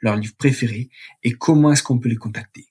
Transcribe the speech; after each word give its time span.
leur 0.00 0.16
livre 0.16 0.34
préféré 0.36 0.90
et 1.22 1.32
comment 1.32 1.72
est-ce 1.72 1.82
qu'on 1.82 1.98
peut 1.98 2.08
les 2.08 2.16
contacter. 2.16 2.66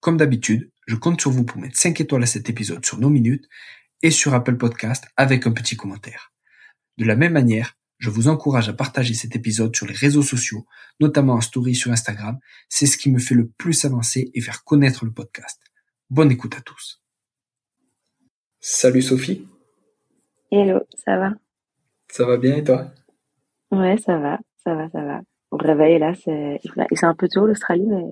Comme 0.00 0.16
d'habitude, 0.16 0.70
je 0.86 0.96
compte 0.96 1.20
sur 1.20 1.30
vous 1.30 1.44
pour 1.44 1.60
mettre 1.60 1.78
5 1.78 2.00
étoiles 2.00 2.22
à 2.22 2.26
cet 2.26 2.50
épisode 2.50 2.84
sur 2.84 2.98
nos 2.98 3.10
minutes 3.10 3.48
et 4.02 4.10
sur 4.10 4.34
Apple 4.34 4.56
Podcast 4.56 5.06
avec 5.16 5.46
un 5.46 5.52
petit 5.52 5.76
commentaire. 5.76 6.32
De 6.98 7.04
la 7.04 7.16
même 7.16 7.32
manière, 7.32 7.76
je 7.98 8.10
vous 8.10 8.28
encourage 8.28 8.68
à 8.68 8.72
partager 8.72 9.14
cet 9.14 9.34
épisode 9.34 9.74
sur 9.74 9.86
les 9.86 9.94
réseaux 9.94 10.22
sociaux, 10.22 10.66
notamment 11.00 11.34
en 11.34 11.40
story 11.40 11.74
sur 11.74 11.90
Instagram. 11.90 12.38
C'est 12.68 12.86
ce 12.86 12.98
qui 12.98 13.10
me 13.10 13.18
fait 13.18 13.34
le 13.34 13.48
plus 13.48 13.84
avancer 13.84 14.30
et 14.34 14.40
faire 14.40 14.64
connaître 14.64 15.04
le 15.04 15.12
podcast. 15.12 15.60
Bonne 16.10 16.30
écoute 16.30 16.54
à 16.56 16.60
tous. 16.60 17.02
Salut 18.60 19.02
Sophie. 19.02 19.46
Hello, 20.50 20.80
ça 21.04 21.16
va? 21.16 21.32
Ça 22.10 22.26
va 22.26 22.36
bien 22.36 22.56
et 22.56 22.64
toi? 22.64 22.92
Ouais, 23.70 23.96
ça 23.98 24.18
va, 24.18 24.38
ça 24.62 24.74
va, 24.74 24.88
ça 24.90 25.02
va. 25.02 25.20
Réveil, 25.56 25.98
là, 25.98 26.14
c'est 26.14 26.60
c'est 26.92 27.06
un 27.06 27.14
peu 27.14 27.28
tôt 27.28 27.46
l'Australie, 27.46 27.86
mais... 27.86 28.04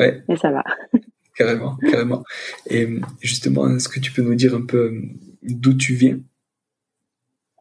Ouais. 0.00 0.22
mais 0.28 0.36
ça 0.36 0.50
va. 0.50 0.64
carrément, 1.36 1.76
carrément. 1.90 2.22
Et 2.68 2.86
justement, 3.20 3.68
est-ce 3.68 3.88
que 3.88 4.00
tu 4.00 4.12
peux 4.12 4.22
nous 4.22 4.34
dire 4.34 4.54
un 4.54 4.64
peu 4.66 4.92
euh, 4.92 5.02
d'où 5.42 5.74
tu 5.74 5.94
viens? 5.94 6.18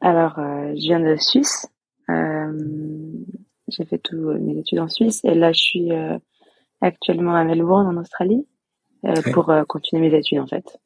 Alors, 0.02 0.40
euh, 0.40 0.70
je 0.76 0.82
viens 0.88 1.00
de 1.00 1.16
Suisse. 1.18 1.68
Euh, 2.10 2.52
j'ai 3.68 3.86
fait 3.86 4.00
toutes 4.00 4.20
mes 4.42 4.58
études 4.60 4.80
en 4.80 4.88
Suisse 4.90 5.22
et 5.24 5.36
là, 5.36 5.52
je 5.52 5.60
suis 5.62 5.92
euh, 5.92 6.18
actuellement 6.82 7.36
à 7.36 7.44
Melbourne, 7.44 7.88
en 7.88 8.00
Australie, 8.00 8.46
Ouais. 9.04 9.32
pour 9.34 9.52
continuer 9.68 10.10
mes 10.10 10.18
études, 10.18 10.40
en 10.40 10.48
fait. 10.48 10.80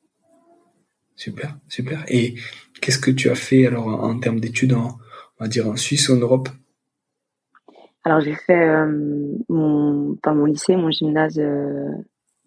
Super, 1.17 1.55
super. 1.67 2.03
Et 2.07 2.35
qu'est-ce 2.81 2.99
que 2.99 3.11
tu 3.11 3.29
as 3.29 3.35
fait 3.35 3.65
alors 3.67 3.87
en, 3.87 4.09
en 4.11 4.19
termes 4.19 4.39
d'études 4.39 4.73
en, 4.73 4.97
on 5.39 5.43
va 5.43 5.47
dire 5.49 5.67
en 5.67 5.75
Suisse 5.75 6.07
ou 6.09 6.13
en 6.13 6.17
Europe? 6.19 6.47
Alors, 8.05 8.21
j'ai 8.21 8.35
fait 8.35 8.67
euh, 8.67 9.35
mon, 9.49 10.15
pas 10.15 10.33
mon 10.33 10.45
lycée, 10.45 10.75
mon 10.75 10.91
gymnase 10.91 11.39
euh, 11.39 11.89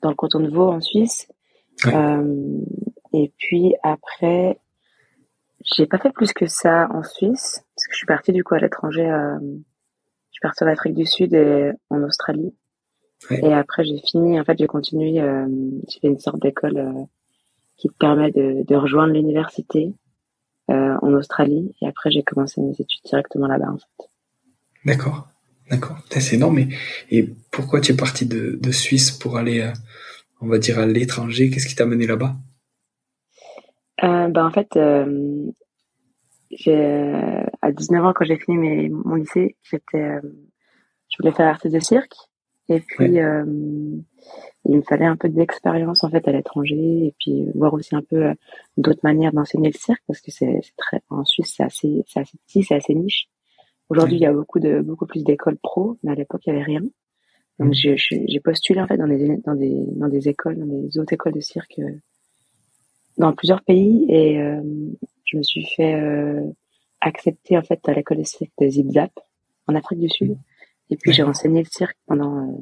dans 0.00 0.10
le 0.10 0.14
canton 0.14 0.40
de 0.40 0.48
Vaud, 0.48 0.70
en 0.70 0.80
Suisse. 0.80 1.28
Euh, 1.86 2.60
et 3.12 3.32
puis 3.36 3.74
après, 3.82 4.58
j'ai 5.64 5.86
pas 5.86 5.98
fait 5.98 6.12
plus 6.12 6.32
que 6.32 6.46
ça 6.46 6.88
en 6.92 7.02
Suisse, 7.02 7.64
parce 7.74 7.86
que 7.86 7.92
je 7.92 7.96
suis 7.96 8.06
partie 8.06 8.32
du 8.32 8.44
coup 8.44 8.54
à 8.54 8.58
l'étranger. 8.58 9.04
je 9.04 10.30
suis 10.30 10.40
partie 10.40 10.64
en 10.64 10.68
Afrique 10.68 10.94
du 10.94 11.06
Sud 11.06 11.34
et 11.34 11.72
en 11.90 12.02
Australie. 12.02 12.54
Et 13.30 13.52
après, 13.52 13.84
j'ai 13.84 13.98
fini, 13.98 14.40
en 14.40 14.44
fait, 14.44 14.58
j'ai 14.58 14.66
continué, 14.66 15.20
euh, 15.20 15.46
j'ai 15.88 16.00
fait 16.00 16.06
une 16.08 16.18
sorte 16.18 16.40
d'école 16.40 16.78
euh, 16.78 17.04
qui 17.76 17.88
te 17.88 17.94
permet 17.94 18.30
de, 18.30 18.64
de 18.64 18.76
rejoindre 18.76 19.12
l'université 19.12 19.92
euh, 20.70 20.96
en 21.02 21.12
Australie. 21.14 21.74
Et 21.82 21.88
après, 21.88 22.10
j'ai 22.10 22.22
commencé 22.22 22.60
mes 22.60 22.72
études 22.72 23.02
directement 23.04 23.48
là-bas, 23.48 23.70
en 23.70 23.78
fait. 23.78 24.10
D'accord, 24.84 25.26
d'accord. 25.70 25.98
C'est 26.10 26.36
énorme. 26.36 26.58
Et, 26.58 26.68
et 27.10 27.28
pourquoi 27.50 27.80
tu 27.80 27.92
es 27.92 27.96
parti 27.96 28.26
de, 28.26 28.58
de 28.60 28.72
Suisse 28.72 29.10
pour 29.10 29.36
aller, 29.36 29.60
euh, 29.60 29.72
on 30.40 30.46
va 30.46 30.58
dire, 30.58 30.78
à 30.78 30.86
l'étranger? 30.86 31.50
Qu'est-ce 31.50 31.66
qui 31.66 31.74
t'a 31.74 31.86
mené 31.86 32.06
là-bas? 32.06 32.34
Euh, 34.04 34.28
ben, 34.28 34.46
en 34.46 34.50
fait, 34.50 34.76
euh, 34.76 35.50
à 37.62 37.72
19 37.72 38.04
ans, 38.04 38.12
quand 38.14 38.24
j'ai 38.24 38.38
fini 38.38 38.56
mes, 38.56 38.88
mon 38.88 39.16
lycée, 39.16 39.56
j'étais, 39.62 40.20
je 41.08 41.16
voulais 41.18 41.32
faire 41.32 41.48
artiste 41.48 41.74
de 41.74 41.80
cirque. 41.80 42.14
Et 42.70 42.80
puis, 42.80 43.16
il 44.64 44.76
me 44.76 44.82
fallait 44.82 45.06
un 45.06 45.16
peu 45.16 45.30
d'expérience, 45.30 46.04
en 46.04 46.10
fait, 46.10 46.28
à 46.28 46.32
l'étranger. 46.32 47.06
Et 47.06 47.14
puis, 47.18 47.46
voir 47.54 47.72
aussi 47.74 47.96
un 47.96 48.02
peu 48.02 48.34
d'autres 48.76 49.00
manières 49.02 49.32
d'enseigner 49.32 49.70
le 49.72 49.78
cirque, 49.78 50.02
parce 50.06 50.20
que 50.20 50.30
c'est 50.30 50.60
très, 50.76 51.00
en 51.08 51.24
Suisse, 51.24 51.54
c'est 51.56 51.64
assez, 51.64 52.04
c'est 52.06 52.20
assez 52.20 52.38
petit, 52.46 52.62
c'est 52.62 52.76
assez 52.76 52.94
niche. 52.94 53.28
Aujourd'hui, 53.90 54.16
Ouais. 54.16 54.20
il 54.20 54.24
y 54.24 54.26
a 54.26 54.32
beaucoup 54.32 54.60
de, 54.60 54.80
beaucoup 54.80 55.06
plus 55.06 55.24
d'écoles 55.24 55.56
pro, 55.62 55.96
mais 56.02 56.12
à 56.12 56.14
l'époque, 56.14 56.42
il 56.46 56.50
y 56.50 56.52
avait 56.52 56.62
rien. 56.64 56.82
Donc, 57.58 57.74
Mhm. 57.74 57.96
j'ai 57.96 58.40
postulé, 58.40 58.80
en 58.80 58.86
fait, 58.86 58.96
dans 58.98 59.08
des, 59.08 59.36
dans 59.38 59.54
des, 59.54 59.84
dans 59.96 60.08
des 60.08 60.28
écoles, 60.28 60.58
dans 60.58 60.66
des 60.66 60.98
autres 60.98 61.12
écoles 61.12 61.32
de 61.32 61.40
cirque, 61.40 61.78
euh, 61.78 61.90
dans 63.16 63.32
plusieurs 63.32 63.62
pays 63.62 64.06
et 64.08 64.40
euh, 64.40 64.62
je 65.24 65.36
me 65.38 65.42
suis 65.42 65.64
fait 65.66 65.94
euh, 65.94 66.40
accepter 67.00 67.58
en 67.58 67.62
fait 67.62 67.80
à 67.88 67.92
l'école 67.92 68.18
de 68.18 68.22
cirque 68.22 68.52
de 68.60 68.68
Zip 68.68 68.88
Zap 68.92 69.10
en 69.66 69.74
Afrique 69.74 69.98
du 69.98 70.08
Sud 70.08 70.36
et 70.90 70.96
puis 70.96 71.12
j'ai 71.12 71.24
enseigné 71.24 71.64
le 71.64 71.68
cirque 71.68 71.98
pendant 72.06 72.48
euh, 72.48 72.52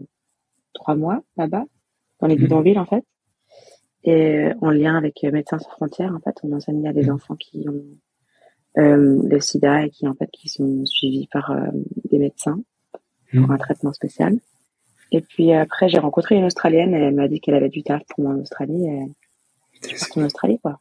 trois 0.72 0.94
mois 0.94 1.22
là-bas 1.36 1.66
dans 2.20 2.26
les 2.26 2.36
Mhm. 2.36 2.42
bidonvilles 2.44 2.78
en 2.78 2.86
fait 2.86 3.04
et 4.04 4.14
euh, 4.14 4.54
en 4.62 4.70
lien 4.70 4.96
avec 4.96 5.22
euh, 5.24 5.30
Médecins 5.30 5.58
sans 5.58 5.68
frontières 5.72 6.14
en 6.14 6.20
fait 6.20 6.34
on 6.42 6.50
enseignait 6.52 6.88
à 6.88 6.94
des 6.94 7.10
enfants 7.10 7.36
qui 7.36 7.66
ont 7.68 7.84
le 8.76 9.40
sida 9.40 9.84
et 9.86 9.90
qui 9.90 10.06
en 10.06 10.14
fait 10.14 10.28
qui 10.32 10.48
sont 10.48 10.84
suivis 10.86 11.28
par 11.32 11.50
euh, 11.50 11.66
des 12.10 12.18
médecins 12.18 12.60
pour 13.32 13.40
Mhm. 13.40 13.50
un 13.50 13.56
traitement 13.58 13.92
spécial 13.92 14.38
et 15.12 15.20
puis 15.20 15.52
euh, 15.52 15.60
après 15.62 15.88
j'ai 15.88 15.98
rencontré 15.98 16.36
une 16.36 16.44
Australienne 16.44 16.94
et 16.94 16.98
elle 16.98 17.14
m'a 17.14 17.26
dit 17.28 17.40
qu'elle 17.40 17.54
avait 17.54 17.68
du 17.70 17.82
taf 17.82 18.02
pour 18.08 18.24
moi 18.24 18.34
en 18.34 18.38
Australie 18.40 18.86
et 18.86 19.94
C'est 19.96 20.16
en 20.18 20.24
Australie 20.24 20.58
quoi 20.62 20.80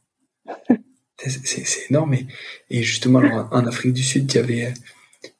c'est- 1.17 1.89
énorme. 1.89 2.13
Et, 2.15 2.27
et 2.69 2.83
justement, 2.83 3.19
alors, 3.19 3.47
en 3.51 3.65
Afrique 3.65 3.93
du 3.93 4.03
Sud, 4.03 4.27
tu 4.27 4.37
avais, 4.37 4.65
euh, 4.65 4.71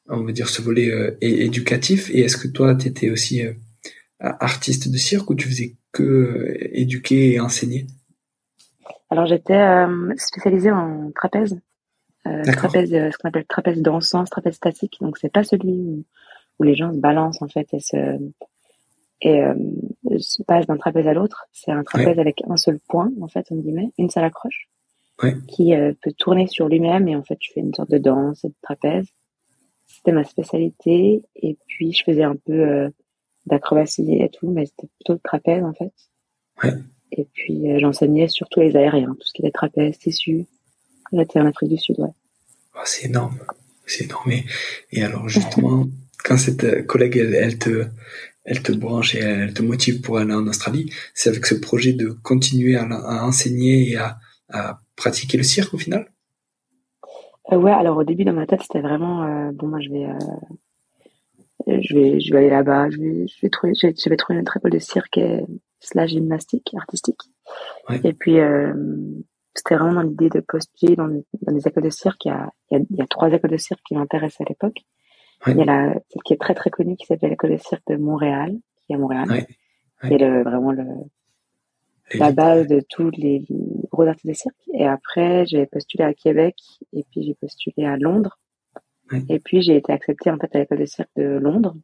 on 0.08 0.24
va 0.24 0.32
dire, 0.32 0.48
ce 0.48 0.62
volet 0.62 0.90
euh, 0.90 1.16
éducatif. 1.20 2.10
Et 2.10 2.20
est-ce 2.20 2.36
que 2.38 2.48
toi, 2.48 2.74
tu 2.74 2.88
étais 2.88 3.10
aussi 3.10 3.44
euh, 3.44 3.52
artiste 4.20 4.88
de 4.90 4.96
cirque 4.96 5.28
ou 5.30 5.34
tu 5.34 5.46
faisais 5.48 5.76
que 5.92 6.02
euh, 6.02 6.56
éduquer 6.72 7.34
et 7.34 7.40
enseigner? 7.40 7.86
Alors 9.10 9.26
j'étais 9.26 9.54
euh, 9.54 10.12
spécialisée 10.16 10.70
en 10.72 11.10
trapèze, 11.14 11.52
euh. 11.54 11.60
Trapèze, 12.52 12.92
euh, 12.94 13.10
ce 13.10 13.18
qu'on 13.18 13.28
appelle 13.28 13.46
trapèze 13.46 13.82
dansant, 13.82 14.24
trapèze 14.24 14.54
statique. 14.54 14.98
Donc 15.00 15.18
c'est 15.18 15.32
pas 15.32 15.44
celui 15.44 15.72
où, 15.72 16.04
où 16.58 16.62
les 16.62 16.74
gens 16.74 16.92
se 16.92 16.98
balancent 16.98 17.42
en 17.42 17.48
fait 17.48 17.66
et 17.72 17.80
se 17.80 18.18
et 19.22 19.40
euh, 19.42 19.54
se 20.18 20.42
passent 20.42 20.66
d'un 20.66 20.76
trapèze 20.76 21.06
à 21.08 21.14
l'autre. 21.14 21.46
C'est 21.52 21.72
un 21.72 21.82
trapèze 21.82 22.18
avec 22.18 22.42
un 22.48 22.56
seul 22.56 22.78
point 22.88 23.10
en 23.20 23.28
fait, 23.28 23.46
on 23.50 23.56
guillemets, 23.56 23.90
une 23.98 24.10
seule 24.10 24.24
accroche, 24.24 24.68
Ouais. 25.22 25.34
qui 25.48 25.74
euh, 25.74 25.94
peut 26.02 26.12
tourner 26.12 26.46
sur 26.46 26.68
lui-même 26.68 27.08
et 27.08 27.16
en 27.16 27.22
fait 27.22 27.36
tu 27.38 27.50
fais 27.52 27.60
une 27.60 27.72
sorte 27.72 27.90
de 27.90 27.98
danse 27.98 28.44
et 28.44 28.48
de 28.48 28.54
trapèze. 28.62 29.06
C'était 29.86 30.12
ma 30.12 30.24
spécialité 30.24 31.22
et 31.36 31.56
puis 31.66 31.92
je 31.92 32.04
faisais 32.04 32.24
un 32.24 32.36
peu 32.36 32.52
euh, 32.52 32.90
d'acrobatie 33.46 34.16
et 34.20 34.28
tout, 34.28 34.50
mais 34.50 34.66
c'était 34.66 34.88
plutôt 34.98 35.14
le 35.14 35.20
trapèze 35.20 35.64
en 35.64 35.72
fait. 35.72 35.92
Ouais. 36.62 36.74
Et 37.12 37.24
puis 37.32 37.70
euh, 37.72 37.78
j'enseignais 37.78 38.28
surtout 38.28 38.60
les 38.60 38.76
aériens, 38.76 39.14
tout 39.18 39.26
ce 39.26 39.32
qui 39.32 39.40
était 39.42 39.52
trapèze, 39.52 39.96
tissu. 39.98 40.44
J'étais 41.12 41.40
en 41.40 41.46
Afrique 41.46 41.70
du 41.70 41.78
Sud, 41.78 41.96
ouais. 41.98 42.10
Oh, 42.74 42.80
c'est 42.84 43.06
énorme, 43.06 43.38
c'est 43.86 44.04
énorme. 44.04 44.30
Et, 44.32 44.44
et 44.92 45.02
alors 45.02 45.28
justement, 45.28 45.86
quand 46.24 46.36
cette 46.36 46.64
euh, 46.64 46.82
collègue 46.82 47.16
elle, 47.16 47.34
elle 47.34 47.58
te 47.58 47.86
elle 48.44 48.62
te 48.62 48.72
branche 48.72 49.14
et 49.16 49.18
elle 49.18 49.54
te 49.54 49.62
motive 49.62 50.00
pour 50.02 50.18
aller 50.18 50.32
en 50.32 50.46
Australie, 50.46 50.92
c'est 51.14 51.30
avec 51.30 51.44
ce 51.46 51.56
projet 51.56 51.92
de 51.92 52.10
continuer 52.10 52.76
à, 52.76 52.84
à 52.84 53.24
enseigner 53.24 53.90
et 53.90 53.96
à, 53.96 54.18
à 54.50 54.80
pratiquer 54.94 55.36
le 55.36 55.42
cirque 55.42 55.74
au 55.74 55.78
final? 55.78 56.06
Euh, 57.52 57.56
ouais, 57.56 57.72
alors 57.72 57.96
au 57.96 58.04
début 58.04 58.24
dans 58.24 58.32
ma 58.32 58.46
tête 58.46 58.62
c'était 58.62 58.80
vraiment 58.80 59.24
euh, 59.24 59.52
bon 59.52 59.68
moi 59.68 59.80
je 59.80 59.90
vais 59.90 60.04
euh, 60.04 61.80
je 61.80 61.94
vais 61.94 62.20
je 62.20 62.32
vais 62.32 62.38
aller 62.38 62.50
là-bas, 62.50 62.90
je 62.90 62.98
vais 62.98 63.26
je 63.28 63.40
vais 63.42 63.50
trouver 63.50 63.72
je 63.74 63.88
vais, 63.88 63.94
je 63.96 64.08
vais 64.08 64.16
trouver 64.16 64.38
une 64.38 64.44
école 64.44 64.70
de 64.70 64.78
cirque 64.78 65.18
et 65.18 65.44
slash 65.80 66.10
gymnastique 66.10 66.72
artistique. 66.76 67.20
Ouais. 67.88 68.00
Et 68.02 68.12
puis 68.12 68.38
c'était 69.56 69.76
vraiment 69.76 69.94
dans 69.94 70.02
l'idée 70.02 70.28
de 70.28 70.40
postuler 70.40 70.96
dans, 70.96 71.08
dans 71.08 71.52
des 71.52 71.66
écoles 71.66 71.84
de 71.84 71.90
cirque. 71.90 72.24
Il 72.24 72.28
y 72.28 72.32
a, 72.32 72.50
il 72.70 72.78
y 72.78 72.80
a, 72.80 72.84
il 72.90 72.96
y 72.96 73.02
a 73.02 73.06
trois 73.06 73.32
écoles 73.32 73.50
de 73.50 73.56
cirque 73.56 73.80
qui 73.86 73.94
m'intéressaient 73.94 74.44
à 74.44 74.48
l'époque. 74.48 74.78
Ouais. 75.46 75.52
Il 75.52 75.58
y 75.58 75.62
a 75.62 75.64
la, 75.64 75.92
celle 76.08 76.22
qui 76.24 76.32
est 76.32 76.40
très 76.40 76.54
très 76.54 76.70
connue 76.70 76.96
qui 76.96 77.06
s'appelle 77.06 77.30
l'école 77.30 77.52
de 77.52 77.58
cirque 77.58 77.82
de 77.88 77.96
Montréal, 77.96 78.56
qui 78.86 78.92
est 78.92 78.96
à 78.96 78.98
Montréal. 78.98 79.28
Ouais. 79.30 79.46
Ouais. 80.02 80.08
C'est 80.08 80.18
le, 80.18 80.42
vraiment 80.42 80.72
le, 80.72 80.84
la 82.14 82.32
base 82.32 82.66
de 82.66 82.82
tous 82.88 83.10
les 83.10 83.44
gros 83.90 84.02
artistes 84.02 84.26
de 84.26 84.32
cirque. 84.32 84.56
Et 84.74 84.86
après, 84.86 85.44
j'ai 85.46 85.66
postulé 85.66 86.04
à 86.04 86.14
Québec 86.14 86.56
et 86.92 87.04
puis 87.10 87.22
j'ai 87.22 87.34
postulé 87.34 87.86
à 87.86 87.96
Londres. 87.96 88.38
Et 89.28 89.38
puis 89.38 89.62
j'ai 89.62 89.76
été 89.76 89.92
acceptée 89.92 90.30
en 90.30 90.36
fait 90.36 90.54
à 90.54 90.58
l'école 90.58 90.78
de 90.78 90.84
cirque 90.84 91.10
de 91.16 91.24
Londres. 91.24 91.76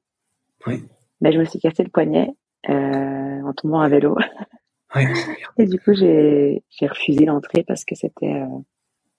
Mais 1.20 1.32
je 1.32 1.38
me 1.38 1.44
suis 1.44 1.60
cassé 1.60 1.84
le 1.84 1.90
poignet 1.90 2.30
euh, 2.68 3.42
en 3.42 3.52
tombant 3.52 3.80
à 3.80 3.88
vélo. 3.88 4.16
Ouais. 4.94 5.12
Et 5.58 5.66
du 5.66 5.78
coup, 5.78 5.94
j'ai 5.94 6.62
j'ai 6.70 6.86
refusé 6.86 7.24
l'entrée 7.24 7.64
parce 7.64 7.84
que 7.84 7.94
c'était 7.94 8.32
euh, 8.32 8.58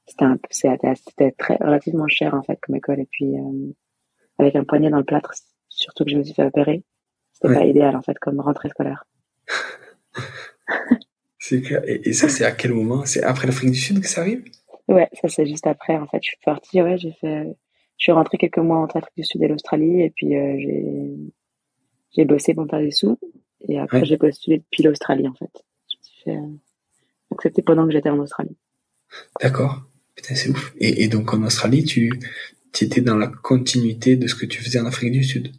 c'était 0.06 0.26
un 0.26 0.38
peu 0.38 0.48
c'était 0.52 0.94
c'était 0.96 1.32
très 1.32 1.56
relativement 1.56 2.08
cher 2.08 2.34
en 2.34 2.44
fait 2.44 2.60
comme 2.62 2.76
école 2.76 3.00
et 3.00 3.08
puis 3.10 3.36
euh, 3.38 3.74
avec 4.38 4.56
un 4.56 4.64
poignet 4.64 4.90
dans 4.90 4.98
le 4.98 5.04
plâtre 5.04 5.34
surtout 5.70 6.06
que 6.06 6.12
je 6.12 6.18
me 6.18 6.24
suis 6.24 6.34
fait 6.34 6.46
opérer 6.46 6.84
c'était 7.34 7.54
pas 7.54 7.66
idéal 7.66 7.96
en 7.96 8.02
fait 8.02 8.18
comme 8.20 8.40
rentrée 8.40 8.70
scolaire. 8.70 9.06
c'est 11.40 11.62
clair. 11.62 11.82
Et, 11.86 12.14
ça, 12.14 12.30
c'est 12.30 12.46
à 12.46 12.52
quel 12.52 12.74
moment? 12.74 13.06
C'est 13.06 13.24
après 13.24 13.48
l'Afrique 13.48 13.72
du 13.72 13.78
Sud 13.78 14.00
que 14.00 14.08
ça 14.08 14.22
arrive? 14.22 14.44
Ouais, 14.88 15.10
ça 15.14 15.28
c'est 15.28 15.46
juste 15.46 15.68
après. 15.68 15.96
En 15.96 16.08
fait, 16.08 16.20
je 16.22 16.30
suis 16.30 16.38
partie. 16.44 16.82
Ouais, 16.82 16.98
j'ai 16.98 17.14
fait. 17.14 17.58
Je 17.98 18.04
suis 18.06 18.12
rentrée 18.12 18.38
quelques 18.38 18.60
mois 18.60 18.78
entre 18.78 18.98
l'Afrique 18.98 19.18
du 19.18 19.24
Sud 19.24 19.42
et 19.44 19.48
l'Australie, 19.48 20.02
et 20.02 20.10
puis 20.16 20.36
euh, 20.36 20.56
j'ai 20.58 21.16
j'ai 22.16 22.26
bossé 22.26 22.54
pour 22.54 22.68
faire 22.68 22.80
des 22.80 22.92
sous, 22.92 23.18
et 23.68 23.80
après 23.80 24.06
j'ai 24.06 24.18
postulé 24.18 24.60
depuis 24.60 24.84
l'Australie 24.84 25.28
en 25.28 25.34
fait. 25.34 25.52
Je 25.92 25.98
me 25.98 26.04
suis 26.04 26.24
fait 26.24 26.38
euh, 26.38 26.58
accepter 27.32 27.62
pendant 27.62 27.86
que 27.86 27.92
j'étais 27.92 28.10
en 28.10 28.20
Australie. 28.20 28.58
D'accord. 29.42 29.82
Putain, 30.16 30.36
c'est 30.36 30.50
ouf. 30.50 30.74
Et, 30.78 31.04
et, 31.04 31.08
donc 31.08 31.34
en 31.34 31.44
Australie, 31.44 31.84
tu, 31.84 32.12
étais 32.82 33.02
dans 33.02 33.18
la 33.18 33.28
continuité 33.28 34.16
de 34.16 34.28
ce 34.28 34.36
que 34.36 34.46
tu 34.46 34.62
faisais 34.62 34.80
en 34.80 34.86
Afrique 34.86 35.12
du 35.12 35.24
Sud. 35.24 35.52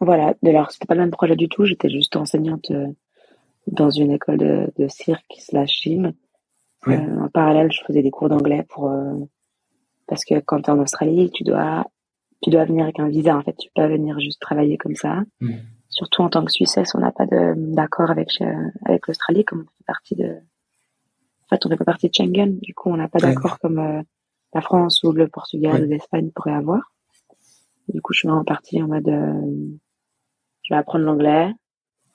Voilà. 0.00 0.34
Alors 0.44 0.70
c'était 0.70 0.86
pas 0.86 0.94
le 0.94 1.00
même 1.00 1.10
projet 1.10 1.36
du 1.36 1.48
tout. 1.48 1.64
J'étais 1.64 1.90
juste 1.90 2.16
enseignante 2.16 2.70
euh, 2.70 2.86
dans 3.66 3.90
une 3.90 4.12
école 4.12 4.38
de, 4.38 4.72
de 4.78 4.88
cirque 4.88 5.34
slash 5.38 5.82
gym. 5.82 6.12
Euh, 6.88 7.20
en 7.20 7.28
parallèle, 7.28 7.70
je 7.70 7.80
faisais 7.86 8.02
des 8.02 8.10
cours 8.10 8.28
d'anglais 8.28 8.64
pour 8.68 8.90
euh, 8.90 9.14
parce 10.06 10.24
que 10.24 10.40
quand 10.40 10.62
tu 10.62 10.70
es 10.70 10.72
en 10.72 10.78
Australie, 10.78 11.30
tu 11.30 11.44
dois 11.44 11.84
tu 12.42 12.48
dois 12.48 12.64
venir 12.64 12.84
avec 12.84 12.98
un 12.98 13.08
visa. 13.08 13.36
En 13.36 13.42
fait, 13.42 13.54
tu 13.58 13.68
peux 13.74 13.82
pas 13.82 13.88
venir 13.88 14.18
juste 14.18 14.40
travailler 14.40 14.78
comme 14.78 14.94
ça. 14.94 15.22
Hmm. 15.40 15.56
Surtout 15.90 16.22
en 16.22 16.30
tant 16.30 16.44
que 16.44 16.50
Suissesse, 16.50 16.94
on 16.94 17.00
n'a 17.00 17.12
pas 17.12 17.26
d'accord 17.26 18.10
avec 18.10 18.30
avec 18.84 19.06
l'Australie, 19.06 19.44
comme 19.44 19.60
on 19.60 19.70
fait 19.78 19.84
partie 19.86 20.16
de. 20.16 20.36
En 21.44 21.48
fait, 21.48 21.66
on 21.66 21.68
fait 21.68 21.76
pas 21.76 21.84
partie 21.84 22.08
de 22.08 22.14
Schengen. 22.14 22.58
Du 22.60 22.74
coup, 22.74 22.90
on 22.90 22.96
n'a 22.96 23.08
pas 23.08 23.18
d'accord 23.18 23.58
comme 23.58 23.78
euh, 23.78 24.02
la 24.54 24.60
France 24.60 25.02
ou 25.02 25.12
le 25.12 25.28
Portugal 25.28 25.82
ou 25.84 25.86
l'Espagne 25.86 26.30
pourraient 26.30 26.54
avoir. 26.54 26.92
Du 27.88 28.00
coup, 28.00 28.12
je 28.12 28.20
suis 28.20 28.28
vraiment 28.28 28.44
partie 28.44 28.80
en 28.80 28.86
mode, 28.86 29.08
je 30.62 30.72
vais 30.72 30.78
apprendre 30.78 31.04
l'anglais 31.04 31.52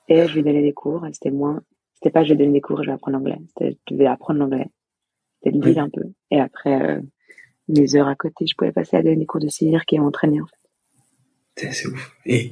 et 0.08 0.26
je 0.26 0.36
vais 0.36 0.42
donner 0.42 0.62
des 0.62 0.74
cours. 0.74 1.06
Et 1.06 1.14
c'était 1.14 1.32
moins 1.32 1.62
c'était 1.96 2.14
pas 2.14 2.24
je 2.24 2.30
vais 2.30 2.36
donner 2.36 2.52
des 2.52 2.62
cours, 2.62 2.84
je 2.84 2.88
vais 2.88 2.94
apprendre 2.94 3.18
l'anglais. 3.18 3.40
C'était 3.48 3.78
je 3.90 3.96
vais 3.96 4.06
apprendre 4.06 4.40
l'anglais. 4.40 4.68
C'était 5.44 5.58
le 5.58 5.80
un 5.80 5.90
peu. 5.90 6.04
Et 6.32 6.40
après, 6.40 6.82
euh, 6.82 7.02
les 7.68 7.96
heures 7.96 8.08
à 8.08 8.16
côté, 8.16 8.46
je 8.46 8.56
pouvais 8.56 8.72
passer 8.72 8.98
à 8.98 9.04
donner 9.04 9.16
des 9.16 9.26
cours 9.26 9.42
de 9.42 9.48
cirque 9.48 9.92
et 9.94 10.00
m'entraîner 10.00 10.42
en 10.42 10.46
fait. 10.46 11.72
C'est 11.72 11.88
ouf. 11.88 12.16
Et 12.26 12.52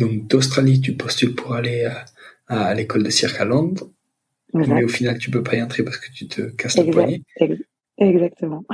donc 0.00 0.26
d'Australie, 0.26 0.80
tu 0.80 0.96
postules 0.96 1.34
pour 1.34 1.54
aller 1.54 1.84
à, 1.84 2.04
à 2.48 2.74
l'école 2.74 3.04
de 3.04 3.10
cirque 3.10 3.40
à 3.40 3.44
Londres. 3.44 3.90
Mais 4.52 4.82
au 4.82 4.88
final, 4.88 5.18
tu 5.18 5.30
peux 5.30 5.42
pas 5.42 5.54
y 5.54 5.62
entrer 5.62 5.84
parce 5.84 5.98
que 5.98 6.10
tu 6.12 6.26
te 6.26 6.42
casses 6.42 6.76
le 6.76 6.90
poignet. 6.90 7.22
Exactement. 7.98 8.64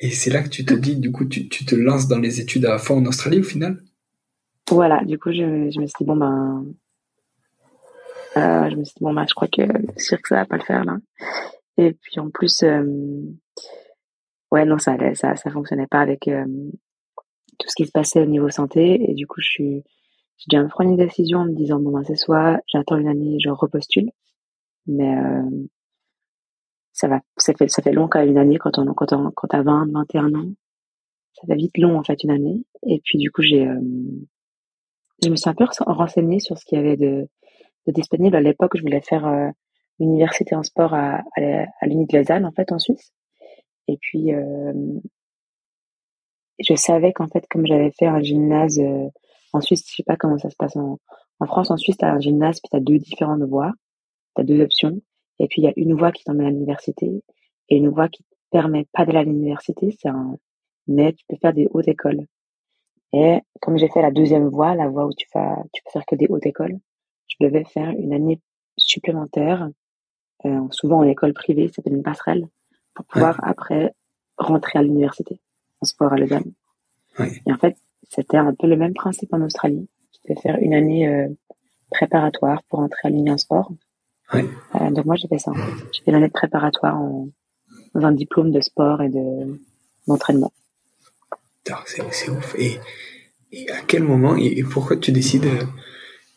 Et 0.00 0.10
c'est 0.10 0.30
là 0.30 0.42
que 0.42 0.48
tu 0.48 0.64
te 0.64 0.74
dis, 0.74 0.96
du 0.96 1.12
coup, 1.12 1.24
tu, 1.26 1.48
tu, 1.48 1.64
te 1.64 1.74
lances 1.74 2.08
dans 2.08 2.18
les 2.18 2.40
études 2.40 2.66
à 2.66 2.78
fond 2.78 2.98
en 2.98 3.06
Australie 3.06 3.40
au 3.40 3.42
final? 3.42 3.82
Voilà, 4.70 5.04
du 5.04 5.18
coup, 5.18 5.32
je, 5.32 5.70
je 5.70 5.80
me 5.80 5.86
suis 5.86 5.94
dit, 6.00 6.04
bon, 6.04 6.16
ben, 6.16 6.64
euh, 8.36 8.70
je 8.70 8.76
me 8.76 8.84
suis 8.84 8.94
dit, 8.96 9.04
bon, 9.04 9.14
je 9.26 9.34
crois 9.34 9.48
que 9.48 9.62
le 9.62 9.86
cirque, 9.96 10.26
ça 10.26 10.36
va 10.36 10.44
pas 10.44 10.56
le 10.56 10.64
faire, 10.64 10.84
là. 10.84 10.96
Et 11.78 11.92
puis, 11.92 12.18
en 12.20 12.30
plus, 12.30 12.62
euh, 12.62 12.84
ouais, 14.50 14.64
non, 14.64 14.78
ça, 14.78 14.96
ça, 15.14 15.36
ça 15.36 15.50
fonctionnait 15.50 15.86
pas 15.86 16.00
avec 16.00 16.28
euh, 16.28 16.44
tout 17.58 17.68
ce 17.68 17.74
qui 17.74 17.86
se 17.86 17.92
passait 17.92 18.20
au 18.20 18.26
niveau 18.26 18.50
santé. 18.50 19.10
Et 19.10 19.14
du 19.14 19.26
coup, 19.26 19.40
je 19.40 19.48
suis, 19.48 19.84
j'ai 20.38 20.58
dû 20.58 20.68
prendre 20.68 20.90
une 20.90 20.96
décision 20.96 21.40
en 21.40 21.44
me 21.46 21.54
disant, 21.54 21.80
bon, 21.80 21.92
ben, 21.92 22.04
c'est 22.04 22.16
soit 22.16 22.60
j'attends 22.66 22.96
une 22.96 23.08
année, 23.08 23.38
je 23.40 23.50
repostule. 23.50 24.10
Mais, 24.86 25.16
ça 26.92 27.08
va, 27.08 27.20
ça 27.36 27.52
fait, 27.54 27.68
ça 27.68 27.82
fait 27.82 27.92
long 27.92 28.08
quand 28.08 28.20
même 28.20 28.30
une 28.30 28.38
année 28.38 28.58
quand 28.58 28.78
on, 28.78 28.94
quand 28.94 29.12
on, 29.12 29.30
quand 29.32 29.48
t'as 29.48 29.62
20, 29.62 29.92
21 29.92 30.34
ans. 30.34 30.48
Ça 31.34 31.46
fait 31.46 31.56
vite 31.56 31.76
long, 31.78 31.98
en 31.98 32.02
fait, 32.02 32.22
une 32.24 32.30
année. 32.30 32.64
Et 32.86 33.00
puis, 33.04 33.18
du 33.18 33.30
coup, 33.30 33.42
j'ai, 33.42 33.68
je 35.22 35.28
me 35.30 35.36
suis 35.36 35.50
un 35.50 35.54
peu 35.54 35.66
renseignée 35.86 36.40
sur 36.40 36.58
ce 36.58 36.64
qu'il 36.64 36.78
y 36.78 36.80
avait 36.80 36.96
de, 36.96 37.28
de 37.86 37.92
disponible. 37.92 38.36
À 38.36 38.40
l'époque, 38.40 38.76
je 38.76 38.82
voulais 38.82 39.00
faire 39.00 39.26
euh, 39.26 39.48
l'université 39.98 40.54
en 40.54 40.62
sport 40.62 40.94
à, 40.94 41.22
à, 41.36 41.66
à 41.80 41.86
l'Uni 41.86 42.06
de 42.06 42.16
Lausanne, 42.16 42.44
en 42.44 42.52
fait, 42.52 42.72
en 42.72 42.78
Suisse. 42.78 43.12
Et 43.88 43.98
puis, 44.00 44.34
euh, 44.34 44.72
je 46.58 46.74
savais 46.74 47.12
qu'en 47.12 47.28
fait, 47.28 47.46
comme 47.48 47.66
j'avais 47.66 47.92
fait 47.92 48.06
un 48.06 48.20
gymnase 48.20 48.78
euh, 48.78 49.08
en 49.56 49.60
Suisse, 49.60 49.84
je 49.88 49.96
sais 49.96 50.02
pas 50.02 50.16
comment 50.16 50.38
ça 50.38 50.50
se 50.50 50.56
passe 50.56 50.76
en, 50.76 50.98
en 51.40 51.46
France. 51.46 51.70
En 51.70 51.76
Suisse, 51.76 51.96
tu 51.98 52.04
as 52.04 52.12
un 52.12 52.20
gymnase, 52.20 52.60
puis 52.60 52.68
tu 52.70 52.76
as 52.76 52.80
deux 52.80 52.98
différentes 52.98 53.42
voies. 53.42 53.72
Tu 54.34 54.42
as 54.42 54.44
deux 54.44 54.60
options. 54.60 55.00
Et 55.38 55.48
puis, 55.48 55.62
il 55.62 55.64
y 55.64 55.68
a 55.68 55.72
une 55.76 55.94
voie 55.94 56.12
qui 56.12 56.24
t'emmène 56.24 56.46
à 56.46 56.50
l'université 56.50 57.22
et 57.68 57.76
une 57.76 57.88
voie 57.88 58.08
qui 58.08 58.22
te 58.22 58.28
permet 58.50 58.86
pas 58.92 59.04
d'aller 59.04 59.18
à 59.18 59.24
l'université. 59.24 59.96
C'est 60.00 60.08
un, 60.08 60.36
mais 60.86 61.12
tu 61.12 61.24
peux 61.28 61.36
faire 61.36 61.52
des 61.52 61.68
hautes 61.70 61.88
écoles. 61.88 62.26
Et 63.12 63.40
comme 63.60 63.78
j'ai 63.78 63.88
fait 63.88 64.02
la 64.02 64.10
deuxième 64.10 64.48
voie, 64.48 64.74
la 64.74 64.88
voie 64.88 65.06
où 65.06 65.12
tu 65.12 65.26
fais, 65.32 65.48
tu 65.72 65.82
peux 65.82 65.90
faire 65.90 66.06
que 66.06 66.16
des 66.16 66.26
hautes 66.28 66.46
écoles, 66.46 66.78
je 67.28 67.36
devais 67.40 67.64
faire 67.64 67.90
une 67.90 68.12
année 68.12 68.40
supplémentaire, 68.76 69.68
euh, 70.44 70.60
souvent 70.70 70.98
en 70.98 71.04
école 71.04 71.32
privée, 71.32 71.68
ça 71.68 71.74
s'appelle 71.74 71.94
une 71.94 72.02
passerelle, 72.02 72.48
pour 72.94 73.04
pouvoir 73.06 73.40
après 73.42 73.94
rentrer 74.36 74.78
à 74.78 74.82
l'université 74.82 75.40
en 75.80 75.86
sport 75.86 76.12
à 76.12 76.16
Lausanne. 76.16 76.52
Et 77.18 77.52
en 77.52 77.56
fait, 77.56 77.76
c'était 78.08 78.36
un 78.36 78.54
peu 78.54 78.66
le 78.66 78.76
même 78.76 78.94
principe 78.94 79.32
en 79.32 79.40
Australie. 79.42 79.88
Je 80.12 80.18
devais 80.28 80.40
faire 80.40 80.56
une 80.60 80.74
année 80.74 81.08
euh, 81.08 81.28
préparatoire 81.90 82.62
pour 82.68 82.80
entrer 82.80 83.00
à 83.04 83.10
l'Union 83.10 83.36
Sport. 83.36 83.72
Euh, 84.34 84.90
donc 84.90 85.04
moi, 85.04 85.16
j'ai 85.16 85.28
fait 85.28 85.38
ça. 85.38 85.52
J'ai 85.92 86.02
fait 86.02 86.10
l'année 86.10 86.28
préparatoire 86.28 86.96
en, 86.96 87.28
dans 87.94 88.06
un 88.06 88.12
diplôme 88.12 88.50
de 88.50 88.60
sport 88.60 89.02
et 89.02 89.08
de 89.08 89.60
d'entraînement. 90.06 90.52
C'est 91.86 92.30
ouf. 92.30 92.54
Et, 92.58 92.78
et, 93.50 93.68
à 93.70 93.80
quel 93.86 94.04
moment 94.04 94.36
et 94.36 94.62
pourquoi 94.62 94.96
tu 94.96 95.10
décides 95.10 95.48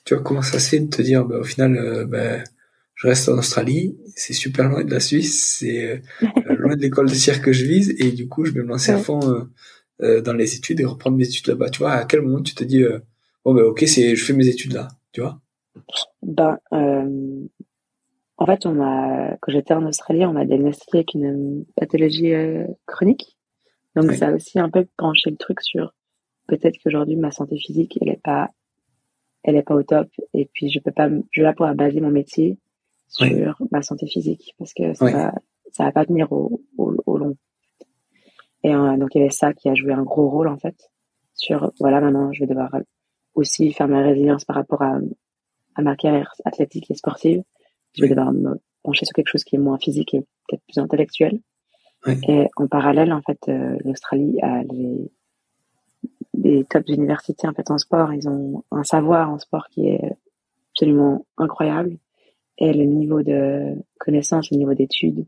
tu 0.06 0.16
vois 0.16 0.24
comment 0.24 0.42
ça 0.42 0.60
se 0.60 0.70
fait 0.70 0.80
de 0.80 0.90
te 0.90 1.02
dire 1.04 1.26
bah, 1.26 1.38
au 1.40 1.44
final 1.44 1.78
euh, 1.78 2.06
bah, 2.06 2.44
je 2.96 3.08
reste 3.08 3.30
en 3.30 3.38
Australie 3.38 3.96
c'est 4.16 4.34
super 4.34 4.70
loin 4.70 4.84
de 4.84 4.92
la 4.92 5.00
Suisse 5.00 5.58
c'est 5.60 6.02
euh, 6.24 6.56
loin 6.58 6.76
de 6.76 6.82
l'école 6.82 7.10
de 7.10 7.14
cirque 7.14 7.46
que 7.46 7.54
je 7.54 7.66
vise 7.66 7.96
et 8.00 8.12
du 8.12 8.28
coup 8.28 8.46
je 8.46 8.52
vais 8.52 8.62
me 8.62 8.70
lancer 8.70 8.92
à 8.92 8.98
fond 8.98 9.20
euh, 9.30 9.44
dans 10.00 10.34
les 10.34 10.56
études 10.56 10.80
et 10.80 10.86
reprendre 10.86 11.18
mes 11.18 11.28
études 11.28 11.48
là-bas. 11.48 11.70
Tu 11.70 11.80
vois 11.80 11.92
à 11.92 12.06
quel 12.06 12.22
moment 12.22 12.42
tu 12.42 12.56
te 12.56 12.64
dis 12.64 12.84
bon 13.44 13.54
bah 13.54 13.64
ok 13.64 13.84
c'est 13.86 14.16
je 14.16 14.26
fais 14.26 14.34
mes 14.34 14.48
études 14.48 14.74
là 14.74 14.88
tu 15.12 15.22
vois? 15.22 15.40
Ben 16.22 16.58
en 18.38 18.46
fait 18.46 18.66
on 18.66 18.74
m'a 18.74 19.38
quand 19.42 19.52
j'étais 19.52 19.74
en 19.74 19.86
Australie 19.86 20.26
on 20.26 20.34
m'a 20.34 20.46
diagnostiqué 20.46 21.00
avec 21.00 21.14
une 21.14 21.66
pathologie 21.76 22.34
chronique. 22.86 23.38
Donc 23.96 24.14
ça 24.14 24.28
a 24.28 24.34
aussi 24.34 24.60
un 24.60 24.70
peu 24.70 24.86
penché 24.98 25.30
le 25.30 25.38
truc 25.38 25.62
sur 25.62 25.94
peut-être 26.48 26.78
qu'aujourd'hui 26.84 27.16
ma 27.16 27.32
santé 27.32 27.58
physique 27.58 27.98
elle 28.02 28.10
est 28.10 28.22
pas 28.24 28.50
elle 29.44 29.56
est 29.56 29.64
pas 29.64 29.76
au 29.76 29.84
top. 29.84 30.08
Et 30.34 30.50
puis 30.54 30.70
je 30.70 30.80
peux 30.80 30.92
pas 30.92 31.10
je 31.32 31.42
vais 31.42 31.48
pas 31.48 31.54
pouvoir 31.54 31.76
baser 31.76 32.02
mon 32.02 32.12
métier 32.12 32.58
sur 33.10 33.62
ma 33.72 33.82
santé 33.82 34.08
physique 34.08 34.56
parce 34.58 34.74
que 34.74 34.94
ça 34.94 35.06
va, 35.06 35.34
ça 35.72 35.84
va 35.86 35.92
pas 35.92 36.06
tenir 36.06 36.32
au, 36.32 36.62
au, 36.78 37.18
long 37.18 37.36
et 38.64 38.74
euh, 38.74 38.98
donc 38.98 39.16
il 39.16 39.20
y 39.20 39.22
avait 39.22 39.32
ça 39.32 39.54
qui 39.54 39.70
a 39.70 39.76
joué 39.76 39.94
un 39.94 40.04
gros 40.04 40.30
rôle 40.30 40.48
en 40.48 40.58
fait 40.58 40.90
sur 41.34 41.72
voilà 41.80 42.02
maintenant 42.02 42.32
je 42.34 42.42
vais 42.42 42.48
devoir 42.48 42.72
aussi 43.36 43.72
faire 43.72 43.88
ma 43.88 44.02
résilience 44.02 44.46
par 44.46 44.56
rapport 44.56 44.82
à, 44.82 45.00
à 45.76 45.82
ma 45.82 45.96
carrière 45.96 46.34
athlétique 46.46 46.92
et 46.92 46.96
sportive. 46.96 47.44
Je 47.96 48.02
vais 48.02 48.10
devoir 48.10 48.32
me 48.32 48.60
pencher 48.84 49.06
sur 49.06 49.14
quelque 49.14 49.30
chose 49.30 49.44
qui 49.44 49.56
est 49.56 49.60
moins 49.60 49.78
physique 49.78 50.14
et 50.14 50.20
peut-être 50.20 50.64
plus 50.68 50.78
intellectuel. 50.78 51.40
Et 52.28 52.48
en 52.56 52.68
parallèle 52.68 53.12
en 53.12 53.22
fait 53.22 53.40
euh, 53.50 53.78
l'Australie 53.84 54.40
a 54.42 54.64
les 54.64 55.12
des 56.34 56.64
top 56.64 56.88
universités 56.88 57.48
en 57.48 57.54
fait 57.54 57.70
en 57.70 57.78
sport. 57.78 58.14
Ils 58.14 58.30
ont 58.30 58.64
un 58.72 58.84
savoir 58.84 59.30
en 59.30 59.40
sport 59.40 59.68
qui 59.70 59.88
est 59.88 60.12
absolument 60.72 61.26
incroyable. 61.38 61.98
Et 62.58 62.74
le 62.74 62.86
niveau 62.86 63.22
de 63.24 63.76
connaissance, 64.00 64.52
le 64.52 64.58
niveau 64.58 64.74
d'études, 64.74 65.26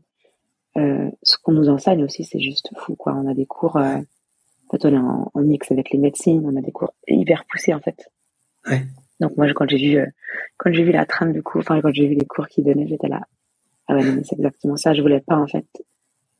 euh, 0.76 1.10
ce 1.22 1.36
qu'on 1.42 1.52
nous 1.52 1.68
enseigne 1.68 2.04
aussi, 2.04 2.24
c'est 2.24 2.40
juste 2.40 2.70
fou 2.76 2.96
quoi. 2.96 3.14
On 3.14 3.28
a 3.28 3.34
des 3.34 3.46
cours, 3.46 3.76
euh, 3.76 3.96
en 3.96 4.70
fait, 4.70 4.84
on 4.86 4.92
est 4.92 4.96
en, 4.96 5.30
mix 5.42 5.70
avec 5.70 5.90
les 5.90 5.98
médecines, 5.98 6.42
on 6.46 6.56
a 6.56 6.62
des 6.62 6.72
cours 6.72 6.94
hyper 7.06 7.44
poussés 7.44 7.74
en 7.74 7.80
fait. 7.80 8.10
Ouais. 8.68 8.82
Donc 9.20 9.36
moi, 9.36 9.46
quand 9.54 9.68
j'ai 9.68 9.76
vu, 9.78 9.98
euh, 9.98 10.06
quand 10.56 10.72
j'ai 10.72 10.82
vu 10.82 10.92
la 10.92 11.04
trame 11.04 11.32
du 11.32 11.42
cours, 11.42 11.60
enfin 11.60 11.80
quand 11.80 11.92
j'ai 11.92 12.08
vu 12.08 12.14
les 12.14 12.26
cours 12.26 12.48
qu'ils 12.48 12.64
donnaient, 12.64 12.86
j'étais 12.86 13.08
là. 13.08 13.20
Ah 13.88 13.96
ouais, 13.96 14.22
c'est 14.24 14.36
exactement 14.36 14.76
ça. 14.76 14.94
Je 14.94 15.02
voulais 15.02 15.20
pas 15.20 15.36
en 15.36 15.46
fait. 15.46 15.66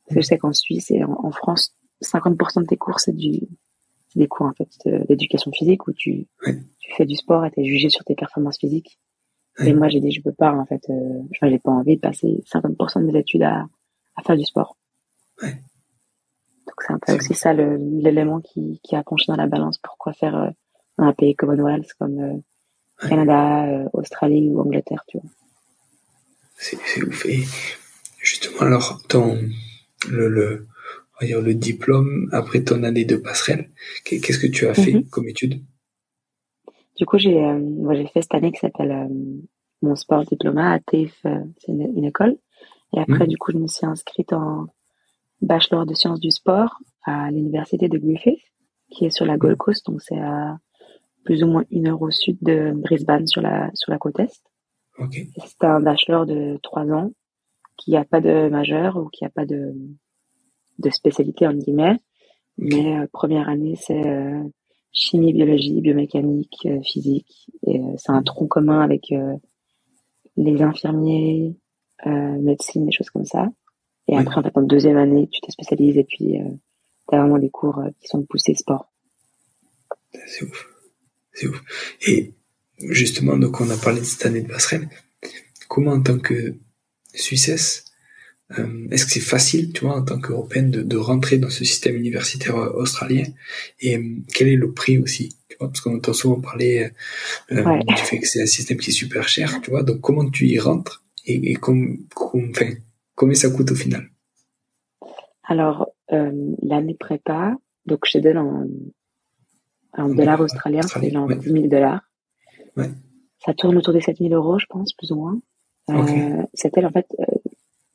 Parce 0.07 0.15
que 0.15 0.21
je 0.21 0.27
sais 0.27 0.39
qu'en 0.39 0.53
Suisse 0.53 0.91
et 0.91 1.05
en, 1.05 1.13
en 1.23 1.31
France, 1.31 1.75
50% 2.03 2.63
de 2.63 2.67
tes 2.67 2.77
cours 2.77 3.01
c'est 3.01 3.15
du 3.15 3.41
des 4.15 4.29
cours 4.29 4.47
en 4.47 4.53
fait 4.53 4.69
d'éducation 5.09 5.51
physique 5.53 5.87
où 5.89 5.93
tu, 5.93 6.27
tu 6.45 6.95
fais 6.95 7.07
du 7.07 7.17
sport 7.17 7.47
et 7.47 7.51
tu 7.51 7.61
es 7.61 7.65
jugé 7.65 7.89
sur 7.89 8.05
tes 8.05 8.15
performances 8.15 8.59
physiques. 8.59 8.99
Et 9.65 9.73
moi 9.75 9.89
j'ai 9.89 10.01
dit 10.01 10.11
je 10.11 10.23
peux 10.23 10.33
pas 10.33 10.53
en 10.53 10.67
fait, 10.67 10.83
euh, 10.91 11.23
j'ai 11.43 11.59
pas 11.59 11.71
envie 11.71 11.97
de 11.97 12.01
passer 12.01 12.43
50% 12.53 13.01
de 13.01 13.13
mes 13.13 13.19
études 13.19 13.43
à, 13.43 13.67
à 14.17 14.23
faire 14.23 14.37
du 14.37 14.45
sport. 14.45 14.77
Ouais. 15.43 15.53
Donc 16.67 16.77
c'est 16.87 16.93
un 16.93 16.99
peu 16.99 17.15
aussi 17.15 17.35
ça 17.35 17.53
l'élément 17.53 18.41
qui, 18.41 18.81
qui 18.83 18.97
a 18.97 19.03
penché 19.03 19.25
dans 19.29 19.37
la 19.37 19.47
balance. 19.47 19.79
Pourquoi 19.79 20.13
faire 20.13 20.37
euh, 20.37 20.51
un 20.99 21.13
pays 21.13 21.35
Commonwealth 21.35 21.93
comme 21.99 22.19
euh, 22.19 23.09
Canada, 23.09 23.67
euh, 23.67 23.89
Australie 23.93 24.49
ou 24.51 24.61
Angleterre, 24.61 25.05
tu 25.09 25.19
vois. 25.19 25.31
C'est 26.57 27.03
ouf. 27.03 27.27
Et 27.27 27.43
justement 28.19 28.61
alors 28.61 29.03
ton 29.09 29.37
le, 30.09 30.29
le 30.29 30.67
dire, 31.27 31.41
le 31.41 31.55
diplôme 31.55 32.29
après 32.33 32.63
ton 32.63 32.83
année 32.83 33.05
de 33.05 33.17
passerelle. 33.17 33.71
Qu'est-ce 34.05 34.39
que 34.39 34.47
tu 34.47 34.67
as 34.67 34.75
fait 34.75 34.93
mhm. 34.93 35.09
comme 35.09 35.29
étude? 35.29 35.63
Du 36.99 37.07
coup, 37.07 37.19
j'ai 37.19 37.43
euh, 37.43 37.95
j'ai 37.95 38.07
fait 38.07 38.23
cette 38.23 38.35
année 38.35 38.53
qui 38.53 38.59
s'appelle 38.59 38.93
euh, 38.93 39.09
mon 39.83 39.97
sport 39.97 40.25
diplômat 40.25 40.73
à 40.73 40.79
TAFE, 40.79 41.23
c'est 41.23 41.73
une, 41.73 42.05
école. 42.05 42.37
Et 42.95 43.01
après, 43.01 43.25
mmh. 43.25 43.29
du 43.29 43.37
coup, 43.39 43.53
je 43.53 43.59
me 43.59 43.67
suis 43.67 43.87
inscrite 43.87 44.33
en 44.33 44.67
bachelor 45.41 45.87
de 45.87 45.95
sciences 45.95 46.21
du 46.21 46.31
sport 46.31 46.79
à 47.05 47.31
l'université 47.31 47.89
de 47.89 47.99
Griffith, 47.99 48.41
qui 48.91 49.07
est 49.07 49.11
sur 49.11 49.27
la 49.27 49.37
Gold 49.37 49.57
Coast, 49.57 49.87
donc 49.87 50.01
c'est 50.01 50.19
à 50.19 50.59
plus 51.25 51.43
ou 51.43 51.47
moins 51.47 51.65
une 51.71 51.89
heure 51.89 52.03
au 52.03 52.11
sud 52.11 52.39
de 52.43 52.73
Brisbane 52.75 53.27
sur 53.27 53.43
la 53.43 53.71
sur 53.75 53.93
la 53.93 53.99
côte 53.99 54.19
est. 54.19 54.43
Okay. 54.99 55.31
C'est 55.37 55.65
un 55.65 55.81
bachelor 55.81 56.27
de 56.27 56.59
trois 56.63 56.87
ans 56.91 57.13
qui 57.77 57.97
a 57.97 58.05
pas 58.05 58.21
de 58.21 58.49
majeur 58.49 58.97
ou 58.97 59.09
qui 59.09 59.25
a 59.25 59.31
pas 59.31 59.47
de 59.47 59.75
de 60.79 60.91
spécialité 60.91 61.47
en 61.47 61.55
guillemets, 61.55 61.99
mais 62.59 62.99
euh, 62.99 63.07
première 63.13 63.49
année 63.49 63.77
c'est 63.77 64.07
euh, 64.07 64.43
chimie, 64.93 65.33
biologie, 65.33 65.81
biomécanique, 65.81 66.67
euh, 66.67 66.81
physique, 66.83 67.51
et 67.67 67.81
c'est 67.97 68.13
un 68.13 68.23
tronc 68.23 68.47
commun 68.47 68.81
avec 68.81 69.13
les 70.37 70.63
infirmiers, 70.63 71.57
médecine, 72.07 72.87
des 72.87 72.93
choses 72.93 73.11
comme 73.11 73.25
ça. 73.25 73.49
Et 74.09 74.17
après, 74.17 74.37
en 74.37 74.43
fait, 74.43 74.57
en 74.57 74.63
deuxième 74.63 74.97
année, 74.97 75.29
tu 75.31 75.41
te 75.41 75.51
spécialises 75.51 75.97
et 75.97 76.05
puis 76.05 76.39
euh, 76.39 76.45
tu 77.09 77.15
as 77.15 77.21
vraiment 77.21 77.39
des 77.39 77.51
cours 77.51 77.83
qui 78.01 78.09
sont 78.09 78.23
poussés 78.25 78.55
sport. 78.55 78.93
C'est 80.27 80.45
ouf. 80.45 80.69
C'est 81.33 81.47
ouf. 81.47 81.63
Et 82.07 82.35
justement, 82.91 83.37
donc 83.37 83.61
on 83.61 83.71
a 83.71 83.77
parlé 83.77 84.01
de 84.01 84.05
cette 84.05 84.27
année 84.27 84.43
de 84.43 84.49
passerelle. 84.49 84.89
Comment 85.69 85.93
en 85.93 86.03
tant 86.03 86.19
que 86.19 86.55
Suissesse, 87.15 87.85
euh, 88.59 88.87
est-ce 88.91 89.07
que 89.07 89.13
c'est 89.13 89.21
facile, 89.21 89.73
tu 89.73 89.85
vois, 89.85 89.97
en 89.97 90.03
tant 90.03 90.19
qu'Européenne, 90.21 90.71
de, 90.71 90.83
de, 90.83 90.97
rentrer 90.97 91.39
dans 91.39 91.51
ce 91.51 91.65
système 91.65 91.97
universitaire 91.97 92.57
euh, 92.57 92.73
australien? 92.73 93.25
Et 93.81 93.97
euh, 93.97 94.17
quel 94.35 94.49
est 94.49 94.57
le 94.57 94.73
prix 94.73 94.99
aussi 94.99 95.37
tu 95.49 95.57
vois, 95.59 95.69
Parce 95.69 95.81
qu'on 95.81 95.97
entend 95.97 96.13
souvent 96.13 96.41
parler 96.41 96.91
du 97.51 97.97
fait 97.97 98.19
que 98.19 98.27
c'est 98.27 98.43
un 98.43 98.47
système 98.47 98.79
qui 98.79 98.91
est 98.91 98.95
super 98.95 99.29
cher, 99.29 99.61
tu 99.63 99.71
vois? 99.71 99.83
Donc 99.83 100.01
comment 100.01 100.29
tu 100.29 100.47
y 100.47 100.59
rentres? 100.59 101.02
Et, 101.27 101.53
et 101.53 101.55
com, 101.55 101.97
enfin, 102.15 102.71
combien 103.15 103.35
ça 103.35 103.51
coûte 103.51 103.71
au 103.71 103.75
final 103.75 104.09
Alors, 105.45 105.89
l'année 106.11 106.95
prépa, 106.95 107.57
donc 107.87 108.01
je 108.07 108.19
te 108.19 108.19
donne 108.19 108.39
en, 108.39 108.67
en 109.97 110.09
dollars 110.09 110.41
australiens, 110.41 110.83
c'est 110.83 111.11
genre 111.11 111.29
10 111.29 111.51
000 111.51 111.67
dollars. 111.69 112.03
Ouais. 112.77 112.91
Ça 113.39 113.55
tourne 113.55 113.77
autour 113.77 113.93
des 113.93 114.01
7 114.01 114.19
000 114.19 114.33
euros, 114.35 114.59
je 114.59 114.67
pense, 114.69 114.93
plus 114.93 115.11
ou 115.13 115.17
moins. 115.17 115.41
Euh, 115.91 116.43
c'était 116.55 116.85
en 116.85 116.91
fait 116.91 117.07
euh, 117.19 117.25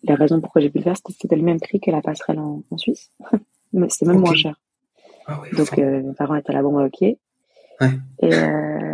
la 0.03 0.15
raison 0.15 0.41
pourquoi 0.41 0.61
j'ai 0.61 0.69
pu 0.69 0.79
le 0.79 0.83
faire, 0.83 0.97
c'était 0.97 1.35
le 1.35 1.41
même 1.41 1.59
prix 1.59 1.79
que 1.79 1.89
la 1.89 2.01
passerelle 2.01 2.39
en, 2.39 2.63
en 2.69 2.77
Suisse. 2.77 3.11
c'était 3.89 4.05
même 4.05 4.19
moins 4.19 4.35
cher. 4.35 4.59
Ah 5.25 5.41
oui, 5.41 5.57
Donc 5.57 5.77
euh, 5.77 6.03
mes 6.03 6.13
parents 6.13 6.35
étaient 6.35 6.53
là, 6.53 6.61
bon, 6.61 6.85
ok. 6.85 7.01
Ouais. 7.01 7.19
Et 8.21 8.33
euh, 8.33 8.93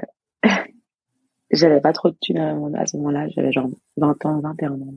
j'avais 1.53 1.81
pas 1.81 1.93
trop 1.93 2.09
de 2.09 2.17
thunes 2.21 2.37
à, 2.37 2.85
ce 2.85 2.97
moment-là, 2.97 3.27
j'avais 3.29 3.51
genre 3.51 3.69
20 3.97 4.25
ans, 4.25 4.39
21 4.39 4.73
ans. 4.73 4.93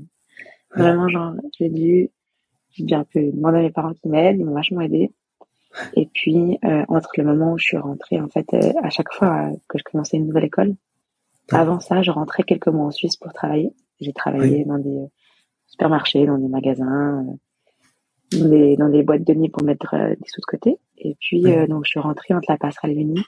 Vraiment, 0.74 1.08
genre, 1.08 1.32
j'ai 1.58 1.68
dû, 1.68 2.10
j'ai 2.72 2.84
dû 2.84 2.94
un 2.94 3.04
peu 3.04 3.30
demander 3.32 3.58
à 3.58 3.62
mes 3.62 3.70
parents 3.70 3.94
qui 3.94 4.08
m'aident, 4.08 4.38
ils 4.38 4.44
m'ont 4.44 4.54
vachement 4.54 4.80
aidé. 4.80 5.12
Et 5.94 6.06
puis, 6.12 6.58
euh, 6.64 6.84
entre 6.88 7.10
le 7.16 7.24
moment 7.24 7.52
où 7.52 7.58
je 7.58 7.64
suis 7.64 7.76
rentrée, 7.76 8.20
en 8.20 8.28
fait, 8.28 8.46
euh, 8.54 8.72
à 8.82 8.90
chaque 8.90 9.12
fois 9.12 9.50
que 9.68 9.78
je 9.78 9.84
commençais 9.84 10.16
une 10.16 10.26
nouvelle 10.26 10.44
école, 10.44 10.74
avant 11.52 11.80
ça, 11.80 12.02
je 12.02 12.10
rentrais 12.10 12.42
quelques 12.42 12.68
mois 12.68 12.86
en 12.86 12.90
Suisse 12.90 13.16
pour 13.16 13.32
travailler. 13.32 13.72
J'ai 14.00 14.12
travaillé 14.12 14.64
dans 14.64 14.78
des 14.78 14.96
euh, 14.96 15.06
supermarchés, 15.66 16.26
dans 16.26 16.38
des 16.38 16.48
magasins, 16.48 17.24
euh, 17.24 18.38
dans 18.38 18.48
des, 18.48 18.76
dans 18.76 18.88
des 18.88 19.02
boîtes 19.02 19.24
de 19.24 19.34
nuit 19.34 19.48
pour 19.48 19.62
mettre 19.62 19.94
euh, 19.94 20.10
des 20.10 20.28
sous 20.28 20.40
de 20.40 20.46
côté. 20.46 20.78
Et 20.98 21.16
puis, 21.20 21.42
donc, 21.68 21.84
je 21.84 21.90
suis 21.90 22.00
rentrée 22.00 22.34
entre 22.34 22.50
la 22.50 22.56
passerelle 22.56 22.92
et 22.92 22.94
l'Uni. 22.94 23.20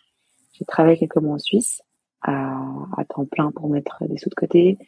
J'ai 0.55 0.65
travaillé 0.65 0.97
quelques 0.97 1.17
mois 1.17 1.35
en 1.35 1.39
Suisse 1.39 1.83
à, 2.23 2.59
à 2.97 3.05
temps 3.05 3.25
plein 3.25 3.51
pour 3.53 3.69
mettre 3.69 4.05
des 4.09 4.19
sous 4.19 4.31
de 4.31 4.35
côté. 4.35 4.79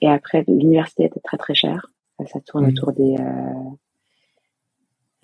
Et 0.00 0.08
après, 0.08 0.44
l'université 0.48 1.04
était 1.04 1.20
très 1.20 1.36
très 1.38 1.54
chère. 1.54 1.86
Ça 2.26 2.40
tourne 2.40 2.66
autour 2.66 2.92
des, 2.92 3.16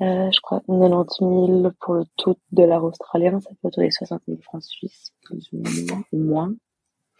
euh, 0.00 0.30
je 0.32 0.40
crois 0.40 0.60
90 0.66 1.18
000 1.18 1.70
pour 1.80 1.94
le 1.94 2.04
tout 2.16 2.36
dollar 2.52 2.82
australien. 2.82 3.38
Ça 3.40 3.50
peut 3.50 3.68
autour 3.68 3.82
des 3.82 3.90
60 3.90 4.22
000 4.26 4.40
francs 4.42 4.62
suisses, 4.62 5.12
plus 5.22 5.50
ou 5.52 6.16
moins. 6.16 6.54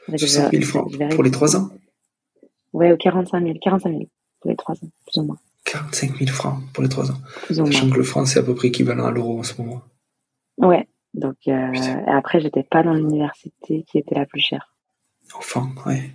60 0.09 0.51
000 0.53 0.63
francs 0.65 0.91
pour 1.15 1.23
les 1.23 1.31
3 1.31 1.57
ans? 1.57 1.69
Ouais, 2.73 2.97
45 2.99 3.43
000, 3.43 3.59
45 3.61 3.91
000 3.91 4.03
pour 4.41 4.51
les 4.51 4.57
3 4.57 4.75
ans, 4.77 4.89
plus 5.07 5.21
ou 5.21 5.25
moins. 5.25 5.37
45 5.65 6.17
000 6.19 6.31
francs 6.31 6.59
pour 6.73 6.83
les 6.83 6.89
3 6.89 7.11
ans. 7.11 7.19
Plus 7.45 7.61
ou 7.61 7.67
Sachant 7.67 7.85
moins. 7.87 7.93
que 7.95 7.99
le 7.99 8.05
franc, 8.05 8.25
c'est 8.25 8.39
à 8.39 8.43
peu 8.43 8.55
près 8.55 8.69
équivalent 8.69 9.05
à 9.05 9.11
l'euro 9.11 9.39
en 9.39 9.43
ce 9.43 9.61
moment. 9.61 9.83
Ouais. 10.57 10.89
Donc, 11.21 11.37
euh, 11.49 11.73
et 11.73 12.11
après, 12.11 12.41
j'étais 12.41 12.63
pas 12.63 12.83
dans 12.83 12.95
l'université 12.95 13.85
qui 13.85 13.99
était 13.99 14.15
la 14.15 14.27
plus 14.27 14.41
chère. 14.41 14.75
Enfin, 15.37 15.69
ouais. 15.87 16.11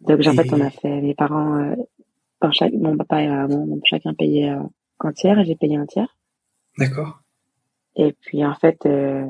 Donc, 0.00 0.26
en 0.26 0.32
fait, 0.32 0.52
on 0.52 0.60
a 0.60 0.70
fait, 0.70 1.00
mes 1.00 1.14
parents, 1.14 1.56
euh, 1.58 1.76
par 2.40 2.52
chaque, 2.52 2.72
mon 2.72 2.96
papa 2.96 3.22
et 3.22 3.28
ma 3.28 3.46
maman, 3.46 3.66
donc 3.66 3.82
chacun 3.84 4.14
payait 4.14 4.50
euh, 4.50 4.62
un 5.00 5.12
tiers 5.12 5.38
et 5.38 5.44
j'ai 5.44 5.54
payé 5.54 5.76
un 5.76 5.86
tiers. 5.86 6.16
D'accord. 6.76 7.20
Et 7.94 8.12
puis, 8.20 8.44
en 8.44 8.54
fait, 8.54 8.84
euh, 8.86 9.26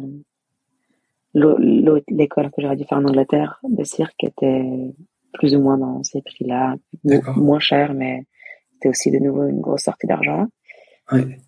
l'école 1.34 2.50
que 2.50 2.62
j'aurais 2.62 2.76
dû 2.76 2.84
faire 2.84 2.98
en 2.98 3.04
Angleterre 3.04 3.60
de 3.68 3.84
cirque 3.84 4.24
était 4.24 4.94
plus 5.34 5.54
ou 5.54 5.60
moins 5.60 5.76
dans 5.76 6.02
ces 6.02 6.22
prix-là, 6.22 6.76
moins 7.36 7.60
cher, 7.60 7.92
mais 7.94 8.24
c'était 8.74 8.88
aussi 8.88 9.10
de 9.10 9.18
nouveau 9.18 9.46
une 9.46 9.60
grosse 9.60 9.82
sortie 9.82 10.06
d'argent. 10.06 10.46
Ouais. 11.10 11.38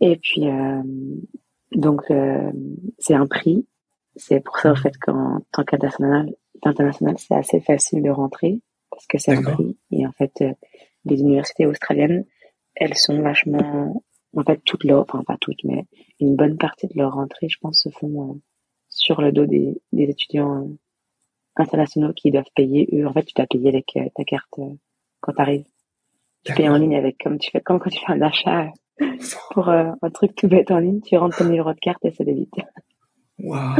Et 0.00 0.16
puis, 0.16 0.48
euh, 0.48 0.82
donc, 1.74 2.02
euh, 2.10 2.50
c'est 2.98 3.14
un 3.14 3.26
prix. 3.26 3.66
C'est 4.16 4.40
pour 4.40 4.58
ça, 4.58 4.72
en 4.72 4.76
fait, 4.76 4.96
qu'en 4.98 5.40
tant 5.52 5.64
qu'international, 5.64 6.34
international, 6.62 7.16
c'est 7.18 7.34
assez 7.34 7.60
facile 7.60 8.02
de 8.02 8.10
rentrer 8.10 8.60
parce 8.90 9.06
que 9.06 9.18
c'est 9.18 9.32
un 9.32 9.42
prix. 9.42 9.76
Et 9.90 10.06
en 10.06 10.12
fait, 10.12 10.32
euh, 10.42 10.52
les 11.04 11.20
universités 11.20 11.66
australiennes, 11.66 12.24
elles 12.74 12.94
sont 12.94 13.20
vachement, 13.20 14.02
en 14.36 14.42
fait, 14.42 14.60
toutes 14.64 14.84
leurs, 14.84 15.02
enfin, 15.02 15.22
pas 15.24 15.36
toutes, 15.40 15.64
mais 15.64 15.86
une 16.20 16.36
bonne 16.36 16.56
partie 16.56 16.86
de 16.86 16.94
leur 16.96 17.14
rentrée, 17.14 17.48
je 17.48 17.58
pense, 17.60 17.82
se 17.82 17.90
font 17.90 18.30
euh, 18.30 18.34
sur 18.88 19.20
le 19.20 19.32
dos 19.32 19.46
des, 19.46 19.80
des 19.92 20.04
étudiants 20.04 20.62
euh, 20.62 20.78
internationaux 21.56 22.12
qui 22.12 22.30
doivent 22.30 22.44
payer. 22.54 22.88
Eux, 22.92 23.06
en 23.06 23.12
fait, 23.12 23.24
tu 23.24 23.34
dois 23.34 23.46
payer 23.46 23.68
avec 23.68 23.96
euh, 23.96 24.08
ta 24.14 24.24
carte 24.24 24.60
quand 25.20 25.32
tu 25.32 25.40
arrives. 25.40 25.66
Tu 26.44 26.54
payes 26.54 26.68
en 26.68 26.76
ligne 26.76 26.96
avec, 26.96 27.18
comme 27.22 27.38
tu 27.38 27.50
fais, 27.50 27.60
comme 27.60 27.78
quand 27.78 27.90
tu 27.90 28.00
fais 28.00 28.12
un 28.12 28.20
achat 28.20 28.72
pour 29.52 29.68
euh, 29.68 29.90
un 30.00 30.10
truc 30.10 30.34
tout 30.34 30.48
bête 30.48 30.70
en 30.70 30.78
ligne, 30.78 31.00
tu 31.00 31.16
rentres 31.16 31.38
ton 31.38 31.44
numéro 31.44 31.72
de 31.72 31.78
carte 31.78 32.04
et 32.04 32.12
ça 32.12 32.24
débite. 32.24 32.54
Waouh. 33.38 33.76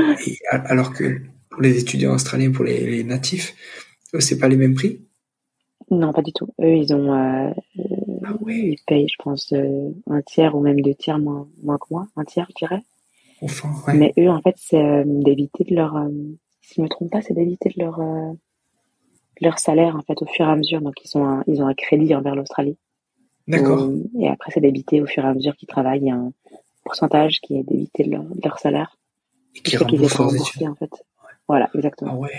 Alors 0.51 0.93
que 0.93 1.21
pour 1.51 1.63
les 1.63 1.79
étudiants 1.79 2.15
australiens, 2.15 2.53
pour 2.53 2.65
les, 2.65 2.87
les 2.87 3.05
natifs, 3.05 3.55
c'est 4.19 4.39
pas 4.39 4.49
les 4.49 4.57
mêmes 4.57 4.75
prix? 4.75 5.01
Non, 5.91 6.13
pas 6.13 6.23
du 6.23 6.33
tout. 6.33 6.49
Eux, 6.61 6.75
ils 6.77 6.95
ont, 6.95 7.13
euh, 7.13 7.51
Ah 8.25 8.35
ouais. 8.41 8.57
ils 8.57 8.79
payent, 8.87 9.09
je 9.09 9.23
pense, 9.23 9.53
euh, 9.53 9.91
un 10.09 10.23
tiers 10.23 10.55
ou 10.55 10.61
même 10.61 10.81
deux 10.81 10.95
tiers 10.95 11.19
moins, 11.19 11.49
moins 11.63 11.77
que 11.77 11.87
moi, 11.91 12.07
un 12.17 12.25
tiers, 12.25 12.47
je 12.51 12.55
dirais. 12.67 12.83
Enfin, 13.43 13.69
ouais. 13.87 13.95
Mais 13.95 14.13
eux, 14.19 14.31
en 14.31 14.41
fait, 14.41 14.55
c'est 14.57 14.83
euh, 14.83 15.05
d'éviter 15.07 15.65
de 15.65 15.75
leur, 15.75 16.01
si 16.63 16.77
je 16.77 16.83
me 16.83 16.89
trompe 16.89 17.11
pas, 17.11 17.21
c'est 17.21 17.35
d'éviter 17.35 17.69
de 17.77 17.83
leur, 17.83 18.01
leur 19.41 19.59
salaire, 19.59 19.97
en 19.97 20.03
fait, 20.03 20.23
au 20.23 20.27
fur 20.27 20.47
et 20.47 20.51
à 20.51 20.57
mesure. 20.57 20.81
Donc, 20.81 20.95
ils 21.05 21.19
ont 21.19 21.27
un, 21.27 21.45
ils 21.47 21.61
ont 21.61 21.67
un 21.67 21.75
crédit 21.75 22.15
envers 22.15 22.37
l'Australie. 22.37 22.79
D'accord. 23.49 23.83
Euh, 23.83 24.03
et 24.21 24.29
après, 24.29 24.51
c'est 24.53 24.61
d'éviter 24.61 25.01
au 25.01 25.07
fur 25.07 25.25
et 25.25 25.29
à 25.29 25.35
mesure 25.35 25.57
qu'ils 25.57 25.69
travaillent, 25.69 26.01
il 26.01 26.07
y 26.07 26.11
a 26.11 26.15
un 26.15 26.33
pourcentage 26.85 27.41
qui 27.41 27.57
est 27.59 27.63
d'éviter 27.63 28.05
de 28.05 28.11
leur, 28.11 28.25
de 28.25 28.41
leur 28.43 28.59
salaire. 28.59 28.97
Et 29.55 29.61
qui 29.61 29.77
pas 29.77 29.85
leurs 29.85 30.35
études. 30.35 30.69
en 30.69 30.75
fait. 30.75 30.91
Voilà, 31.49 31.67
Ah 31.69 31.77
exactement. 31.77 32.19
ouais. 32.19 32.31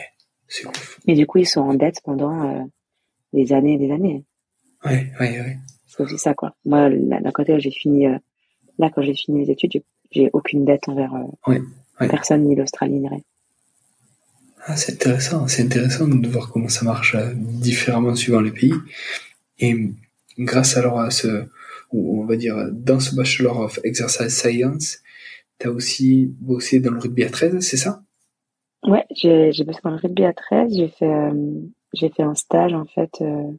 C'est 0.47 0.65
ouf. 0.67 0.99
Mais 1.07 1.15
du 1.15 1.25
coup, 1.27 1.39
ils 1.39 1.47
sont 1.47 1.61
en 1.61 1.73
dette 1.73 1.99
pendant 2.03 2.49
euh, 2.49 2.63
des 3.33 3.53
années 3.53 3.73
et 3.73 3.77
des 3.77 3.91
années. 3.91 4.23
Ouais, 4.85 5.11
ouais, 5.19 5.39
ouais. 5.39 5.57
C'est 5.87 6.03
aussi 6.03 6.17
ça, 6.17 6.33
quoi. 6.33 6.55
Moi, 6.65 6.89
d'un 6.89 7.31
côté, 7.31 7.59
j'ai 7.59 7.71
fini, 7.71 8.07
euh, 8.07 8.17
là, 8.79 8.89
quand 8.93 9.01
j'ai 9.01 9.13
fini 9.13 9.39
mes 9.39 9.49
études, 9.49 9.83
j'ai, 10.11 10.29
aucune 10.33 10.65
dette 10.65 10.87
envers 10.89 11.13
euh, 11.13 11.23
Ouais, 11.47 11.61
ouais. 12.01 12.07
personne, 12.07 12.43
ni 12.43 12.55
l'Australie, 12.55 12.99
ni 12.99 13.07
rien. 13.07 13.21
Ah, 14.65 14.75
c'est 14.77 14.93
intéressant, 14.93 15.47
c'est 15.47 15.63
intéressant 15.63 16.07
de 16.07 16.27
voir 16.27 16.49
comment 16.49 16.69
ça 16.69 16.85
marche 16.85 17.15
différemment 17.35 18.15
suivant 18.15 18.39
les 18.39 18.51
pays. 18.51 18.73
Et 19.59 19.75
grâce 20.37 20.77
alors 20.77 20.99
à 20.99 21.11
ce, 21.11 21.45
on 21.91 22.25
va 22.25 22.35
dire, 22.35 22.55
dans 22.71 22.99
ce 22.99 23.15
Bachelor 23.15 23.59
of 23.59 23.79
Exercise 23.83 24.29
Science, 24.35 24.99
t'as 25.59 25.69
aussi 25.69 26.33
bossé 26.39 26.79
dans 26.79 26.91
le 26.91 26.99
rugby 26.99 27.23
à 27.23 27.29
13, 27.29 27.59
c'est 27.59 27.77
ça? 27.77 28.01
Ouais, 28.85 29.05
j'ai, 29.15 29.51
bossé 29.63 29.79
dans 29.83 29.91
le 29.91 29.97
rugby 29.97 30.25
à 30.25 30.33
13, 30.33 30.75
j'ai 30.75 30.89
fait, 30.89 31.05
euh, 31.07 31.61
j'ai 31.93 32.09
fait 32.09 32.23
un 32.23 32.35
stage, 32.35 32.73
en 32.73 32.85
fait, 32.85 33.11
euh, 33.21 33.51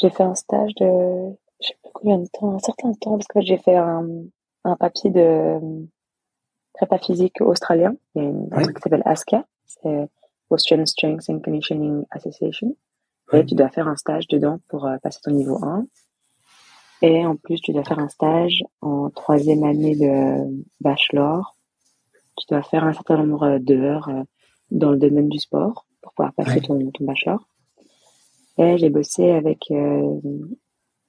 j'ai 0.00 0.10
fait 0.10 0.22
un 0.22 0.34
stage 0.34 0.74
de, 0.76 0.86
je 1.60 1.68
sais 1.68 1.76
plus 1.82 1.90
combien 1.92 2.18
de 2.18 2.26
temps, 2.32 2.54
un 2.54 2.58
certain 2.58 2.92
temps, 2.94 3.18
parce 3.18 3.26
que 3.26 3.40
j'ai 3.42 3.58
fait 3.58 3.76
un, 3.76 4.06
un 4.64 4.76
papier 4.76 5.10
de 5.10 5.20
euh, 5.20 5.60
prépa 6.72 6.98
physique 6.98 7.40
australien. 7.40 7.94
Il 8.14 8.22
y 8.22 8.24
a 8.24 8.28
une- 8.28 8.48
un 8.50 8.56
Ouais. 8.56 8.62
truc 8.62 8.76
qui 8.76 8.82
s'appelle 8.82 9.02
ASCA, 9.04 9.46
c'est 9.66 10.08
Australian 10.48 10.86
Strength 10.86 11.28
and 11.28 11.40
Conditioning 11.40 12.04
Association. 12.10 12.74
Ouais. 13.32 13.46
tu 13.46 13.54
dois 13.54 13.68
faire 13.68 13.88
un 13.88 13.96
stage 13.96 14.28
dedans 14.28 14.60
pour 14.68 14.86
euh, 14.86 14.96
passer 15.02 15.20
ton 15.22 15.30
niveau 15.32 15.58
1. 15.64 15.86
Et 17.02 17.26
en 17.26 17.36
plus, 17.36 17.60
tu 17.60 17.72
dois 17.72 17.84
faire 17.84 17.98
un 17.98 18.08
stage 18.08 18.62
en 18.80 19.10
troisième 19.10 19.64
année 19.64 19.96
de 19.96 20.64
bachelor. 20.80 21.56
Tu 22.36 22.46
dois 22.48 22.62
faire 22.62 22.84
un 22.84 22.92
certain 22.92 23.24
nombre 23.24 23.58
d'heures, 23.58 24.08
euh, 24.08 24.22
dans 24.70 24.90
le 24.90 24.98
domaine 24.98 25.28
du 25.28 25.38
sport 25.38 25.86
pour 26.00 26.12
pouvoir 26.12 26.32
passer 26.34 26.60
ton, 26.60 26.90
ton 26.90 27.04
bachelor. 27.04 27.46
Et 28.58 28.78
j'ai 28.78 28.90
bossé 28.90 29.30
avec 29.30 29.70
euh, 29.70 30.20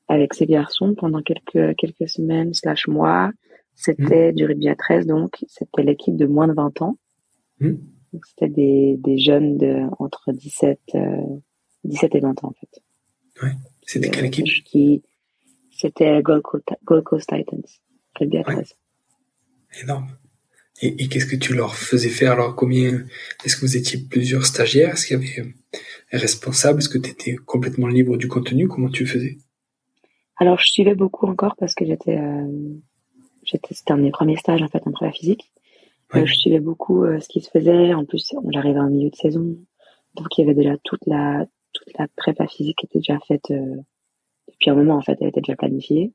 avec 0.08 0.34
ces 0.34 0.46
garçons 0.46 0.96
pendant 0.96 1.22
quelques 1.22 1.76
quelques 1.76 2.10
semaines 2.10 2.54
slash 2.54 2.88
mois. 2.88 3.32
C'était 3.76 4.32
mmh. 4.32 4.36
du 4.36 4.46
rugby 4.46 4.70
à 4.70 4.76
13, 4.76 5.08
donc 5.08 5.44
c'était 5.48 5.84
l'équipe 5.84 6.16
de 6.16 6.26
moins 6.26 6.48
de 6.48 6.54
20 6.54 6.82
ans. 6.82 6.98
Mmh. 7.60 7.74
C'était 8.24 8.50
des, 8.50 8.98
des 8.98 9.18
jeunes 9.18 9.58
de 9.58 9.82
entre 10.00 10.32
17 10.32 10.80
17 11.84 12.16
et 12.16 12.20
20 12.20 12.44
ans 12.44 12.48
en 12.48 12.54
fait. 12.54 12.82
Ouais. 13.42 13.54
C'était 13.86 14.10
quelle 14.10 14.26
équipe 14.26 14.46
qui 14.66 15.04
C'était 15.72 16.22
Gold 16.22 16.42
Coast, 16.42 16.66
Gold 16.86 17.04
Coast 17.04 17.30
Titans. 17.30 17.64
Rugby 18.16 18.38
à 18.38 18.44
13. 18.44 18.76
Énorme. 19.82 20.08
Et, 20.82 21.08
qu'est-ce 21.08 21.26
que 21.26 21.36
tu 21.36 21.54
leur 21.54 21.76
faisais 21.76 22.10
faire? 22.10 22.34
Alors, 22.34 22.56
combien 22.56 23.06
Est-ce 23.46 23.56
que 23.56 23.62
vous 23.62 23.78
étiez 23.78 24.00
plusieurs 24.00 24.46
stagiaires? 24.46 24.94
Est-ce 24.94 25.08
qu'il 25.08 25.18
y 25.18 25.20
avait 25.20 25.54
un 26.12 26.18
responsable? 26.18 26.80
Est-ce 26.80 26.90
que 26.90 26.98
tu 26.98 27.10
étais 27.10 27.36
complètement 27.36 27.88
libre 27.88 28.18
du 28.18 28.28
contenu? 28.28 28.68
Comment 28.68 28.90
tu 28.90 29.06
faisais? 29.06 29.38
Alors, 30.38 30.60
je 30.60 30.70
suivais 30.70 30.96
beaucoup 30.96 31.26
encore 31.28 31.56
parce 31.58 31.74
que 31.74 31.86
j'étais, 31.86 32.18
euh, 32.18 32.74
j'étais, 33.44 33.74
c'était 33.74 33.94
un 33.94 33.98
de 33.98 34.04
mes 34.04 34.12
premiers 34.12 34.36
stages 34.36 34.62
en 34.62 34.68
fait 34.68 34.86
en 34.86 34.92
prépa 34.92 35.14
physique. 35.14 35.52
Euh, 36.16 36.26
je 36.26 36.34
suivais 36.34 36.60
beaucoup 36.60 37.04
euh, 37.04 37.20
ce 37.22 37.30
qui 37.30 37.40
se 37.40 37.50
faisait. 37.50 37.94
En 37.94 38.04
plus, 38.04 38.34
j'arrivais 38.52 38.80
en 38.80 38.90
milieu 38.90 39.10
de 39.10 39.16
saison, 39.16 39.56
donc 40.16 40.38
il 40.38 40.42
y 40.42 40.44
avait 40.44 40.56
déjà 40.56 40.76
toute 40.84 41.06
la 41.06 41.46
toute 41.74 41.98
la 41.98 42.08
prépa 42.16 42.48
physique 42.48 42.84
était 42.84 43.00
déjà 43.00 43.20
faite 43.28 43.50
depuis 43.50 44.70
un 44.70 44.76
moment. 44.76 44.96
En 44.96 45.02
fait, 45.02 45.18
elle 45.22 45.30
était 45.30 45.42
déjà 45.42 45.56
planifiée. 45.56 46.14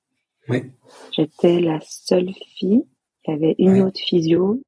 Ouais. 0.48 0.70
J'étais 1.12 1.60
la 1.60 1.78
seule 1.80 2.32
fille 2.56 2.84
il 3.28 3.32
y 3.32 3.34
avait 3.34 3.54
une 3.58 3.82
autre 3.82 4.00
physio, 4.00 4.62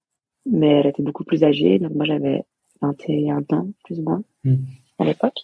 mais 0.44 0.68
elle 0.68 0.86
était 0.86 1.02
beaucoup 1.02 1.24
plus 1.24 1.44
âgée. 1.44 1.78
Donc 1.78 1.94
moi, 1.94 2.04
j'avais 2.04 2.44
21 2.82 3.38
ans, 3.52 3.68
plus 3.84 4.00
ou 4.00 4.02
moins, 4.02 4.22
hmm. 4.44 4.56
à 4.98 5.04
l'époque. 5.04 5.38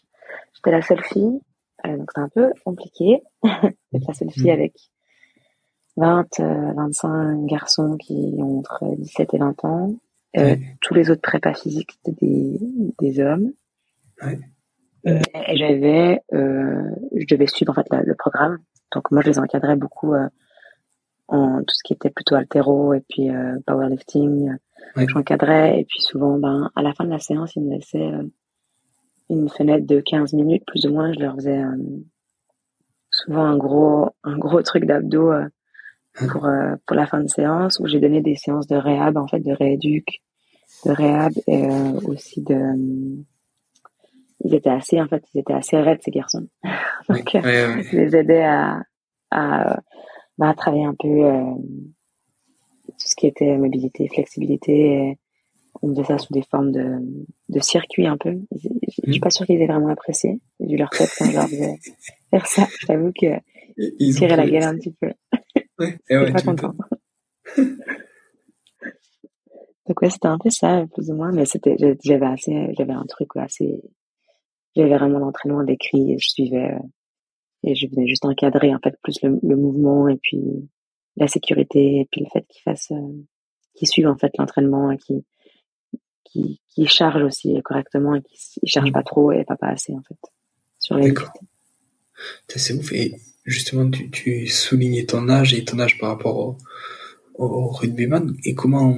J'étais 0.55 0.71
la 0.71 0.83
seule 0.83 1.03
fille. 1.03 1.41
Euh, 1.87 1.97
donc 1.97 2.11
c'est 2.15 2.21
un 2.21 2.29
peu 2.29 2.53
compliqué 2.65 3.23
d'être 3.43 4.07
la 4.07 4.15
seule 4.15 4.31
fille 4.31 4.51
hmm. 4.51 4.55
avec 4.55 4.75
20, 5.97 6.27
25 6.39 7.09
euh, 7.09 7.47
garçons 7.47 7.97
qui 7.97 8.35
ont 8.39 8.59
entre 8.59 8.85
17 8.99 9.35
et 9.35 9.39
20 9.39 9.65
ans. 9.65 9.95
Euh, 10.37 10.57
tous 10.83 10.93
les 10.93 11.11
autres 11.11 11.23
prépas 11.23 11.55
physiques, 11.55 11.93
c'était 11.93 12.27
des, 12.27 12.59
des 13.01 13.21
hommes. 13.21 13.53
Ouais. 14.23 14.39
Et 15.07 15.57
j'avais, 15.57 16.21
je 16.33 17.27
devais 17.29 17.47
suivre 17.47 17.71
en 17.71 17.75
fait 17.75 17.87
le 17.91 18.15
programme. 18.15 18.59
Donc 18.93 19.11
moi, 19.11 19.23
je 19.23 19.29
les 19.29 19.39
encadrais 19.39 19.77
beaucoup 19.77 20.15
en 21.29 21.59
tout 21.59 21.75
ce 21.75 21.83
qui 21.83 21.93
était 21.93 22.11
plutôt 22.11 22.35
altéro 22.35 22.95
et 22.95 23.03
puis 23.09 23.31
euh, 23.31 23.59
powerlifting. 23.67 24.57
Ouais. 24.97 25.07
J'encadrais 25.09 25.81
et 25.81 25.85
puis 25.85 26.01
souvent, 26.01 26.39
ben, 26.39 26.71
à 26.75 26.83
la 26.83 26.93
fin 26.95 27.05
de 27.05 27.11
la 27.11 27.19
séance, 27.19 27.57
ils 27.57 27.63
me 27.63 27.75
laissaient 27.75 27.99
euh, 27.99 28.23
une 29.31 29.49
fenêtre 29.49 29.87
de 29.87 30.01
15 30.01 30.33
minutes 30.35 30.65
plus 30.67 30.87
ou 30.87 30.93
moins. 30.93 31.13
Je 31.13 31.21
leur 31.21 31.35
faisais 31.35 31.59
euh, 31.59 31.77
souvent 33.11 33.45
un 33.45 33.57
gros, 33.57 34.11
un 34.23 34.39
gros 34.39 34.63
truc 34.63 34.85
d'abdos 34.85 35.33
euh, 35.33 35.47
pour 36.31 36.49
pour 36.87 36.97
la 36.97 37.07
fin 37.07 37.21
de 37.21 37.29
séance 37.29 37.79
où 37.79 37.87
j'ai 37.87 38.01
donné 38.01 38.23
des 38.23 38.37
séances 38.37 38.67
de 38.67 38.77
réhab 38.77 39.19
en 39.19 39.27
fait, 39.27 39.41
de 39.41 39.53
rééduc, 39.53 40.23
de 40.87 40.91
réhab 40.91 41.33
et 41.47 41.67
aussi 42.07 42.41
de 42.41 42.57
ils 44.47 44.55
étaient 44.55 44.71
assez 44.71 45.01
en 45.01 45.09
fait 45.09 45.23
ils 45.35 45.41
étaient 45.41 45.53
assez 45.53 45.77
raides 45.77 46.01
ces 46.03 46.11
garçons 46.11 46.47
donc 47.09 47.31
je 47.33 47.97
les 47.97 48.17
aidais 48.17 48.45
à, 48.45 48.81
à 49.31 49.81
bah, 50.39 50.55
travailler 50.55 50.85
un 50.85 50.95
peu 50.99 51.25
euh, 51.25 51.55
tout 52.87 53.09
ce 53.09 53.17
qui 53.17 53.27
était 53.27 53.57
mobilité, 53.57 54.09
flexibilité. 54.09 54.73
Et 54.73 55.19
on 55.83 55.91
faisait 55.91 56.05
ça 56.05 56.19
sous 56.19 56.33
des 56.33 56.43
formes 56.43 56.73
de, 56.73 56.99
de 57.49 57.61
circuits 57.61 58.07
un 58.07 58.17
peu. 58.17 58.39
Je 58.53 58.69
suis 59.11 59.21
pas 59.21 59.31
sûre 59.31 59.47
qu'ils 59.47 59.61
aient 59.61 59.67
vraiment 59.67 59.89
apprécié. 59.89 60.41
J'ai 60.61 60.67
dû 60.67 60.77
leur 60.77 60.91
tête 60.91 61.11
quand 61.19 61.27
je 61.27 61.35
leur 61.35 61.49
faisais 61.49 61.79
faire 62.31 62.47
ça. 62.47 62.67
J'avoue 62.87 63.13
que 63.13 63.27
ils 63.77 64.15
tiraient 64.15 64.37
la 64.37 64.49
gueule 64.49 64.63
un 64.63 64.77
petit 64.77 64.95
peu. 65.01 65.13
Ouais, 65.79 65.99
et 66.09 66.17
ouais, 66.17 66.33
pas 66.33 66.41
content. 66.41 66.73
Donc 69.87 70.01
ouais, 70.01 70.09
c'était 70.09 70.29
un 70.29 70.39
peu 70.39 70.49
ça, 70.49 70.87
plus 70.95 71.11
ou 71.11 71.15
moins, 71.15 71.33
mais 71.33 71.45
c'était, 71.45 71.77
j'avais 72.03 72.25
assez, 72.25 72.73
j'avais 72.79 72.95
un 72.95 73.05
truc 73.05 73.29
assez, 73.35 73.79
j'avais 74.77 74.97
vraiment 74.97 75.19
l'entraînement 75.19 75.65
décrit 75.65 76.13
et 76.13 76.19
je 76.19 76.29
suivais 76.29 76.73
euh, 76.73 76.79
et 77.65 77.75
je 77.75 77.87
venais 77.89 78.07
juste 78.07 78.25
encadrer 78.25 78.75
en 78.75 78.79
fait 78.79 78.95
plus 79.03 79.21
le, 79.23 79.39
le 79.43 79.57
mouvement 79.57 80.09
et 80.09 80.17
puis 80.17 80.41
la 81.17 81.29
sécurité 81.29 82.01
et 82.01 82.09
puis 82.11 82.21
le 82.21 82.29
fait 82.33 82.47
qu'ils 82.49 82.63
fassent 82.63 82.93
euh, 82.93 83.25
qu'ils 83.75 83.89
suivent 83.89 84.09
en 84.09 84.17
fait 84.17 84.33
l'entraînement 84.39 84.91
et 84.91 84.99
qui 84.99 85.25
qui 86.25 86.61
qui 86.69 86.87
chargent 86.87 87.25
aussi 87.25 87.61
correctement 87.65 88.15
et 88.15 88.23
qui 88.23 88.67
chargent 88.67 88.93
pas 88.93 89.03
trop 89.03 89.33
et 89.33 89.45
pas 89.45 89.57
pas 89.57 89.69
assez 89.69 89.93
en 89.95 90.03
fait 90.03 90.19
sur 90.79 90.97
les 90.97 91.15
c'est 92.49 92.75
ouf 92.75 92.93
et 92.93 93.15
justement 93.45 93.91
tu, 93.91 94.11
tu 94.11 94.47
soulignais 94.47 95.05
ton 95.05 95.29
âge 95.29 95.55
et 95.55 95.65
ton 95.65 95.79
âge 95.79 95.99
par 95.99 96.11
rapport 96.11 96.39
au, 96.39 96.57
au 97.35 97.69
rugbyman 97.69 98.37
et 98.45 98.55
comment 98.55 98.97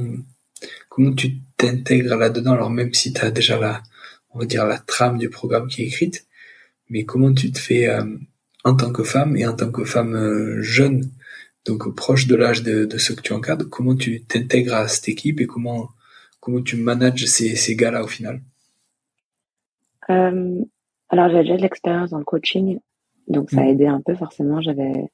comment 0.88 1.14
tu 1.14 1.38
t'intègres 1.56 2.16
là-dedans 2.16 2.52
alors 2.52 2.70
même 2.70 2.92
si 2.94 3.12
tu 3.12 3.20
as 3.20 3.30
déjà 3.30 3.58
la 3.58 3.82
on 4.30 4.38
va 4.38 4.46
dire 4.46 4.66
la 4.66 4.78
trame 4.78 5.18
du 5.18 5.30
programme 5.30 5.68
qui 5.68 5.82
est 5.82 5.86
écrite 5.86 6.28
mais 6.90 7.04
comment 7.04 7.32
tu 7.32 7.52
te 7.52 7.58
fais 7.58 7.88
euh, 7.88 8.04
en 8.64 8.74
tant 8.74 8.92
que 8.92 9.02
femme 9.02 9.36
et 9.36 9.46
en 9.46 9.54
tant 9.54 9.70
que 9.70 9.84
femme 9.84 10.14
euh, 10.14 10.62
jeune, 10.62 11.10
donc 11.66 11.94
proche 11.94 12.26
de 12.26 12.34
l'âge 12.34 12.62
de, 12.62 12.84
de 12.84 12.98
ceux 12.98 13.14
que 13.14 13.22
tu 13.22 13.32
encadres, 13.32 13.68
comment 13.68 13.94
tu 13.94 14.22
t'intègres 14.24 14.74
à 14.74 14.88
cette 14.88 15.08
équipe 15.08 15.40
et 15.40 15.46
comment, 15.46 15.88
comment 16.40 16.62
tu 16.62 16.76
manages 16.76 17.26
ces, 17.26 17.56
ces 17.56 17.76
gars-là 17.76 18.02
au 18.02 18.06
final? 18.06 18.40
Euh, 20.10 20.62
Alors 21.10 21.28
j'ai 21.28 21.42
déjà 21.42 21.56
de 21.56 21.62
l'expérience 21.62 22.10
dans 22.10 22.18
le 22.18 22.24
coaching, 22.24 22.78
donc 23.26 23.50
ça 23.50 23.60
a 23.60 23.64
mm. 23.64 23.68
aidé 23.68 23.86
un 23.86 24.00
peu 24.00 24.14
forcément. 24.14 24.60
J'avais 24.62 25.10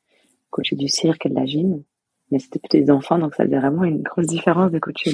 coaché 0.51 0.77
du 0.77 0.89
cirque 0.89 1.27
et 1.27 1.29
de 1.29 1.35
la 1.35 1.47
gym, 1.47 1.83
mais 2.31 2.39
c'était 2.39 2.61
plutôt 2.61 2.79
des 2.79 2.91
enfants, 2.91 3.19
donc 3.19 3.35
ça 3.35 3.45
faisait 3.45 3.59
vraiment 3.59 3.85
une 3.85 4.03
grosse 4.03 4.29
différence 4.29 4.71
de 4.71 4.79
coacher 4.79 5.13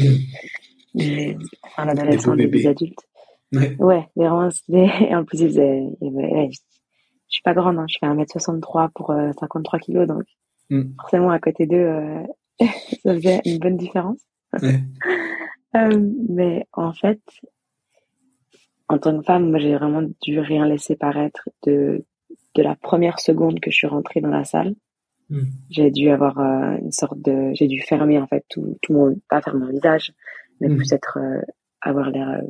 des, 0.95 1.37
enfin, 1.63 1.87
l'adolescent 1.87 2.35
des, 2.35 2.49
des, 2.49 2.67
adultes. 2.67 3.09
Ouais, 3.53 3.77
ouais 3.79 4.09
vraiment, 4.15 4.49
et 4.73 5.15
en 5.15 5.25
plus 5.25 5.41
ils 5.41 5.49
faisaient, 5.49 5.89
je 6.01 6.57
suis 7.29 7.43
pas 7.43 7.55
grande, 7.55 7.79
hein, 7.79 7.87
je 7.89 7.97
fais 7.99 8.07
1m63 8.07 8.91
pour 8.95 9.15
53 9.39 9.79
euh, 9.79 9.81
kilos, 9.81 10.07
donc 10.07 10.25
mm. 10.71 10.95
forcément 11.01 11.31
à 11.31 11.39
côté 11.39 11.67
d'eux, 11.67 11.77
euh, 11.77 12.23
ça 13.03 13.15
faisait 13.15 13.41
une 13.45 13.59
bonne 13.59 13.77
différence. 13.77 14.21
euh, 14.63 16.11
mais 16.29 16.67
en 16.73 16.93
fait, 16.93 17.21
en 18.89 18.99
tant 18.99 19.19
que 19.19 19.25
femme, 19.25 19.51
moi 19.51 19.59
j'ai 19.59 19.75
vraiment 19.77 20.03
dû 20.23 20.39
rien 20.41 20.67
laisser 20.67 20.97
paraître 20.97 21.49
de, 21.65 22.05
de 22.55 22.63
la 22.63 22.77
première 22.77 23.21
seconde 23.21 23.61
que 23.61 23.71
je 23.71 23.77
suis 23.77 23.87
rentrée 23.87 24.21
dans 24.21 24.31
la 24.31 24.45
salle. 24.45 24.75
Mm. 25.29 25.43
J'ai 25.71 25.91
dû 25.91 26.11
avoir 26.11 26.39
euh, 26.39 26.77
une 26.79 26.93
sorte 26.93 27.21
de, 27.21 27.51
j'ai 27.55 27.67
dû 27.67 27.81
fermer 27.81 28.19
en 28.19 28.29
fait 28.29 28.45
tout, 28.49 28.77
tout 28.83 28.93
mon, 28.93 29.17
pas 29.29 29.41
fermer 29.43 29.67
mon 29.67 29.73
visage, 29.73 30.13
mais 30.61 30.69
mm. 30.69 30.77
plus 30.77 30.93
être, 30.93 31.19
avoir 31.81 32.11
l'air 32.11 32.43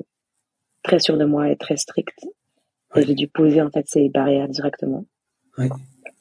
très 0.82 0.98
sûr 0.98 1.16
de 1.16 1.24
moi 1.24 1.50
et 1.50 1.56
très 1.56 1.76
strict 1.76 2.18
j'ai 2.96 3.14
dû 3.14 3.28
poser 3.28 3.62
en 3.62 3.70
fait 3.70 3.86
ces 3.86 4.08
barrières 4.08 4.48
directement. 4.48 5.04
Ouais. 5.58 5.68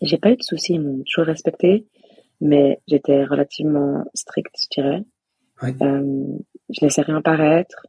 J'ai 0.02 0.17
pas 0.17 0.32
eu 0.32 0.38
de 0.38 0.43
soucis, 0.43 0.74
ils 0.74 0.82
m'ont 0.82 1.04
toujours 1.04 1.26
respecté, 1.26 1.88
mais 2.41 2.80
j'étais 2.88 3.24
relativement 3.24 4.06
stricte, 4.13 4.56
je 4.62 4.82
dirais. 4.82 5.04
Ouais. 5.62 5.76
Euh, 5.82 6.26
je 6.69 6.82
laissais 6.82 7.02
rien 7.02 7.22
paraître. 7.22 7.86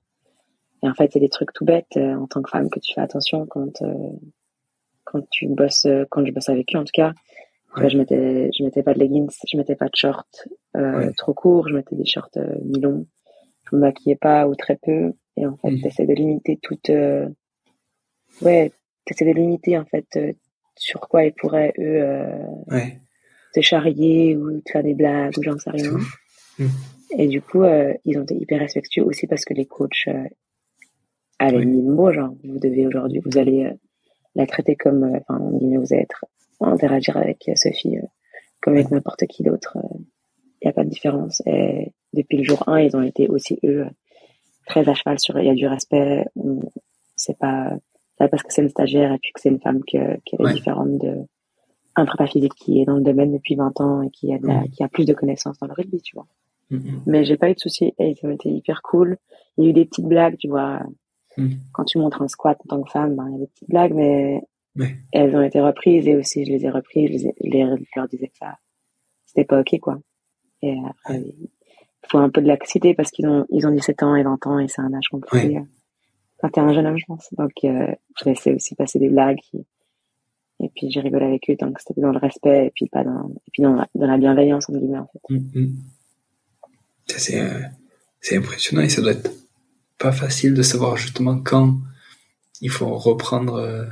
Et 0.82 0.88
en 0.88 0.94
fait, 0.94 1.14
il 1.14 1.18
y 1.18 1.24
a 1.24 1.26
des 1.26 1.30
trucs 1.30 1.52
tout 1.52 1.64
bêtes 1.64 1.96
euh, 1.96 2.14
en 2.14 2.26
tant 2.26 2.42
que 2.42 2.50
femme 2.50 2.70
que 2.70 2.80
tu 2.80 2.94
fais 2.94 3.02
attention 3.02 3.46
quand 3.46 3.82
euh, 3.82 3.94
quand 5.04 5.28
tu 5.30 5.46
bosses, 5.48 5.84
euh, 5.84 6.04
quand 6.10 6.24
je 6.24 6.32
bosse 6.32 6.48
avec 6.48 6.74
eux 6.74 6.78
en 6.78 6.84
tout 6.84 6.92
cas. 6.94 7.12
Ouais. 7.76 7.88
je 7.88 7.96
mettais 7.96 8.50
je 8.58 8.64
mettais 8.64 8.82
pas 8.82 8.94
de 8.94 8.98
leggings, 8.98 9.30
je 9.46 9.56
mettais 9.56 9.76
pas 9.76 9.86
de 9.86 9.94
shorts 9.94 10.26
trop 11.16 11.34
courts, 11.34 11.68
je 11.68 11.74
mettais 11.74 11.94
des 11.94 12.04
shorts 12.04 12.30
mi-longs. 12.64 13.06
Je 13.70 13.76
me 13.76 13.80
maquillais 13.80 14.16
pas 14.16 14.48
ou 14.48 14.54
très 14.54 14.76
peu. 14.76 15.12
Et 15.36 15.46
en 15.46 15.56
fait, 15.56 15.70
mmh. 15.70 15.78
j'essaie 15.78 16.06
de 16.06 16.14
limiter 16.14 16.58
toute 16.62 16.90
ouais, 18.42 18.72
c'est 19.10 19.24
de 19.24 19.32
limiter 19.32 19.78
en 19.78 19.84
fait 19.84 20.06
euh, 20.16 20.32
sur 20.76 21.00
quoi 21.00 21.24
ils 21.24 21.32
pourraient 21.32 21.74
eux 21.78 22.02
euh, 22.02 22.46
ouais. 22.68 23.00
te 23.54 23.60
charrier 23.60 24.36
ou 24.36 24.60
te 24.60 24.70
faire 24.70 24.82
des 24.82 24.94
blagues 24.94 25.36
ou 25.38 25.42
j'en 25.42 25.58
sais 25.58 25.70
rien. 25.70 25.92
Mmh. 26.58 26.66
Et 27.18 27.26
du 27.26 27.42
coup, 27.42 27.62
euh, 27.62 27.92
ils 28.04 28.18
ont 28.18 28.22
été 28.22 28.36
hyper 28.36 28.60
respectueux 28.60 29.04
aussi 29.04 29.26
parce 29.26 29.44
que 29.44 29.54
les 29.54 29.66
coachs 29.66 30.06
euh, 30.08 30.24
avaient 31.38 31.64
mis 31.64 31.82
le 31.82 31.92
mot, 31.92 32.12
genre 32.12 32.34
vous 32.44 32.58
devez 32.58 32.86
aujourd'hui, 32.86 33.20
vous 33.24 33.38
allez 33.38 33.64
euh, 33.64 33.74
la 34.36 34.46
traiter 34.46 34.76
comme, 34.76 35.04
enfin, 35.04 35.38
vous 35.40 35.92
allez 35.92 36.02
être 36.02 36.24
interagir 36.60 37.16
avec 37.16 37.50
Sophie 37.56 37.96
comme 38.60 38.74
avec 38.74 38.90
n'importe 38.90 39.26
qui 39.26 39.42
d'autre. 39.42 39.78
Il 40.62 40.66
n'y 40.66 40.70
a 40.70 40.72
pas 40.72 40.84
de 40.84 40.90
différence. 40.90 41.42
Et 41.46 41.92
depuis 42.12 42.38
le 42.38 42.44
jour 42.44 42.62
1, 42.68 42.80
ils 42.80 42.96
ont 42.96 43.02
été 43.02 43.28
aussi 43.28 43.58
eux 43.64 43.86
très 44.66 44.88
à 44.88 44.94
cheval 44.94 45.18
sur 45.18 45.38
il 45.38 45.46
y 45.46 45.50
a 45.50 45.54
du 45.54 45.66
respect. 45.66 46.26
C'est 47.16 47.38
pas 47.38 47.76
parce 48.18 48.42
que 48.42 48.52
c'est 48.52 48.62
une 48.62 48.68
stagiaire 48.68 49.12
et 49.12 49.18
puis 49.18 49.32
que 49.32 49.40
c'est 49.40 49.48
une 49.48 49.60
femme 49.60 49.82
qui 49.84 49.96
est 49.96 50.20
différente 50.52 50.98
de 50.98 51.24
un 51.96 52.04
prépa 52.06 52.26
physique 52.26 52.54
qui 52.54 52.80
est 52.80 52.84
dans 52.84 52.96
le 52.96 53.02
domaine 53.02 53.32
depuis 53.32 53.54
20 53.54 53.80
ans 53.80 54.02
et 54.02 54.10
qui 54.10 54.32
a, 54.32 54.38
mm. 54.38 54.70
qui 54.70 54.82
a 54.82 54.88
plus 54.88 55.04
de 55.04 55.12
connaissances 55.12 55.58
dans 55.58 55.66
le 55.66 55.72
rugby, 55.72 56.00
tu 56.00 56.14
vois. 56.14 56.26
Mm, 56.70 56.76
mm. 56.76 57.02
Mais 57.06 57.24
j'ai 57.24 57.36
pas 57.36 57.50
eu 57.50 57.54
de 57.54 57.58
soucis 57.58 57.94
et 57.98 58.10
ils 58.10 58.26
ont 58.26 58.30
été 58.30 58.48
hyper 58.48 58.82
cool. 58.82 59.16
Il 59.56 59.64
y 59.64 59.66
a 59.66 59.70
eu 59.70 59.72
des 59.72 59.84
petites 59.84 60.06
blagues, 60.06 60.36
tu 60.38 60.48
vois. 60.48 60.80
hmm. 61.36 61.50
quand 61.72 61.84
tu 61.84 61.98
montres 61.98 62.22
un 62.22 62.28
squat 62.28 62.58
en 62.64 62.68
tant 62.68 62.82
que 62.82 62.90
femme, 62.90 63.16
ben, 63.16 63.26
il 63.28 63.32
y 63.32 63.36
a 63.36 63.38
des 63.38 63.46
petites 63.48 63.68
blagues, 63.68 63.94
mais 63.94 64.42
elles 65.12 65.34
ont 65.36 65.42
été 65.42 65.60
reprises 65.60 66.06
et 66.06 66.16
aussi 66.16 66.44
je 66.44 66.52
les 66.52 66.64
ai 66.64 66.70
reprises, 66.70 67.22
je, 67.22 67.48
les 67.48 67.64
leur 67.96 68.08
disais 68.08 68.28
que 68.28 68.36
ça, 68.36 68.56
c'était 69.26 69.44
pas 69.44 69.60
ok, 69.60 69.78
quoi. 69.80 69.98
Et 70.62 70.76
après, 70.88 71.20
il 71.20 72.08
faut 72.08 72.18
un 72.18 72.30
peu 72.30 72.40
de 72.40 72.46
laxité 72.46 72.94
parce 72.94 73.10
qu'ils 73.10 73.28
ont, 73.28 73.46
ils 73.50 73.66
ont 73.66 73.70
17 73.70 74.02
ans 74.02 74.14
et 74.14 74.22
20 74.22 74.46
ans 74.46 74.58
et 74.58 74.68
c'est 74.68 74.80
un 74.80 74.92
âge 74.92 75.08
compliqué. 75.10 75.58
Ouais. 75.58 75.64
Quand 76.40 76.48
t'es 76.48 76.60
un 76.60 76.72
jeune 76.72 76.86
homme, 76.86 76.98
je 76.98 77.04
pense. 77.06 77.28
Donc, 77.32 77.52
euh, 77.64 77.92
je 78.18 78.24
laissais 78.28 78.54
aussi 78.54 78.74
passer 78.74 78.98
des 78.98 79.08
blagues. 79.10 79.40
Et 80.62 80.70
puis, 80.74 80.90
j'ai 80.90 81.00
rigolé 81.00 81.26
avec 81.26 81.48
eux 81.50 81.54
que 81.54 81.80
c'était 81.80 82.00
dans 82.00 82.12
le 82.12 82.18
respect 82.18 82.66
et 82.66 82.72
puis 82.74 82.88
pas 82.88 83.04
dans, 83.04 83.28
et 83.28 83.50
puis 83.52 83.62
dans, 83.62 83.76
dans 83.94 84.06
la 84.06 84.18
bienveillance, 84.18 84.68
entre 84.68 84.78
guillemets, 84.78 84.98
en 84.98 85.06
fait. 85.06 85.34
Mm, 85.34 85.60
mm. 85.60 85.76
C'est, 87.06 87.40
euh, 87.40 87.60
impressionnant 88.32 88.82
et 88.82 88.88
ça 88.88 89.02
doit 89.02 89.12
être 89.12 89.30
pas 89.98 90.12
facile 90.12 90.54
de 90.54 90.62
savoir 90.62 90.96
justement 90.96 91.38
quand 91.38 91.76
il 92.60 92.70
faut 92.70 92.94
reprendre 92.96 93.54
euh, 93.54 93.84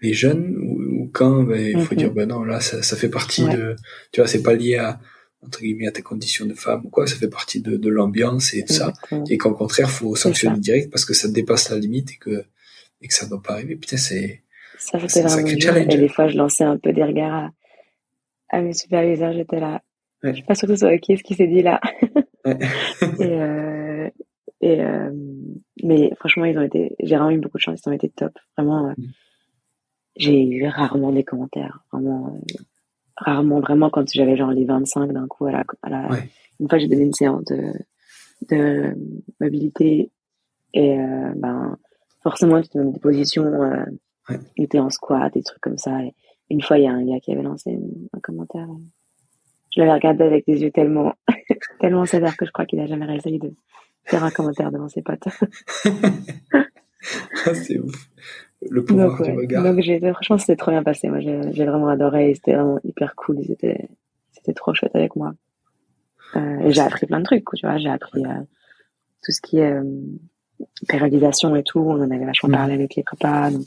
les 0.00 0.12
jeunes 0.12 0.56
ou, 0.56 1.10
quand 1.12 1.42
ben, 1.42 1.60
il 1.60 1.82
faut 1.82 1.94
mm-hmm. 1.94 1.98
dire 1.98 2.12
ben 2.12 2.28
non 2.28 2.44
là 2.44 2.60
ça, 2.60 2.82
ça 2.82 2.96
fait 2.96 3.08
partie 3.08 3.44
de 3.44 3.76
tu 4.12 4.20
vois 4.20 4.28
c'est 4.28 4.42
pas 4.42 4.54
lié 4.54 4.76
à 4.76 5.00
entre 5.44 5.60
guillemets 5.60 5.86
à 5.86 5.92
ta 5.92 6.02
condition 6.02 6.46
de 6.46 6.54
femme 6.54 6.82
ou 6.84 6.90
quoi 6.90 7.06
ça 7.06 7.16
fait 7.16 7.28
partie 7.28 7.60
de, 7.60 7.76
de 7.76 7.88
l'ambiance 7.88 8.54
et 8.54 8.62
de 8.62 8.68
ça. 8.68 8.92
Et 9.28 9.38
qu'au 9.38 9.52
contraire 9.52 9.90
faut 9.90 10.14
sanctionner 10.14 10.58
direct 10.58 10.90
parce 10.90 11.04
que 11.04 11.14
ça 11.14 11.28
dépasse 11.28 11.70
la 11.70 11.78
limite 11.78 12.12
et 12.12 12.16
que 12.16 12.44
et 13.00 13.08
que 13.08 13.14
ça 13.14 13.26
doit 13.26 13.42
pas 13.42 13.54
arriver. 13.54 13.76
Putain 13.76 13.96
c'est 13.96 14.42
ça 14.78 14.98
c'était 15.06 15.26
vraiment 15.26 15.52
dur 15.52 15.76
et 15.76 15.86
des 15.86 16.08
fois 16.08 16.28
je 16.28 16.36
lançais 16.36 16.64
un 16.64 16.76
peu 16.76 16.92
des 16.92 17.04
regards 17.04 17.50
à, 18.50 18.56
à 18.56 18.60
mes 18.60 18.72
superviseurs 18.72 19.32
j'étais 19.32 19.60
là. 19.60 19.82
Ouais. 20.22 20.30
je 20.30 20.36
suis 20.36 20.44
pas 20.44 20.54
sûre 20.54 20.68
que 20.68 20.74
ce 20.74 20.80
soit 20.80 20.94
ok 20.94 21.04
ce 21.08 21.22
qui 21.22 21.34
s'est 21.34 21.48
dit 21.48 21.62
là. 21.62 21.80
Et 22.44 23.24
euh, 23.24 24.10
et 24.60 24.80
euh, 24.80 25.10
mais 25.84 26.10
franchement 26.16 26.44
ils 26.44 26.58
ont 26.58 26.62
été 26.62 26.96
j'ai 27.00 27.16
vraiment 27.16 27.30
eu 27.30 27.38
beaucoup 27.38 27.58
de 27.58 27.62
chance 27.62 27.80
ils 27.84 27.88
ont 27.88 27.92
été 27.92 28.08
top. 28.08 28.32
Vraiment 28.56 28.88
euh, 28.88 28.92
mm. 28.96 29.12
j'ai 30.16 30.42
eu 30.42 30.66
rarement 30.66 31.12
des 31.12 31.24
commentaires. 31.24 31.84
Vraiment 31.92 32.40
rarement 33.22 33.60
vraiment 33.60 33.90
quand 33.90 34.04
j'avais 34.12 34.36
genre 34.36 34.50
les 34.50 34.64
25 34.64 35.12
d'un 35.12 35.26
coup 35.26 35.46
à 35.46 35.52
la, 35.52 35.64
à 35.82 35.90
la 35.90 36.08
une 36.60 36.68
fois 36.68 36.78
j'ai 36.78 36.88
donné 36.88 37.02
une 37.02 37.12
séance 37.12 37.44
de 37.44 37.72
de 38.50 38.94
mobilité 39.40 40.10
et 40.74 40.98
euh, 40.98 41.32
ben 41.36 41.76
forcément 42.22 42.60
tu 42.60 42.68
te 42.68 42.78
donnes 42.78 42.92
des 42.92 43.00
positions 43.00 43.44
euh, 43.44 43.84
ouais. 44.28 44.78
en 44.78 44.90
squat 44.90 45.32
des 45.32 45.42
trucs 45.42 45.60
comme 45.60 45.78
ça. 45.78 46.02
Et 46.02 46.14
une 46.50 46.62
fois 46.62 46.78
il 46.78 46.84
y 46.84 46.88
a 46.88 46.92
un 46.92 47.04
gars 47.04 47.20
qui 47.20 47.32
avait 47.32 47.42
lancé 47.42 47.78
un 48.12 48.20
commentaire. 48.20 48.68
Je 49.74 49.80
l'avais 49.80 49.92
regardé 49.92 50.24
avec 50.24 50.46
des 50.46 50.62
yeux 50.62 50.70
tellement 50.70 51.14
tellement 51.80 52.04
sévères 52.04 52.36
que 52.36 52.46
je 52.46 52.50
crois 52.50 52.66
qu'il 52.66 52.80
a 52.80 52.86
jamais 52.86 53.06
réussi 53.06 53.38
de 53.38 53.52
faire 54.04 54.24
un 54.24 54.30
commentaire 54.30 54.70
devant 54.72 54.88
ses 54.88 55.02
potes. 55.02 55.28
Ah, 57.44 57.52
c'est 57.52 57.80
ouf 57.80 58.08
le 58.70 58.84
pouvoir 58.84 59.16
donc, 59.18 59.22
du 59.22 59.32
regard. 59.32 59.64
Donc 59.64 59.80
j'ai, 59.80 59.98
franchement, 59.98 60.38
c'était 60.38 60.56
trop 60.56 60.70
bien 60.70 60.82
passé. 60.82 61.08
Moi, 61.08 61.20
j'ai, 61.20 61.64
vraiment 61.64 61.88
adoré. 61.88 62.34
C'était 62.34 62.54
vraiment 62.54 62.78
hyper 62.84 63.14
cool. 63.16 63.40
Ils 63.40 63.52
étaient, 63.52 63.88
c'était 64.32 64.52
trop 64.52 64.74
chouette 64.74 64.94
avec 64.94 65.16
moi. 65.16 65.32
Euh, 66.36 66.60
et 66.60 66.72
j'ai 66.72 66.80
appris 66.80 67.06
plein 67.06 67.20
de 67.20 67.24
trucs. 67.24 67.44
Tu 67.54 67.66
vois, 67.66 67.78
j'ai 67.78 67.88
appris 67.88 68.24
euh, 68.24 68.40
tout 69.22 69.32
ce 69.32 69.40
qui 69.40 69.58
est 69.58 69.72
euh, 69.72 69.84
périodisation 70.88 71.54
et 71.56 71.62
tout. 71.62 71.80
On 71.80 72.00
en 72.00 72.10
avait 72.10 72.24
vachement 72.24 72.50
parlé 72.50 72.74
avec 72.74 72.94
les 72.94 73.02
copains. 73.02 73.50
Donc, 73.50 73.66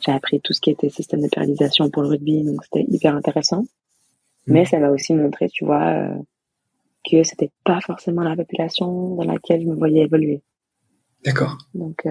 j'ai 0.00 0.12
appris 0.12 0.40
tout 0.40 0.52
ce 0.52 0.60
qui 0.60 0.70
était 0.70 0.88
système 0.90 1.22
de 1.22 1.28
périodisation 1.28 1.90
pour 1.90 2.02
le 2.02 2.08
rugby. 2.08 2.44
Donc, 2.44 2.62
c'était 2.64 2.84
hyper 2.88 3.14
intéressant. 3.14 3.62
Mm. 4.46 4.52
Mais 4.52 4.64
ça 4.64 4.78
m'a 4.78 4.90
aussi 4.90 5.14
montré, 5.14 5.48
tu 5.48 5.64
vois, 5.64 5.84
euh, 5.84 6.14
que 7.08 7.22
c'était 7.22 7.50
pas 7.64 7.80
forcément 7.80 8.22
la 8.22 8.36
population 8.36 9.14
dans 9.14 9.24
laquelle 9.24 9.62
je 9.62 9.66
me 9.66 9.74
voyais 9.74 10.02
évoluer. 10.02 10.42
D'accord. 11.24 11.56
Donc, 11.72 12.06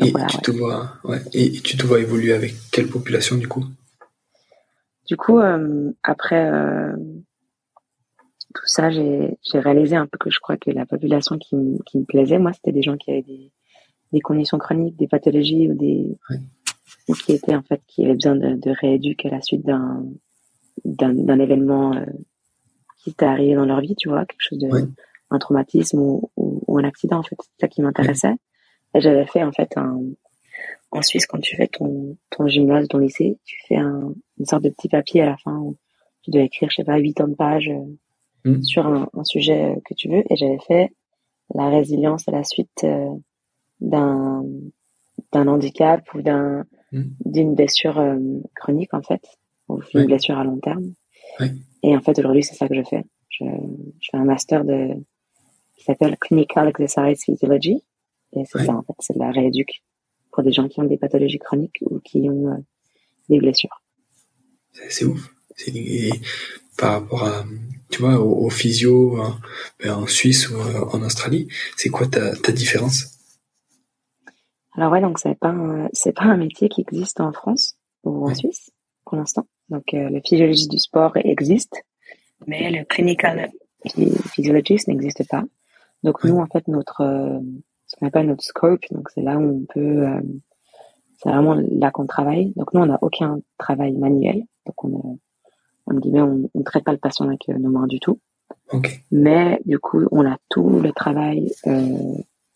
et, 0.00 0.12
tu 0.28 0.38
te 0.38 0.50
vois, 0.50 0.92
ouais. 1.04 1.20
et, 1.32 1.52
tu 1.60 1.76
te 1.76 1.86
vois 1.86 2.00
évoluer 2.00 2.32
avec 2.32 2.54
quelle 2.70 2.88
population 2.88 3.36
du 3.36 3.48
coup? 3.48 3.64
Du 5.06 5.16
coup, 5.16 5.38
euh, 5.38 5.90
après 6.02 6.50
euh, 6.52 6.94
tout 8.54 8.66
ça, 8.66 8.90
j'ai 8.90 9.38
réalisé 9.54 9.96
un 9.96 10.06
peu 10.06 10.18
que 10.18 10.30
je 10.30 10.38
crois 10.40 10.56
que 10.56 10.70
la 10.70 10.84
population 10.84 11.38
qui, 11.38 11.56
qui 11.86 11.98
me 11.98 12.04
plaisait, 12.04 12.38
moi, 12.38 12.52
c'était 12.52 12.72
des 12.72 12.82
gens 12.82 12.96
qui 12.96 13.10
avaient 13.10 13.22
des, 13.22 13.50
des, 14.12 14.20
conditions 14.20 14.58
chroniques, 14.58 14.96
des 14.96 15.08
pathologies 15.08 15.68
ou 15.70 15.74
des 15.74 16.16
ouais. 16.30 16.40
ou 17.08 17.14
qui 17.14 17.32
étaient 17.32 17.56
en 17.56 17.62
fait 17.62 17.80
qui 17.86 18.04
avaient 18.04 18.14
besoin 18.14 18.36
de, 18.36 18.54
de 18.54 18.70
rééduque 18.70 19.24
à 19.24 19.30
la 19.30 19.40
suite 19.40 19.64
d'un 19.64 20.04
d'un 20.84 21.38
événement 21.38 21.94
euh, 21.94 22.04
qui 22.98 23.12
t'est 23.14 23.26
arrivé 23.26 23.54
dans 23.54 23.64
leur 23.64 23.80
vie, 23.80 23.96
tu 23.96 24.08
vois, 24.08 24.24
quelque 24.26 24.40
chose 24.40 24.58
de 24.58 24.68
ouais. 24.68 24.84
un 25.30 25.38
traumatisme 25.38 25.98
ou, 25.98 26.30
ou, 26.36 26.62
ou, 26.66 26.78
un 26.78 26.84
accident 26.84 27.18
en 27.18 27.22
fait, 27.22 27.36
c'est 27.40 27.60
ça 27.60 27.68
qui 27.68 27.82
m'intéressait. 27.82 28.34
J'avais 28.94 29.26
fait 29.26 29.42
en 29.42 29.52
fait 29.52 29.76
un 29.76 30.00
en 30.90 31.02
Suisse 31.02 31.26
quand 31.26 31.40
tu 31.40 31.56
fais 31.56 31.68
ton 31.68 32.16
ton 32.30 32.46
gymnase, 32.46 32.88
ton 32.88 32.98
lycée, 32.98 33.38
tu 33.44 33.56
fais 33.66 33.76
un, 33.76 34.14
une 34.38 34.46
sorte 34.46 34.64
de 34.64 34.70
petit 34.70 34.88
papier 34.88 35.22
à 35.22 35.26
la 35.26 35.36
fin 35.36 35.56
où 35.56 35.76
tu 36.22 36.30
dois 36.30 36.42
écrire 36.42 36.70
je 36.70 36.76
sais 36.76 36.84
pas 36.84 36.98
huit 36.98 37.20
ans 37.20 37.28
de 37.28 37.34
pages 37.34 37.70
mmh. 38.44 38.62
sur 38.62 38.86
un, 38.86 39.08
un, 39.12 39.24
sujet 39.24 39.76
que 39.84 39.94
tu 39.94 40.08
veux. 40.08 40.24
Et 40.30 40.36
j'avais 40.36 40.58
fait 40.66 40.90
la 41.54 41.68
résilience 41.68 42.26
à 42.28 42.32
la 42.32 42.44
suite 42.44 42.84
euh, 42.84 43.14
d'un 43.80 44.44
d'un 45.32 45.46
handicap 45.48 46.02
ou 46.14 46.22
d'un 46.22 46.64
mmh. 46.92 47.02
d'une 47.26 47.54
blessure 47.54 47.98
euh, 47.98 48.18
chronique 48.54 48.94
en 48.94 49.02
fait, 49.02 49.22
ou 49.68 49.80
une 49.94 50.06
blessure 50.06 50.38
à 50.38 50.44
long 50.44 50.58
terme. 50.58 50.92
Et 51.82 51.94
en 51.94 52.00
fait 52.00 52.18
aujourd'hui 52.18 52.42
c'est 52.42 52.54
ça 52.54 52.68
que 52.68 52.74
je 52.74 52.82
fais. 52.82 53.04
Je, 53.28 53.44
je 54.00 54.08
fais 54.10 54.16
un 54.16 54.24
master 54.24 54.64
de 54.64 54.94
qui 55.76 55.84
s'appelle 55.84 56.16
Clinical 56.16 56.68
Exercise 56.68 57.22
Physiology 57.24 57.84
et 58.34 58.44
c'est 58.44 58.58
ouais. 58.58 58.66
ça, 58.66 58.74
en 58.74 58.82
fait, 58.82 58.94
c'est 59.00 59.14
de 59.14 59.18
la 59.18 59.30
rééduque 59.30 59.82
pour 60.32 60.42
des 60.42 60.52
gens 60.52 60.68
qui 60.68 60.80
ont 60.80 60.84
des 60.84 60.98
pathologies 60.98 61.38
chroniques 61.38 61.78
ou 61.82 62.00
qui 62.00 62.28
ont 62.30 62.52
euh, 62.52 62.56
des 63.28 63.38
blessures. 63.38 63.82
C'est 64.88 65.04
ouf. 65.04 65.34
Et 65.66 66.10
par 66.76 66.92
rapport 66.92 67.24
à, 67.24 67.44
tu 67.90 68.00
vois, 68.00 68.20
au, 68.20 68.46
au 68.46 68.50
physio 68.50 69.20
hein, 69.20 69.40
ben 69.80 69.94
en 69.94 70.06
Suisse 70.06 70.48
ou 70.50 70.56
euh, 70.56 70.84
en 70.92 71.02
Australie, 71.02 71.48
c'est 71.76 71.88
quoi 71.88 72.06
ta, 72.06 72.36
ta 72.36 72.52
différence? 72.52 73.18
Alors 74.76 74.92
ouais, 74.92 75.00
donc 75.00 75.18
c'est 75.18 75.34
pas 75.34 75.52
c'est 75.92 76.12
pas 76.12 76.24
un 76.24 76.36
métier 76.36 76.68
qui 76.68 76.82
existe 76.82 77.20
en 77.20 77.32
France 77.32 77.76
ou 78.04 78.24
en 78.24 78.28
ouais. 78.28 78.34
Suisse 78.36 78.70
pour 79.04 79.16
l'instant. 79.16 79.48
Donc 79.70 79.92
euh, 79.92 80.08
le 80.08 80.20
physiologiste 80.24 80.70
du 80.70 80.78
sport 80.78 81.16
existe, 81.16 81.82
mais 82.46 82.70
le 82.70 82.84
clinical 82.84 83.50
physiologist 84.32 84.86
n'existe 84.86 85.26
pas. 85.28 85.42
Donc 86.04 86.22
ouais. 86.22 86.30
nous 86.30 86.38
en 86.38 86.46
fait 86.46 86.68
notre 86.68 87.02
ce 87.88 87.96
qu'on 87.96 88.06
appelle 88.06 88.26
notre 88.26 88.44
scope. 88.44 88.84
Donc 88.92 89.10
c'est 89.10 89.22
là 89.22 89.36
où 89.36 89.42
on 89.42 89.64
peut, 89.72 90.06
euh, 90.06 90.20
c'est 91.16 91.28
vraiment 91.30 91.54
là 91.54 91.90
qu'on 91.90 92.06
travaille. 92.06 92.52
Donc 92.54 92.72
nous 92.72 92.80
on 92.80 92.86
n'a 92.86 92.98
aucun 93.02 93.40
travail 93.58 93.92
manuel. 93.92 94.44
Donc 94.66 94.84
on, 94.84 95.18
on 95.86 95.94
dit 95.94 96.12
on, 96.20 96.48
on 96.54 96.62
traite 96.62 96.84
pas 96.84 96.92
le 96.92 96.98
patient 96.98 97.26
avec 97.26 97.48
nos 97.48 97.70
mains 97.70 97.86
du 97.86 97.98
tout. 97.98 98.20
Okay. 98.70 99.00
Mais 99.10 99.60
du 99.64 99.78
coup 99.78 100.06
on 100.12 100.24
a 100.30 100.36
tout 100.48 100.68
le 100.68 100.92
travail 100.92 101.50
euh, 101.66 102.14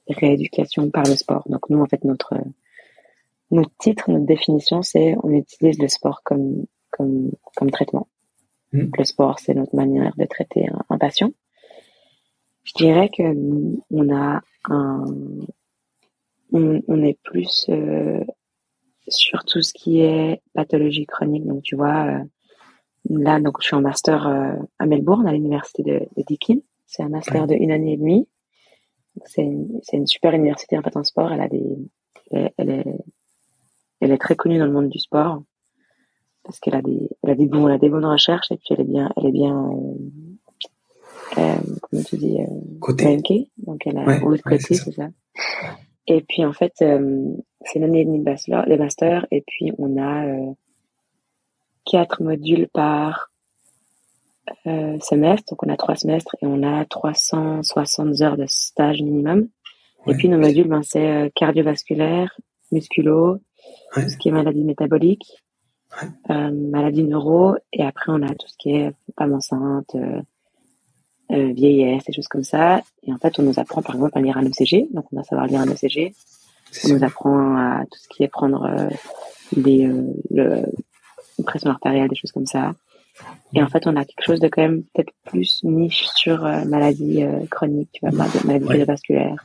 rééducation 0.08 0.90
par 0.90 1.04
le 1.04 1.16
sport. 1.16 1.42
Donc 1.48 1.68
nous 1.70 1.80
en 1.80 1.86
fait 1.86 2.04
notre 2.04 2.34
notre 3.50 3.72
titre, 3.78 4.10
notre 4.10 4.24
définition, 4.24 4.82
c'est 4.82 5.14
on 5.22 5.30
utilise 5.30 5.78
le 5.78 5.88
sport 5.88 6.22
comme 6.24 6.64
comme 6.90 7.32
comme 7.56 7.70
traitement. 7.70 8.08
Mmh. 8.72 8.86
Le 8.96 9.04
sport, 9.04 9.38
c'est 9.38 9.54
notre 9.54 9.76
manière 9.76 10.14
de 10.16 10.24
traiter 10.24 10.66
un, 10.68 10.80
un 10.88 10.98
patient. 10.98 11.30
Je 12.64 12.72
dirais 12.74 13.08
que 13.08 13.22
on 13.90 14.14
a 14.14 14.40
un, 14.70 15.04
on, 16.52 16.82
on 16.86 17.02
est 17.02 17.18
plus 17.22 17.66
euh, 17.68 18.24
sur 19.08 19.44
tout 19.44 19.62
ce 19.62 19.72
qui 19.72 20.00
est 20.00 20.40
pathologie 20.54 21.06
chronique. 21.06 21.46
Donc 21.46 21.62
tu 21.62 21.76
vois, 21.76 22.06
euh, 22.06 22.24
là 23.10 23.40
donc 23.40 23.56
je 23.60 23.66
suis 23.66 23.76
en 23.76 23.80
master 23.80 24.26
euh, 24.26 24.54
à 24.78 24.86
Melbourne 24.86 25.26
à 25.26 25.32
l'université 25.32 25.82
de, 25.82 26.00
de 26.16 26.22
Deakin. 26.22 26.58
C'est 26.86 27.02
un 27.02 27.08
master 27.08 27.46
de 27.46 27.54
une 27.54 27.72
année 27.72 27.94
et 27.94 27.96
demie. 27.96 28.28
C'est 29.24 29.42
une, 29.42 29.80
c'est 29.82 29.96
une 29.96 30.06
super 30.06 30.32
université 30.34 30.78
en 30.78 30.82
fait 30.82 30.96
en 30.96 31.04
sport. 31.04 31.32
Elle 31.32 31.40
a 31.40 31.48
des, 31.48 31.76
elle, 32.30 32.50
elle 32.58 32.70
est, 32.70 32.98
elle 34.00 34.12
est 34.12 34.18
très 34.18 34.36
connue 34.36 34.58
dans 34.58 34.66
le 34.66 34.72
monde 34.72 34.88
du 34.88 34.98
sport 34.98 35.42
parce 36.44 36.58
qu'elle 36.60 36.74
a 36.74 36.82
des, 36.82 37.08
elle 37.22 37.30
a 37.30 37.34
des 37.34 37.46
bons, 37.46 37.68
elle 37.68 37.74
a 37.74 37.78
des 37.78 37.88
bonnes 37.88 38.04
recherches 38.04 38.50
et 38.50 38.56
puis 38.56 38.68
elle 38.70 38.80
est 38.80 38.84
bien, 38.84 39.10
elle 39.16 39.26
est 39.26 39.32
bien 39.32 39.70
euh, 39.70 39.94
euh, 41.38 41.54
comment 41.82 42.02
tu 42.02 42.16
dis, 42.16 42.40
euh, 42.40 42.46
côté. 42.80 43.50
Donc 43.58 43.86
elle 43.86 43.98
a 43.98 44.04
ouais, 44.04 44.20
l'autre 44.20 44.42
ouais, 44.46 44.58
côté, 44.58 44.74
c'est 44.74 44.92
ça. 44.92 44.92
ça. 44.92 45.08
Et 46.06 46.22
puis 46.22 46.44
en 46.44 46.52
fait, 46.52 46.74
euh, 46.82 47.34
c'est 47.64 47.78
l'année 47.78 48.00
et 48.00 48.04
demie 48.04 48.18
de 48.18 48.76
master, 48.76 49.26
et 49.30 49.42
puis 49.46 49.72
on 49.78 49.96
a 49.96 50.26
euh, 50.26 50.52
quatre 51.84 52.22
modules 52.22 52.68
par 52.72 53.30
euh, 54.66 54.98
semestre, 55.00 55.44
donc 55.50 55.62
on 55.62 55.72
a 55.72 55.76
trois 55.76 55.94
semestres 55.94 56.34
et 56.42 56.46
on 56.46 56.62
a 56.62 56.84
360 56.84 58.20
heures 58.20 58.36
de 58.36 58.46
stage 58.48 59.00
minimum. 59.00 59.48
Ouais. 60.06 60.14
Et 60.14 60.16
puis 60.16 60.28
nos 60.28 60.38
modules, 60.38 60.68
ben, 60.68 60.82
c'est 60.82 61.30
cardiovasculaire, 61.36 62.36
musculo, 62.72 63.38
tout 63.94 64.08
ce 64.08 64.16
qui 64.16 64.30
est 64.30 64.32
maladie 64.32 64.64
métabolique, 64.64 65.44
maladie 66.28 67.04
neuro, 67.04 67.54
et 67.72 67.84
après 67.84 68.10
on 68.10 68.22
a 68.22 68.34
tout 68.34 68.48
ce 68.48 68.56
qui 68.58 68.74
est 68.74 68.92
femme 69.16 69.34
enceinte, 69.34 69.94
euh, 71.32 71.52
vieillesse, 71.52 72.04
des 72.04 72.12
choses 72.12 72.28
comme 72.28 72.44
ça. 72.44 72.82
Et 73.02 73.12
en 73.12 73.18
fait, 73.18 73.38
on 73.38 73.42
nous 73.42 73.58
apprend 73.58 73.82
par 73.82 73.96
exemple 73.96 74.16
à 74.18 74.20
lire 74.20 74.36
un 74.36 74.44
ECG, 74.44 74.88
donc 74.92 75.06
on 75.12 75.16
va 75.16 75.24
savoir 75.24 75.46
lire 75.46 75.60
un 75.60 75.68
ECG. 75.68 76.14
On 76.84 76.94
nous 76.94 77.04
apprend 77.04 77.56
à 77.56 77.84
tout 77.84 77.98
ce 77.98 78.08
qui 78.08 78.22
est 78.22 78.28
prendre 78.28 78.64
euh, 78.64 78.88
des 79.56 79.86
euh, 79.86 80.12
le, 80.30 80.62
pression 81.44 81.70
artérielle, 81.70 82.08
des 82.08 82.16
choses 82.16 82.32
comme 82.32 82.46
ça. 82.46 82.74
Et 83.54 83.62
en 83.62 83.68
fait, 83.68 83.86
on 83.86 83.96
a 83.96 84.04
quelque 84.04 84.24
chose 84.24 84.40
de 84.40 84.48
quand 84.48 84.62
même 84.62 84.84
peut-être 84.94 85.12
plus 85.24 85.62
niche 85.64 86.06
sur 86.14 86.44
euh, 86.44 86.64
maladie 86.64 87.22
euh, 87.22 87.44
chronique, 87.50 87.90
tu 87.92 88.00
vois, 88.00 88.10
maladie 88.10 88.38
ouais. 88.46 88.60
cardiovasculaire, 88.60 89.44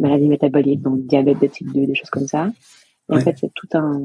maladie 0.00 0.28
métabolique, 0.28 0.80
donc 0.80 1.06
diabète 1.06 1.40
de 1.40 1.46
type 1.46 1.72
2, 1.72 1.86
des 1.86 1.94
choses 1.94 2.10
comme 2.10 2.26
ça. 2.26 2.46
Et 3.10 3.12
ouais. 3.12 3.18
en 3.18 3.20
fait, 3.20 3.36
c'est 3.38 3.52
tout 3.54 3.68
un, 3.74 4.00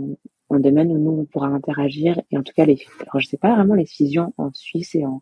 un, 0.49 0.59
domaine 0.59 0.91
où 0.91 0.97
nous, 0.97 1.21
on 1.21 1.25
pourra 1.25 1.47
interagir. 1.47 2.19
Et 2.31 2.37
en 2.37 2.43
tout 2.43 2.53
cas, 2.55 2.65
les, 2.65 2.79
alors 3.01 3.19
je 3.19 3.27
sais 3.27 3.37
pas 3.37 3.55
vraiment 3.55 3.75
les 3.75 3.85
fusions 3.85 4.33
en 4.37 4.51
Suisse 4.53 4.95
et 4.95 5.05
en 5.05 5.21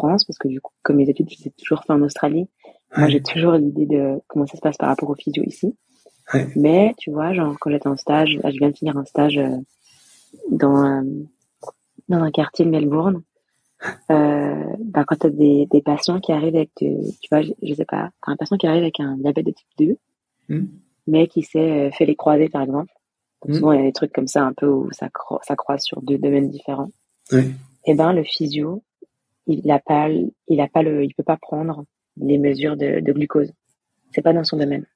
France, 0.00 0.24
parce 0.24 0.38
que 0.38 0.48
du 0.48 0.60
coup, 0.60 0.72
comme 0.82 0.96
mes 0.96 1.08
études, 1.08 1.28
j'ai 1.28 1.50
toujours 1.50 1.82
fait 1.84 1.92
en 1.92 2.00
Australie, 2.00 2.48
moi, 2.96 3.08
j'ai 3.08 3.20
toujours 3.22 3.52
l'idée 3.52 3.86
de 3.86 4.20
comment 4.26 4.46
ça 4.46 4.56
se 4.56 4.60
passe 4.60 4.76
par 4.76 4.88
rapport 4.88 5.10
aux 5.10 5.14
physio 5.14 5.44
ici. 5.44 5.76
Mais, 6.56 6.94
tu 6.98 7.10
vois, 7.10 7.34
genre, 7.34 7.56
quand 7.60 7.70
j'étais 7.70 7.88
en 7.88 7.96
stage, 7.96 8.38
là, 8.42 8.50
je 8.50 8.58
viens 8.58 8.70
de 8.70 8.76
finir 8.76 8.96
un 8.96 9.04
stage 9.04 9.36
euh, 9.36 9.56
dans, 10.50 11.04
dans 12.08 12.18
un 12.18 12.30
quartier 12.30 12.64
de 12.64 12.70
Melbourne, 12.70 13.22
euh, 14.10 14.64
ben, 14.78 15.04
quand 15.04 15.16
tu 15.16 15.26
as 15.26 15.30
des, 15.30 15.66
des, 15.70 15.82
patients 15.82 16.20
qui 16.20 16.32
arrivent 16.32 16.54
avec, 16.54 16.70
de, 16.80 17.00
tu 17.20 17.28
vois, 17.30 17.42
je, 17.42 17.52
je 17.62 17.74
sais 17.74 17.84
pas, 17.84 18.10
un 18.26 18.36
patient 18.36 18.56
qui 18.56 18.66
arrive 18.66 18.82
avec 18.82 19.00
un 19.00 19.16
diabète 19.16 19.46
de 19.46 19.52
type 19.52 19.68
2, 19.78 19.96
mm. 20.54 20.66
mais 21.08 21.26
qui 21.26 21.42
s'est 21.42 21.88
euh, 21.88 21.90
fait 21.90 22.06
les 22.06 22.16
croiser, 22.16 22.48
par 22.48 22.62
exemple. 22.62 22.92
Donc, 23.42 23.52
mm. 23.52 23.58
souvent, 23.58 23.72
il 23.72 23.78
y 23.78 23.82
a 23.82 23.86
des 23.86 23.92
trucs 23.92 24.12
comme 24.12 24.28
ça, 24.28 24.44
un 24.44 24.52
peu 24.52 24.66
où 24.66 24.90
ça, 24.92 25.08
cro 25.08 25.38
ça 25.42 25.56
croise 25.56 25.82
sur 25.82 26.02
deux 26.02 26.18
domaines 26.18 26.48
différents. 26.48 26.90
Oui. 27.32 27.52
Et 27.86 27.94
ben, 27.94 28.12
le 28.12 28.22
physio, 28.22 28.82
il 29.52 29.70
a 29.70 29.78
pas, 29.78 30.08
il 30.08 30.60
a 30.60 30.68
pas 30.68 30.82
le, 30.82 31.04
il 31.04 31.14
peut 31.14 31.22
pas 31.22 31.36
prendre 31.36 31.84
les 32.16 32.38
mesures 32.38 32.76
de, 32.76 33.00
de 33.00 33.12
glucose. 33.12 33.52
C'est 34.12 34.22
pas 34.22 34.32
dans 34.32 34.44
son 34.44 34.56
domaine. 34.56 34.86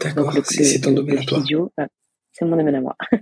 D'accord, 0.00 0.32
c'est 0.44 0.80
ton 0.80 0.92
domaine 0.92 1.18
à 1.18 1.22
toi. 1.22 1.38
Physio, 1.38 1.72
c'est 2.32 2.44
mon 2.44 2.56
domaine 2.56 2.74
à 2.76 2.80
moi. 2.80 2.96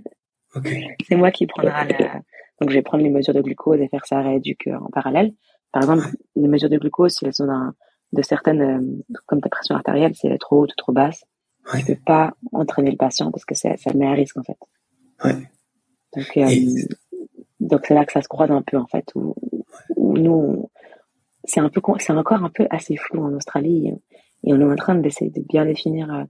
Okay. 0.55 0.87
C'est 1.07 1.15
moi 1.15 1.29
qui 1.29 1.45
prendra 1.45 1.85
la, 1.85 2.23
donc, 2.59 2.69
je 2.69 2.75
vais 2.75 2.81
prendre 2.81 3.03
les 3.03 3.09
mesures 3.09 3.33
de 3.33 3.41
glucose 3.41 3.79
et 3.79 3.87
faire 3.87 4.05
ça 4.05 4.21
rééduque 4.21 4.67
en 4.67 4.89
parallèle. 4.89 5.33
Par 5.71 5.83
exemple, 5.83 6.07
les 6.35 6.47
mesures 6.47 6.69
de 6.69 6.77
glucose, 6.77 7.13
si 7.13 7.25
elles 7.25 7.33
sont 7.33 7.45
d'un, 7.45 7.73
de 8.11 8.21
certaines, 8.21 8.61
euh, 8.61 9.13
comme 9.27 9.39
ta 9.39 9.49
pression 9.49 9.75
artérielle, 9.75 10.15
si 10.15 10.27
elle 10.27 10.33
est 10.33 10.39
trop 10.39 10.61
haute 10.61 10.71
ou 10.73 10.75
trop 10.75 10.91
basse, 10.91 11.23
ouais. 11.73 11.79
tu 11.79 11.85
peux 11.85 12.01
pas 12.05 12.33
entraîner 12.51 12.91
le 12.91 12.97
patient 12.97 13.31
parce 13.31 13.45
que 13.45 13.55
ça, 13.55 13.77
ça 13.77 13.91
le 13.91 13.99
met 13.99 14.07
à 14.07 14.13
risque, 14.13 14.37
en 14.37 14.43
fait. 14.43 14.57
Ouais. 15.23 15.35
Donc, 16.15 16.37
euh, 16.37 16.47
et... 16.49 16.87
donc 17.59 17.85
c'est 17.85 17.93
là 17.93 18.03
que 18.05 18.11
ça 18.11 18.21
se 18.21 18.27
croise 18.27 18.51
un 18.51 18.61
peu, 18.61 18.77
en 18.77 18.87
fait, 18.87 19.05
où, 19.15 19.35
où 19.95 20.17
nous, 20.17 20.69
c'est 21.49 21.59
un 21.59 21.69
peu, 21.69 21.81
c'est 21.97 22.13
encore 22.13 22.43
un 22.43 22.49
peu 22.49 22.67
assez 22.69 22.95
flou 22.95 23.23
en 23.23 23.33
Australie 23.33 23.91
et 24.43 24.53
on 24.53 24.59
est 24.61 24.71
en 24.71 24.75
train 24.75 24.95
d'essayer 24.95 25.31
de 25.31 25.41
bien 25.41 25.65
définir 25.65 26.13
euh, 26.13 26.23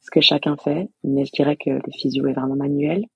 ce 0.00 0.10
que 0.10 0.20
chacun 0.20 0.56
fait, 0.56 0.88
mais 1.02 1.24
je 1.24 1.32
dirais 1.32 1.56
que 1.56 1.70
le 1.70 1.92
physio 1.92 2.26
est 2.26 2.32
vraiment 2.32 2.56
manuel 2.56 3.06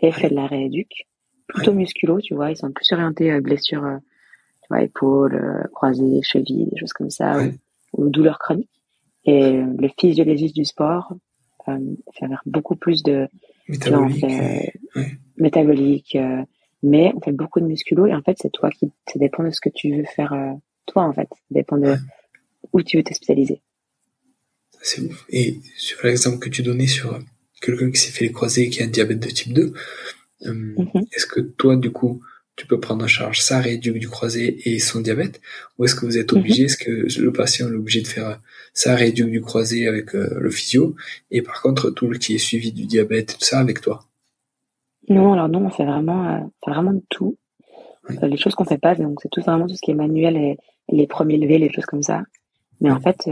et 0.00 0.12
fait 0.12 0.30
de 0.30 0.34
la 0.34 0.46
rééduque 0.46 1.06
plutôt 1.46 1.72
musculo, 1.72 2.20
tu 2.20 2.34
vois, 2.34 2.50
ils 2.50 2.56
sont 2.56 2.70
plus 2.70 2.92
orientés 2.92 3.32
euh, 3.32 3.40
blessures, 3.40 3.84
euh, 3.84 3.98
tu 4.62 4.68
vois, 4.70 4.82
épaules, 4.82 5.34
euh, 5.34 5.68
croisées, 5.72 6.20
chevilles, 6.22 6.66
des 6.66 6.78
choses 6.78 6.92
comme 6.92 7.10
ça, 7.10 7.38
ou, 7.42 8.04
ou, 8.04 8.08
douleurs 8.08 8.38
chroniques. 8.38 8.70
Et 9.24 9.52
le 9.52 9.88
physiologiste 9.98 10.54
du 10.54 10.64
sport 10.64 11.12
euh, 11.68 11.78
fait 12.18 12.26
beaucoup 12.46 12.76
plus 12.76 13.02
de 13.02 13.28
métabolique, 13.68 14.20
fait, 14.20 14.72
métabolique 15.36 16.18
mais 16.82 17.12
on 17.14 17.20
fait 17.20 17.32
beaucoup 17.32 17.60
de 17.60 17.66
musculo 17.66 18.06
et 18.06 18.14
en 18.14 18.22
fait 18.22 18.38
c'est 18.40 18.50
toi 18.50 18.70
qui, 18.70 18.90
ça 19.06 19.18
dépend 19.18 19.44
de 19.44 19.50
ce 19.50 19.60
que 19.60 19.68
tu 19.68 19.94
veux 19.94 20.04
faire 20.04 20.32
toi 20.86 21.04
en 21.04 21.12
fait, 21.12 21.28
ça 21.30 21.36
dépend 21.50 21.78
de 21.78 21.86
ouais. 21.88 21.98
où 22.72 22.82
tu 22.82 22.96
veux 22.96 23.02
te 23.02 23.14
spécialiser. 23.14 23.60
C'est 24.82 25.02
ouf. 25.02 25.26
Et 25.28 25.60
sur 25.76 25.98
l'exemple 26.04 26.38
que 26.38 26.48
tu 26.48 26.62
donnais 26.62 26.86
sur 26.86 27.18
quelqu'un 27.60 27.90
qui 27.90 28.00
s'est 28.00 28.12
fait 28.12 28.24
les 28.24 28.32
croisés 28.32 28.62
et 28.64 28.70
qui 28.70 28.82
a 28.82 28.86
un 28.86 28.88
diabète 28.88 29.20
de 29.20 29.28
type 29.28 29.52
2, 29.52 29.72
euh, 30.46 30.52
mm 30.52 30.74
-hmm. 30.76 31.06
Est-ce 31.12 31.26
que 31.26 31.40
toi, 31.40 31.76
du 31.76 31.90
coup, 31.90 32.22
tu 32.56 32.66
peux 32.66 32.80
prendre 32.80 33.04
en 33.04 33.08
charge 33.08 33.40
sa 33.40 33.60
rééduque 33.60 33.98
du 33.98 34.08
croisé 34.08 34.44
et 34.68 34.78
son 34.78 35.00
diabète? 35.00 35.40
Ou 35.76 35.84
est-ce 35.84 35.94
que 35.94 36.06
vous 36.06 36.18
êtes 36.18 36.32
obligé, 36.32 36.62
mm 36.62 36.66
-hmm. 36.66 36.68
est-ce 36.68 36.78
que 36.84 37.20
le 37.26 37.32
patient 37.32 37.66
est 37.72 37.78
obligé 37.82 38.00
de 38.02 38.08
faire 38.16 38.40
sa 38.82 38.90
rééduque 39.00 39.30
du 39.30 39.42
croisé 39.48 39.78
avec 39.92 40.14
euh, 40.14 40.38
le 40.46 40.50
physio? 40.50 40.82
Et 41.30 41.42
par 41.48 41.58
contre 41.64 41.82
tout 41.96 42.08
le 42.12 42.18
qui 42.22 42.30
est 42.36 42.44
suivi 42.48 42.70
du 42.72 42.84
diabète, 42.92 43.28
tout 43.38 43.46
ça 43.50 43.58
avec 43.66 43.78
toi? 43.86 43.96
Non, 45.08 45.32
alors 45.34 45.48
non, 45.54 45.60
on 45.68 45.70
fait 45.78 45.88
vraiment, 45.92 46.20
euh, 46.30 46.40
on 46.46 46.60
fait 46.64 46.72
vraiment 46.74 46.94
de 47.00 47.04
tout. 47.14 47.32
Oui. 48.08 48.16
les 48.22 48.36
choses 48.36 48.54
qu'on 48.54 48.64
fait 48.64 48.78
pas, 48.78 48.94
donc 48.94 49.20
c'est 49.22 49.28
tout 49.30 49.42
vraiment 49.42 49.66
tout 49.66 49.74
ce 49.74 49.82
qui 49.82 49.90
est 49.90 49.94
manuel 49.94 50.36
et, 50.36 50.56
et 50.88 50.96
les 50.96 51.06
premiers 51.06 51.36
levés, 51.36 51.58
les 51.58 51.70
choses 51.70 51.86
comme 51.86 52.02
ça. 52.02 52.22
Mais 52.80 52.90
oui. 52.90 52.96
en 52.96 53.00
fait, 53.00 53.28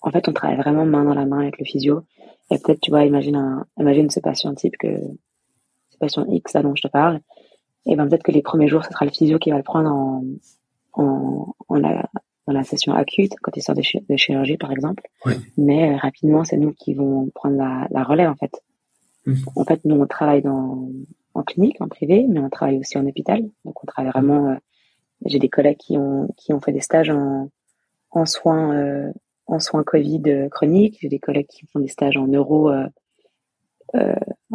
en 0.00 0.10
fait, 0.10 0.28
on 0.28 0.32
travaille 0.32 0.56
vraiment 0.56 0.84
main 0.84 1.04
dans 1.04 1.14
la 1.14 1.26
main 1.26 1.40
avec 1.40 1.58
le 1.58 1.64
physio. 1.64 2.02
Et 2.50 2.58
peut-être, 2.58 2.80
tu 2.80 2.90
vois, 2.90 3.04
imagine 3.04 3.36
un, 3.36 3.66
imagine 3.78 4.10
ce 4.10 4.20
patient 4.20 4.54
type 4.54 4.76
que 4.78 4.88
patient 5.98 6.26
X 6.28 6.52
là 6.52 6.62
dont 6.62 6.74
je 6.74 6.82
te 6.82 6.88
parle, 6.88 7.20
et 7.86 7.96
ben 7.96 8.08
peut-être 8.08 8.24
que 8.24 8.32
les 8.32 8.42
premiers 8.42 8.68
jours, 8.68 8.84
ce 8.84 8.90
sera 8.90 9.04
le 9.04 9.10
physio 9.10 9.38
qui 9.38 9.50
va 9.50 9.56
le 9.56 9.62
prendre 9.62 9.90
en, 9.90 10.24
en, 10.94 11.54
en 11.68 11.74
la, 11.76 12.08
dans 12.46 12.52
la 12.52 12.64
session 12.64 12.92
acute, 12.92 13.32
quand 13.40 13.56
il 13.56 13.62
sort 13.62 13.74
de, 13.74 13.82
ch 13.82 14.02
de 14.08 14.16
chirurgie 14.16 14.56
par 14.56 14.72
exemple. 14.72 15.04
Ouais. 15.24 15.36
Mais 15.56 15.92
euh, 15.92 15.96
rapidement, 15.96 16.44
c'est 16.44 16.56
nous 16.56 16.72
qui 16.72 16.94
vont 16.94 17.30
prendre 17.34 17.56
la, 17.56 17.86
la 17.90 18.02
relève 18.02 18.30
en 18.30 18.36
fait. 18.36 18.52
Mmh. 19.26 19.34
En 19.54 19.64
fait, 19.64 19.84
nous 19.84 19.96
on 19.96 20.06
travaille 20.06 20.42
dans, 20.42 20.88
en 21.34 21.42
clinique, 21.42 21.80
en 21.80 21.88
privé, 21.88 22.26
mais 22.28 22.40
on 22.40 22.50
travaille 22.50 22.78
aussi 22.78 22.98
en 22.98 23.06
hôpital. 23.06 23.42
Donc 23.64 23.82
on 23.82 23.86
travaille 23.86 24.10
vraiment. 24.12 24.50
Euh, 24.50 24.56
J'ai 25.26 25.38
des 25.38 25.48
collègues 25.48 25.78
qui 25.78 25.96
ont 25.98 26.28
qui 26.36 26.52
ont 26.52 26.60
fait 26.60 26.72
des 26.72 26.80
stages 26.80 27.10
en, 27.10 27.50
en 28.10 28.26
soins 28.26 28.74
euh, 28.74 29.12
en 29.46 29.58
soins 29.58 29.84
Covid 29.84 30.48
chroniques. 30.50 30.98
J'ai 31.00 31.08
des 31.08 31.18
collègues 31.18 31.48
qui 31.48 31.66
font 31.66 31.80
des 31.80 31.88
stages 31.88 32.16
en 32.16 32.26
neuro 32.26 32.70
euh, 33.94 34.14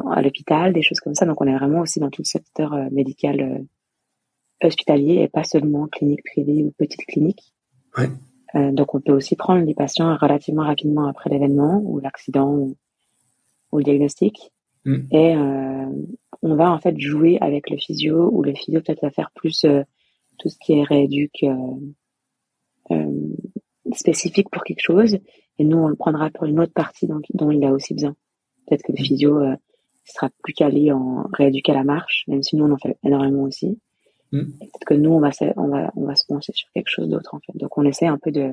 à 0.10 0.22
l'hôpital, 0.22 0.74
des 0.74 0.82
choses 0.82 1.00
comme 1.00 1.16
ça. 1.16 1.26
Donc 1.26 1.42
on 1.42 1.48
est 1.48 1.56
vraiment 1.56 1.82
aussi 1.82 2.00
dans 2.00 2.10
tout 2.10 2.22
le 2.22 2.28
secteur 2.28 2.74
euh, 2.74 2.88
médical 2.92 3.42
euh, 3.42 4.66
hospitalier 4.66 5.22
et 5.22 5.28
pas 5.28 5.44
seulement 5.44 5.88
clinique 5.88 6.24
privée 6.24 6.64
ou 6.64 6.72
petite 6.72 7.06
clinique. 7.06 7.54
Ouais. 7.98 8.10
Euh, 8.56 8.72
donc 8.72 8.96
on 8.96 9.02
peut 9.02 9.12
aussi 9.12 9.36
prendre 9.36 9.64
les 9.64 9.76
patients 9.76 10.16
relativement 10.18 10.64
rapidement 10.64 11.08
après 11.08 11.30
l'événement 11.30 11.82
ou 11.84 12.00
l'accident 12.00 12.52
ou, 12.52 12.78
ou, 13.72 13.78
le 13.78 13.84
diagnostic. 13.84 14.52
Mm. 14.86 14.96
Et 15.12 15.36
on 16.42 16.56
va 16.56 16.72
en 16.72 16.80
fait 16.80 16.98
jouer 17.00 17.38
avec 17.42 17.70
le 17.70 17.78
physio 17.78 18.30
ou 18.32 18.44
le 18.44 18.54
physio 18.54 18.82
peut-être 18.82 19.02
va 19.02 19.12
faire 19.12 19.32
plus 19.34 19.66
tout 20.38 20.50
ce 20.50 20.58
qui 20.64 20.74
est 20.74 20.84
rééduque 20.84 21.46
spécifique 23.94 24.50
pour 24.50 24.64
quelque 24.64 24.82
chose 24.82 25.18
et 25.60 25.64
nous 25.64 25.78
on 25.78 25.88
le 25.88 25.96
prendra 25.96 26.30
pour 26.30 26.46
une 26.46 26.60
autre 26.60 26.74
partie 26.74 27.08
dont, 27.08 27.22
dont 27.34 27.52
il 27.52 27.64
a 27.64 27.72
aussi 27.72 27.94
besoin. 27.94 28.16
Peut-être 28.66 28.84
que 28.84 28.92
le 28.92 29.04
physio 29.04 29.40
euh, 29.40 29.56
sera 30.06 30.30
plus 30.44 30.54
calé 30.54 30.92
en 30.92 31.26
rééduquer 31.34 31.72
à 31.72 31.76
la 31.76 31.84
marche, 31.84 32.24
même 32.28 32.44
si 32.44 32.56
nous 32.56 32.66
on 32.66 32.72
en 32.72 32.78
fait 32.78 32.98
énormément 33.04 33.44
aussi. 33.44 33.80
Mm. 34.32 34.44
Peut-être 34.44 34.86
que 34.86 34.94
nous 34.94 35.12
on 35.12 35.20
va, 35.20 35.32
se, 35.32 35.46
on 35.56 35.68
va 35.68 35.92
on 35.96 36.06
va 36.06 36.16
se 36.16 36.26
pencher 36.26 36.54
sur 36.54 36.70
quelque 36.74 36.90
chose 36.90 37.10
d'autre 37.10 37.34
en 37.34 37.40
fait. 37.40 37.58
Donc 37.58 37.78
on 37.78 37.86
essaie 37.86 38.08
un 38.08 38.18
peu 38.18 38.32
de 38.32 38.52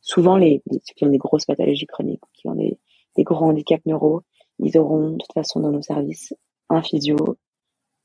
souvent 0.00 0.36
les, 0.36 0.62
les 0.70 0.80
ceux 0.84 0.94
qui 0.94 1.04
ont 1.04 1.10
des 1.10 1.18
grosses 1.18 1.44
pathologies 1.44 1.86
chroniques, 1.86 2.22
qui 2.34 2.48
ont 2.48 2.54
des, 2.54 2.78
des 3.16 3.22
gros 3.22 3.44
handicaps 3.44 3.84
neuro, 3.86 4.22
ils 4.58 4.76
auront 4.78 5.10
de 5.10 5.18
toute 5.18 5.32
façon 5.32 5.60
dans 5.60 5.70
nos 5.70 5.82
services 5.82 6.34
un 6.70 6.82
physio, 6.82 7.36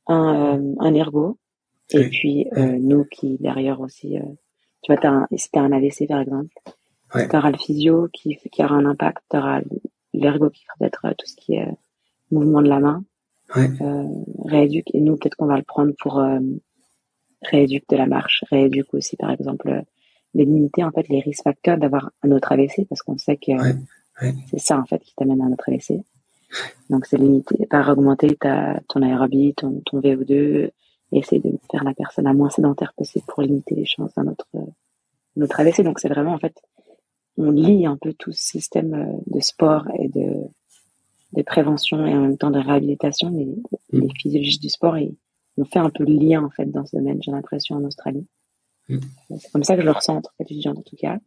un 0.08 0.58
euh, 0.60 0.76
un 0.80 0.94
ergo, 0.94 1.38
et 1.92 2.00
oui. 2.00 2.10
puis 2.10 2.48
euh, 2.58 2.78
nous 2.80 3.06
qui 3.06 3.38
derrière 3.40 3.80
aussi, 3.80 4.18
euh, 4.18 4.24
tu 4.82 4.92
vois, 4.92 5.02
t'as 5.02 5.12
un, 5.12 5.28
si 5.36 5.50
un 5.56 5.72
AVC 5.72 6.08
par 6.08 6.20
exemple, 6.20 6.54
ouais. 7.14 7.28
tu 7.28 7.36
auras 7.36 7.52
le 7.52 7.58
physio 7.58 8.08
qui, 8.12 8.38
qui 8.52 8.64
aura 8.64 8.76
un 8.76 8.86
impact, 8.86 9.24
tu 9.30 9.38
auras 9.38 9.62
l'ergo 10.14 10.50
qui 10.50 10.66
va 10.80 10.88
être 10.88 11.08
tout 11.18 11.28
ce 11.28 11.36
qui 11.36 11.56
est 11.56 11.68
mouvement 12.32 12.62
de 12.62 12.70
la 12.70 12.80
main, 12.80 13.04
ouais. 13.56 13.70
rééduque, 14.46 14.94
et 14.94 15.00
nous 15.00 15.16
peut-être 15.16 15.36
qu'on 15.36 15.46
va 15.46 15.58
le 15.58 15.64
prendre 15.64 15.94
pour 16.00 16.22
rééduque 17.44 17.88
de 17.90 17.98
la 17.98 18.08
marche, 18.08 18.44
rééduque 18.50 18.94
aussi 18.94 19.16
par 19.16 19.32
exemple 19.32 19.84
de 20.34 20.44
limiter 20.44 20.84
en 20.84 20.92
fait 20.92 21.08
les 21.08 21.20
risques 21.20 21.44
facteurs 21.44 21.78
d'avoir 21.78 22.12
un 22.24 22.32
autre 22.32 22.52
AVC 22.52 22.88
parce 22.90 23.02
qu'on 23.02 23.18
sait 23.18 23.38
que 23.38 23.52
ouais. 23.52 23.76
Ouais. 24.22 24.34
c'est 24.50 24.60
ça 24.60 24.80
en 24.80 24.86
fait 24.86 25.00
qui 25.00 25.14
t'amène 25.16 25.42
à 25.42 25.46
un 25.46 25.52
autre 25.52 25.70
AVC. 25.70 26.04
Donc 26.90 27.06
c'est 27.06 27.18
limiter 27.18 27.66
par 27.68 27.90
augmenter 27.90 28.36
ta, 28.36 28.80
ton 28.88 29.02
aérobie, 29.02 29.54
ton, 29.56 29.82
ton 29.86 30.00
VO2, 30.00 30.34
et 30.34 30.72
essayer 31.12 31.42
de 31.42 31.58
faire 31.72 31.84
la 31.84 31.94
personne 31.94 32.26
la 32.26 32.34
moins 32.34 32.50
sédentaire 32.50 32.94
possible 32.94 33.26
pour 33.28 33.44
limiter 33.44 33.76
les 33.76 33.86
chances 33.86 34.14
d'un 34.16 34.28
autre, 34.28 34.48
autre 35.40 35.60
AVC. 35.60 35.82
Donc 35.82 36.00
c'est 36.00 36.10
vraiment 36.10 36.34
en 36.34 36.40
fait 36.40 36.56
on 37.38 37.52
lie 37.52 37.86
un 37.86 37.98
peu 37.98 38.14
tout 38.14 38.32
ce 38.32 38.42
système 38.42 38.94
euh, 38.94 39.18
de 39.28 39.40
sport 39.42 39.88
et 40.00 40.08
de, 40.10 40.32
de 41.34 41.42
prévention 41.44 42.06
et 42.06 42.14
en 42.14 42.22
même 42.22 42.38
temps 42.38 42.52
de 42.52 42.60
réhabilitation. 42.60 43.30
Les, 43.30 43.46
mmh. 43.46 44.02
les 44.02 44.10
physiologistes 44.20 44.62
du 44.62 44.70
sport, 44.70 44.98
ils 44.98 45.16
ont 45.58 45.66
fait 45.66 45.80
un 45.80 45.90
peu 45.90 46.06
le 46.06 46.14
lien 46.14 46.44
en 46.44 46.50
fait 46.50 46.66
dans 46.66 46.86
ce 46.86 46.96
domaine, 46.96 47.22
j'ai 47.22 47.32
l'impression, 47.32 47.76
en 47.76 47.84
Australie. 47.84 48.26
Mmh. 48.90 49.00
C'est 49.40 49.52
comme 49.52 49.64
ça 49.64 49.76
que 49.76 49.82
je 49.82 49.86
le 49.86 49.92
ressens 49.92 50.18
en 50.18 50.22
qu'étudiante 50.38 50.78
en 50.78 50.84
tout 50.84 50.96
cas. 50.96 51.18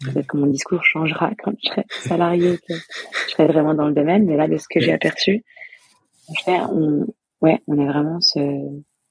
Peut-être 0.00 0.26
que 0.26 0.36
mon 0.36 0.46
discours 0.46 0.84
changera 0.84 1.30
quand 1.42 1.52
je 1.62 1.68
serai 1.68 1.84
salarié, 1.88 2.58
que 2.58 2.74
je 2.74 3.30
serai 3.32 3.46
vraiment 3.46 3.74
dans 3.74 3.86
le 3.86 3.94
domaine, 3.94 4.26
mais 4.26 4.36
là, 4.36 4.48
de 4.48 4.56
ce 4.56 4.66
que 4.68 4.80
j'ai 4.80 4.92
aperçu, 4.92 5.44
on, 6.46 7.06
ouais, 7.40 7.62
on 7.66 7.78
est 7.78 7.86
vraiment 7.86 8.20
ce, 8.20 8.40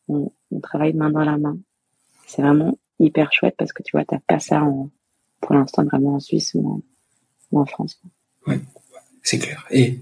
on, 0.08 0.32
on 0.52 0.60
travaille 0.60 0.94
main 0.94 1.10
dans 1.10 1.24
la 1.24 1.38
main. 1.38 1.58
C'est 2.28 2.42
vraiment 2.42 2.78
hyper 3.00 3.32
chouette 3.32 3.56
parce 3.58 3.74
que 3.74 3.84
tu 3.84 3.92
vois, 3.94 4.06
t'as 4.06 4.20
pas 4.28 4.40
ça 4.40 4.62
pour 5.42 5.56
l'instant 5.56 5.84
vraiment 5.86 6.16
en 6.16 6.20
Suisse 6.20 6.54
ou 6.56 6.84
en, 7.52 7.66
France. 7.66 8.02
Ouais, 8.48 8.60
c'est 9.22 9.38
clair. 9.38 9.66
Et 9.70 10.00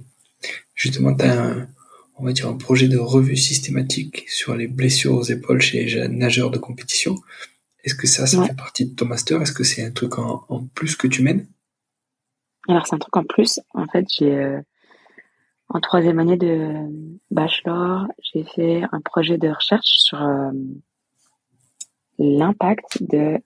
justement, 0.73 1.13
tu 1.15 1.25
as 1.25 1.43
un, 1.43 1.67
on 2.17 2.23
va 2.23 2.31
dire 2.31 2.47
un 2.47 2.57
projet 2.57 2.87
de 2.87 2.97
revue 2.97 3.35
systématique 3.35 4.29
sur 4.29 4.55
les 4.55 4.67
blessures 4.67 5.15
aux 5.15 5.23
épaules 5.23 5.61
chez 5.61 5.83
les 5.83 6.07
nageurs 6.07 6.51
de 6.51 6.57
compétition. 6.57 7.15
Est-ce 7.83 7.95
que 7.95 8.07
ça, 8.07 8.27
ça 8.27 8.43
fait 8.45 8.55
partie 8.55 8.85
de 8.85 8.95
ton 8.95 9.05
master? 9.05 9.41
Est-ce 9.41 9.53
que 9.53 9.63
c'est 9.63 9.83
un 9.83 9.91
truc 9.91 10.19
en, 10.19 10.67
plus 10.75 10.95
que 10.95 11.07
tu 11.07 11.23
mènes? 11.23 11.47
Alors 12.67 12.85
c'est 12.85 12.95
un 12.95 12.99
truc 12.99 13.17
en 13.17 13.23
plus. 13.23 13.59
En 13.73 13.87
fait, 13.87 14.05
j'ai 14.09 14.35
euh, 14.35 14.61
en 15.69 15.79
troisième 15.79 16.19
année 16.19 16.37
de 16.37 16.73
bachelor, 17.31 18.07
j'ai 18.21 18.43
fait 18.43 18.83
un 18.91 19.01
projet 19.01 19.37
de 19.37 19.49
recherche 19.49 19.87
sur 19.97 20.21
euh, 20.21 20.51
l'impact 22.19 23.01
de, 23.01 23.39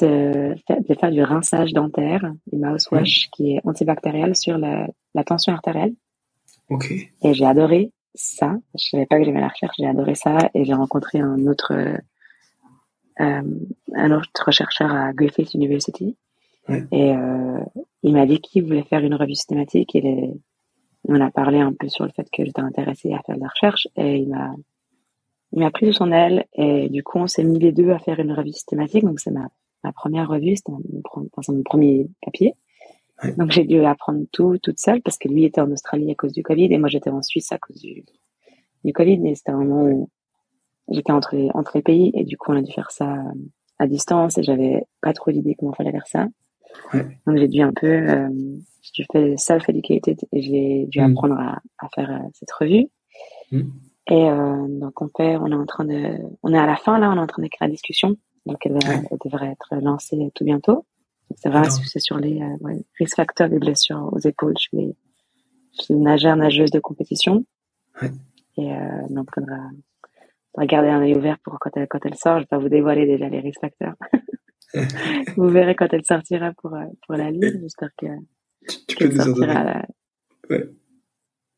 de 0.00 0.94
faire 0.98 1.12
du 1.12 1.22
rinçage 1.22 1.72
dentaire, 1.72 2.32
du 2.50 2.58
mouthwash, 2.58 3.28
qui 3.32 3.52
est 3.52 3.60
antibactériel 3.64 4.34
sur 4.34 4.58
la, 4.58 4.88
tension 5.24 5.52
artérielle. 5.52 5.94
Ok. 6.68 6.90
Et 6.90 7.34
j'ai 7.34 7.46
adoré 7.46 7.92
ça. 8.14 8.56
Je 8.76 8.88
savais 8.88 9.06
pas 9.06 9.18
que 9.18 9.24
j'aimais 9.24 9.40
la 9.40 9.48
recherche, 9.48 9.76
j'ai 9.78 9.86
adoré 9.86 10.14
ça 10.14 10.50
et 10.54 10.64
j'ai 10.64 10.74
rencontré 10.74 11.20
un 11.20 11.46
autre 11.46 11.72
un 13.18 14.10
autre 14.12 14.50
chercheur 14.50 14.92
à 14.92 15.12
Griffith 15.12 15.54
University. 15.54 16.16
Et 16.68 17.12
euh, 17.12 17.60
il 18.02 18.12
m'a 18.12 18.26
dit 18.26 18.40
qu'il 18.40 18.64
voulait 18.64 18.82
faire 18.82 19.04
une 19.04 19.14
revue 19.14 19.34
systématique. 19.34 19.94
Et 19.94 20.00
les, 20.00 20.32
on 21.08 21.20
a 21.20 21.30
parlé 21.30 21.58
un 21.58 21.72
peu 21.72 21.88
sur 21.88 22.04
le 22.04 22.10
fait 22.10 22.28
que 22.30 22.44
j'étais 22.44 22.60
intéressée 22.60 23.12
à 23.12 23.20
faire 23.22 23.36
de 23.36 23.40
la 23.40 23.48
recherche 23.48 23.86
et 23.96 24.16
il 24.16 24.28
m'a 24.28 24.54
il 25.52 25.60
m'a 25.60 25.70
pris 25.70 25.86
de 25.86 25.92
son 25.92 26.10
aile. 26.10 26.46
Et 26.54 26.88
du 26.88 27.02
coup 27.04 27.18
on 27.18 27.26
s'est 27.26 27.44
mis 27.44 27.58
les 27.58 27.72
deux 27.72 27.90
à 27.90 27.98
faire 27.98 28.18
une 28.18 28.32
revue 28.32 28.52
systématique. 28.52 29.04
Donc 29.04 29.20
c'est 29.20 29.30
ma, 29.30 29.48
ma 29.84 29.92
première 29.92 30.28
revue. 30.28 30.56
C'était 30.56 30.72
mon, 30.72 31.62
premier 31.64 32.08
papier. 32.22 32.54
Donc 33.38 33.50
j'ai 33.52 33.64
dû 33.64 33.82
apprendre 33.84 34.24
tout 34.32 34.58
toute 34.58 34.78
seule 34.78 35.00
parce 35.00 35.16
que 35.16 35.28
lui 35.28 35.44
était 35.44 35.60
en 35.60 35.70
Australie 35.70 36.10
à 36.10 36.14
cause 36.14 36.32
du 36.32 36.42
Covid 36.42 36.72
et 36.72 36.78
moi 36.78 36.88
j'étais 36.88 37.10
en 37.10 37.22
Suisse 37.22 37.50
à 37.52 37.58
cause 37.58 37.80
du, 37.80 38.04
du 38.84 38.92
Covid. 38.92 39.26
Et 39.26 39.34
c'était 39.36 39.52
vraiment 39.52 40.08
j'étais 40.88 41.12
entre 41.12 41.34
entre 41.54 41.72
les 41.74 41.82
pays 41.82 42.10
et 42.14 42.24
du 42.24 42.36
coup 42.36 42.52
on 42.52 42.56
a 42.56 42.62
dû 42.62 42.72
faire 42.72 42.90
ça 42.90 43.16
à 43.78 43.86
distance 43.86 44.38
et 44.38 44.42
j'avais 44.42 44.84
pas 45.00 45.12
trop 45.12 45.30
d'idée 45.30 45.54
comment 45.58 45.72
fallait 45.72 45.92
faire 45.92 46.06
ça 46.06 46.28
donc 47.26 47.36
j'ai 47.36 47.48
dû 47.48 47.62
un 47.62 47.72
peu, 47.72 47.86
euh, 47.86 48.28
j'ai 48.92 49.04
fait 49.10 49.36
self-educated 49.36 50.18
et 50.32 50.42
j'ai 50.42 50.86
dû 50.86 51.00
mm. 51.00 51.10
apprendre 51.10 51.38
à, 51.38 51.60
à 51.78 51.88
faire 51.94 52.10
euh, 52.10 52.28
cette 52.34 52.50
revue. 52.52 52.86
Mm. 53.52 53.62
Et 54.08 54.30
euh, 54.30 54.66
donc 54.68 55.02
on 55.02 55.08
fait, 55.16 55.36
on 55.36 55.48
est 55.48 55.54
en 55.54 55.66
train 55.66 55.84
de, 55.84 56.18
on 56.42 56.52
est 56.52 56.58
à 56.58 56.66
la 56.66 56.76
fin 56.76 56.98
là, 56.98 57.10
on 57.10 57.16
est 57.16 57.20
en 57.20 57.26
train 57.26 57.42
d'écrire 57.42 57.66
la 57.66 57.72
discussion. 57.72 58.16
Donc 58.46 58.64
elle, 58.64 58.78
devrait 59.24 59.50
être 59.50 59.74
lancée 59.82 60.30
tout 60.34 60.44
bientôt. 60.44 60.86
C'est 61.34 61.48
vrai, 61.48 61.64
c'est 61.68 61.98
sur 61.98 62.18
les 62.18 62.40
euh, 62.40 62.56
ouais, 62.60 62.84
risk 62.98 63.16
factors 63.16 63.48
des 63.48 63.58
blessures 63.58 64.08
aux 64.12 64.20
épaules 64.20 64.56
chez 64.56 64.76
les, 64.76 64.96
chez 65.72 65.94
les 65.94 66.00
nageurs, 66.00 66.36
nageuses 66.36 66.70
de 66.70 66.78
compétition. 66.78 67.44
Ouais. 68.00 68.12
Et 68.58 68.72
euh, 68.72 69.08
donc 69.10 69.28
on 69.36 69.40
va, 69.40 69.58
garder 70.64 70.88
un 70.88 71.02
œil 71.02 71.14
ouvert 71.14 71.38
pour 71.44 71.58
quand 71.60 71.70
elle, 71.76 71.86
quand 71.88 72.04
elle 72.04 72.14
sort. 72.14 72.38
Je 72.38 72.42
vais 72.42 72.46
pas 72.46 72.58
vous 72.58 72.68
dévoiler 72.68 73.06
déjà 73.06 73.28
les 73.28 73.40
risk 73.40 73.60
factors. 73.60 73.94
Vous 75.36 75.48
verrez 75.48 75.74
quand 75.74 75.92
elle 75.92 76.04
sortira 76.04 76.52
pour, 76.60 76.74
euh, 76.74 76.84
pour 77.06 77.16
la 77.16 77.30
lire. 77.30 77.52
J'espère 77.60 77.90
que. 77.96 78.06
Tu, 78.88 78.96
peux 78.96 79.08
nous 79.08 79.20
en 79.20 79.32
donner. 79.32 79.46
La... 79.46 79.86
Ouais. 80.50 80.70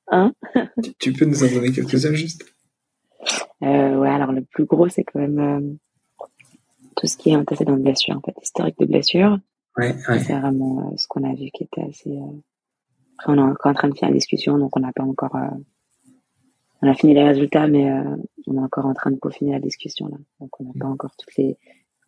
Hein? 0.09 0.33
Tu, 0.99 1.13
peux 1.13 1.25
nous 1.25 1.43
en 1.45 1.55
donner 1.55 1.73
quelques-uns 1.73 2.15
juste? 2.15 2.45
Euh, 3.63 3.97
Ouais, 3.97 4.11
alors 4.11 4.33
le 4.33 4.43
plus 4.43 4.65
gros, 4.65 4.89
c'est 4.89 5.05
quand 5.05 5.19
même 5.19 5.39
euh, 5.39 6.25
tout 6.97 7.07
ce 7.07 7.17
qui 7.17 7.31
est 7.31 7.37
antécédent 7.37 7.77
de 7.77 7.83
blessure, 7.83 8.17
en 8.17 8.21
fait, 8.21 8.35
historique 8.43 8.79
de 8.79 8.87
blessure. 8.87 9.39
Ouais, 9.77 9.95
ouais. 10.09 10.19
C'est 10.21 10.39
vraiment 10.39 10.91
euh, 10.93 10.97
ce 10.97 11.07
qu'on 11.09 11.25
a 11.25 11.35
vu 11.35 11.51
qui 11.53 11.65
était 11.65 11.83
assez. 11.83 12.19
Après, 13.19 13.33
on 13.33 13.37
est 13.37 13.51
encore 13.51 13.73
en 13.73 13.75
train 13.75 13.89
de 13.89 13.99
faire 13.99 14.09
la 14.09 14.15
discussion, 14.15 14.59
donc 14.59 14.77
on 14.77 14.81
n'a 14.81 14.93
pas 14.93 15.03
encore. 15.03 15.37
On 16.83 16.89
a 16.89 16.95
fini 16.95 17.15
les 17.15 17.25
résultats, 17.25 17.67
mais 17.67 17.91
on 18.47 18.57
est 18.57 18.61
encore 18.61 18.87
en 18.87 18.95
train 18.95 19.11
de 19.11 19.17
peaufiner 19.17 19.53
la 19.53 19.61
discussion 19.61 20.07
là. 20.09 20.17
Donc 20.41 20.61
on 20.61 20.65
n'a 20.65 20.73
pas 20.79 20.87
encore 20.87 21.15
toutes 21.17 21.37
les 21.37 21.57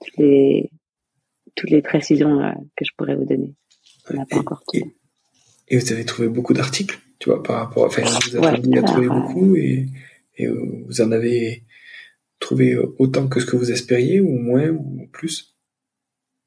toutes 0.01 0.17
les 0.17 0.71
toutes 1.55 1.71
les 1.71 1.83
précisions 1.83 2.41
euh, 2.41 2.53
que 2.77 2.85
je 2.85 2.93
pourrais 2.97 3.17
vous 3.17 3.25
donner. 3.25 3.55
On 4.11 4.15
n'a 4.15 4.27
pas 4.27 4.39
encore 4.39 4.63
tout. 4.67 4.79
Et, 5.69 5.79
vous 5.79 5.93
avez 5.93 6.05
trouvé 6.05 6.29
beaucoup 6.29 6.55
d'articles, 6.55 6.99
tu 7.19 7.31
vois, 7.31 7.43
par 7.43 7.57
rapport. 7.57 7.85
Enfin, 7.85 8.03
vous 8.03 8.37
avez 8.37 8.79
à 8.79 8.83
trouver 8.83 9.09
beaucoup 9.09 9.57
et, 9.57 9.87
et 10.37 10.49
vous 10.49 11.01
en 11.01 11.13
avez 11.13 11.63
trouvé 12.41 12.77
autant 12.99 13.29
que 13.29 13.39
ce 13.39 13.47
que 13.47 13.57
vous 13.57 13.71
espériez 13.71 14.21
ou 14.21 14.37
moins 14.37 14.71
ou 14.71 15.07
plus? 15.13 15.55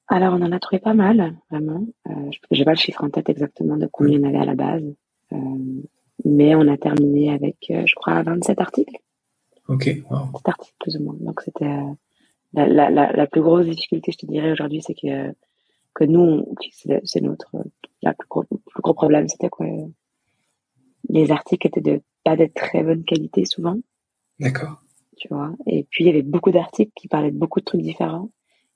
Alors, 0.08 0.34
on 0.34 0.42
en 0.42 0.52
a 0.52 0.60
trouvé 0.60 0.80
pas 0.80 0.94
mal, 0.94 1.36
vraiment. 1.50 1.88
Euh, 2.10 2.32
J'ai 2.52 2.66
pas 2.66 2.74
le 2.74 2.78
chiffre 2.78 3.04
en 3.04 3.10
tête 3.10 3.30
exactement 3.30 3.78
de 3.78 3.88
combien 3.88 4.18
il 4.18 4.22
y 4.22 4.26
en 4.26 4.30
avait 4.30 4.40
à 4.40 4.46
la 4.46 4.56
base. 4.56 4.84
Euh, 5.32 5.38
mais 6.26 6.56
on 6.56 6.68
a 6.68 6.78
terminé 6.78 7.32
avec, 7.32 7.58
euh, 7.70 7.84
je 7.86 7.96
crois, 7.96 8.22
27 8.24 8.60
articles. 8.60 8.96
Ok, 9.68 9.90
wow. 10.10 10.18
27 10.18 10.48
articles 10.50 10.76
plus 10.80 10.98
ou 10.98 11.04
moins. 11.04 11.16
Donc, 11.20 11.42
c'était 11.42 11.66
euh, 11.66 11.94
la, 12.54 12.68
la, 12.68 12.90
la, 12.90 13.12
la, 13.12 13.28
plus 13.28 13.42
grosse 13.42 13.66
difficulté, 13.66 14.12
je 14.12 14.18
te 14.18 14.26
dirais 14.26 14.52
aujourd'hui, 14.52 14.82
c'est 14.82 14.96
que 14.96 15.34
que 15.94 16.06
nous, 16.06 16.46
c'est 17.04 17.22
notre 17.22 17.56
la 18.02 18.14
plus 18.14 18.28
gros, 18.28 18.44
plus 18.44 18.82
gros 18.82 18.94
problème, 18.94 19.28
c'était 19.28 19.50
quoi 19.50 19.68
Les 21.10 21.32
articles 21.32 21.68
étaient 21.68 21.82
de 21.82 22.02
pas 22.24 22.36
de 22.36 22.48
très 22.54 22.84
bonne 22.84 23.04
qualité 23.04 23.46
souvent. 23.46 23.78
D'accord. 24.40 24.82
Tu 25.18 25.28
vois. 25.30 25.52
Et 25.68 25.86
puis 25.90 26.04
il 26.04 26.08
y 26.08 26.10
avait 26.10 26.24
beaucoup 26.24 26.52
d'articles 26.52 26.92
qui 26.96 27.08
parlaient 27.08 27.32
de 27.32 27.38
beaucoup 27.38 27.60
de 27.60 27.66
trucs 27.66 27.82
différents. 27.82 28.30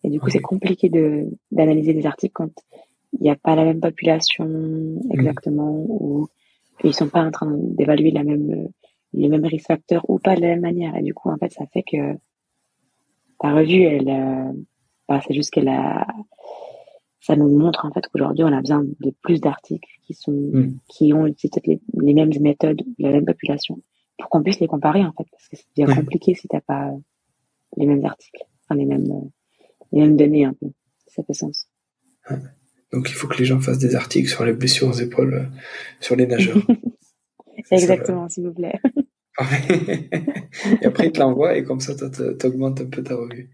Et 0.04 0.10
du 0.10 0.20
coup, 0.20 0.30
c'est 0.30 0.40
compliqué 0.40 0.90
de 0.90 1.28
d'analyser 1.52 1.94
des 1.94 2.06
articles 2.06 2.34
quand 2.34 2.52
il 3.14 3.22
n'y 3.22 3.32
a 3.32 3.36
pas 3.36 3.56
la 3.56 3.66
même 3.66 3.82
population 3.82 4.46
mm. 4.46 5.12
exactement 5.12 5.72
ou 5.72 6.28
ils 6.84 6.94
sont 6.94 7.10
pas 7.10 7.24
en 7.24 7.32
train 7.32 7.52
d'évaluer 7.52 8.12
la 8.12 8.24
même 8.24 8.70
les 9.14 9.30
mêmes 9.30 9.46
risques 9.46 9.68
facteurs 9.68 10.08
ou 10.10 10.20
pas 10.20 10.36
de 10.36 10.42
la 10.42 10.48
même 10.48 10.62
manière. 10.62 10.96
Et 10.96 11.02
du 11.02 11.14
coup, 11.14 11.30
en 11.30 11.38
fait, 11.38 11.52
ça 11.52 11.66
fait 11.74 11.84
que 11.84 12.18
ta 13.40 13.54
revue, 13.54 13.84
elle, 13.84 14.10
euh, 14.10 14.52
bah, 15.08 15.22
c'est 15.26 15.34
juste 15.34 15.52
qu'elle 15.52 15.70
a, 15.70 16.06
ça 17.22 17.36
nous 17.36 17.50
montre 17.50 17.86
en 17.86 17.92
fait 17.92 18.08
qu'aujourd'hui 18.08 18.44
on 18.44 18.54
a 18.54 18.62
besoin 18.62 18.84
de 18.84 19.14
plus 19.22 19.42
d'articles 19.42 19.90
qui 20.04 20.14
sont, 20.14 20.32
mm. 20.32 20.80
qui 20.88 21.14
ont 21.14 21.24
peut-être 21.24 21.68
les, 21.68 22.14
mêmes 22.14 22.32
méthodes, 22.40 22.82
la 23.00 23.12
même 23.12 23.26
population, 23.26 23.82
pour 24.18 24.30
qu'on 24.30 24.44
puisse 24.44 24.60
les 24.60 24.68
comparer 24.68 25.04
en 25.04 25.12
fait, 25.12 25.26
parce 25.32 25.48
que 25.50 25.58
c'est 25.58 25.68
bien 25.76 25.94
compliqué 25.94 26.34
si 26.36 26.48
t'as 26.48 26.62
pas 26.62 26.92
les 27.76 27.86
mêmes 27.86 28.06
articles, 28.06 28.44
enfin 28.64 28.76
les 28.76 28.86
mêmes, 28.86 29.12
euh, 29.12 29.30
les 29.92 30.02
mêmes 30.02 30.18
données 30.18 30.46
un 30.46 30.54
peu. 30.54 30.68
Ça 31.08 31.24
fait 31.24 31.34
sens. 31.34 31.68
Donc 32.94 33.10
il 33.10 33.14
faut 33.14 33.28
que 33.28 33.38
les 33.38 33.46
gens 33.46 33.60
fassent 33.60 33.80
des 33.80 33.96
articles 33.96 34.30
sur 34.30 34.46
les 34.46 34.54
blessures 34.54 34.88
aux 34.88 35.00
épaules, 35.00 35.34
euh, 35.34 35.46
sur 36.00 36.16
les 36.16 36.28
nageurs. 36.28 36.58
Exactement, 37.72 38.30
s'il 38.30 38.46
vous 38.46 38.54
plaît. 38.54 38.80
et 40.82 40.86
après, 40.86 41.08
il 41.08 41.12
te 41.12 41.20
l'envoie 41.20 41.58
et 41.58 41.64
comme 41.64 41.80
ça, 41.80 41.94
tu 41.96 42.48
augmentes 42.48 42.82
un 42.82 42.86
peu 42.86 43.04
ta 43.04 43.16
revue. 43.16 43.50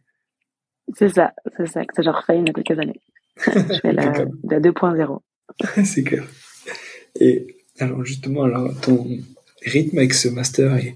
C'est 0.96 1.10
ça, 1.10 1.34
c'est 1.58 1.67
ça, 1.67 1.86
que 1.86 1.93
ça, 1.96 2.02
j'en 2.02 2.12
refais 2.12 2.38
il 2.38 2.48
y 2.48 2.50
a 2.50 2.54
quelques 2.54 2.80
années. 2.80 3.02
Je 3.38 3.80
fais 3.82 3.93
la, 3.93 4.26
la 4.43 4.60
2.0. 4.60 5.19
c'est 5.86 6.04
clair. 6.04 6.26
Et 7.19 7.58
alors, 7.80 8.04
justement, 8.06 8.43
alors, 8.43 8.80
ton 8.82 9.08
rythme 9.65 9.98
avec 9.98 10.13
ce 10.13 10.28
master 10.30 10.76
et, 10.78 10.96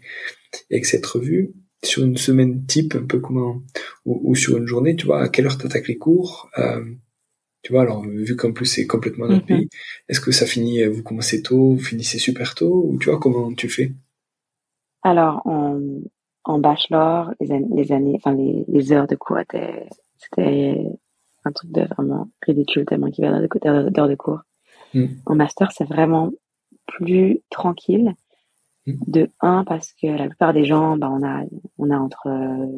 avec 0.71 0.85
cette 0.85 1.05
revue, 1.05 1.53
sur 1.83 2.03
une 2.03 2.17
semaine 2.17 2.65
type, 2.65 2.95
un 2.95 3.05
peu 3.05 3.19
comment, 3.19 3.61
ou, 4.05 4.35
sur 4.35 4.57
une 4.57 4.67
journée, 4.67 4.95
tu 4.95 5.05
vois, 5.05 5.21
à 5.21 5.29
quelle 5.29 5.45
heure 5.45 5.57
tu 5.57 5.65
attaques 5.65 5.87
les 5.87 5.97
cours 5.97 6.49
euh, 6.57 6.83
Tu 7.63 7.73
vois, 7.73 7.81
alors, 7.81 8.03
vu 8.03 8.35
qu'en 8.35 8.53
plus 8.53 8.65
c'est 8.65 8.87
complètement 8.87 9.27
notre 9.27 9.43
mm-hmm. 9.45 9.57
pays, 9.59 9.69
est-ce 10.09 10.21
que 10.21 10.31
ça 10.31 10.45
finit, 10.45 10.85
vous 10.85 11.03
commencez 11.03 11.41
tôt, 11.41 11.73
vous 11.73 11.83
finissez 11.83 12.19
super 12.19 12.55
tôt, 12.55 12.85
ou 12.87 12.97
tu 12.99 13.09
vois, 13.09 13.19
comment 13.19 13.53
tu 13.53 13.67
fais? 13.67 13.91
Alors, 15.03 15.41
en, 15.45 15.79
en 16.43 16.59
bachelor, 16.59 17.33
les, 17.39 17.59
les 17.73 17.91
années, 17.91 18.13
enfin, 18.15 18.33
les, 18.35 18.65
les, 18.67 18.91
heures 18.91 19.07
de 19.07 19.15
cours 19.15 19.39
étaient, 19.39 19.87
c'était 20.17 20.85
un 21.43 21.51
truc 21.51 21.71
de 21.71 21.81
vraiment 21.81 22.29
ridicule 22.45 22.85
tellement 22.85 23.09
qu'il 23.09 23.25
y 23.25 23.27
avait 23.27 23.47
d'heures 23.91 24.07
de 24.07 24.15
cours. 24.15 24.41
Mm. 24.93 25.05
En 25.25 25.35
master, 25.35 25.71
c'est 25.71 25.87
vraiment 25.87 26.31
plus 26.85 27.41
tranquille. 27.49 28.13
Mm. 28.85 28.93
De 29.07 29.29
un, 29.41 29.63
parce 29.63 29.93
que 29.93 30.07
la 30.07 30.27
plupart 30.27 30.53
des 30.53 30.65
gens, 30.65 30.97
bah, 30.97 31.09
on 31.11 31.23
a, 31.25 31.43
on 31.77 31.91
a 31.91 31.97
entre 31.97 32.29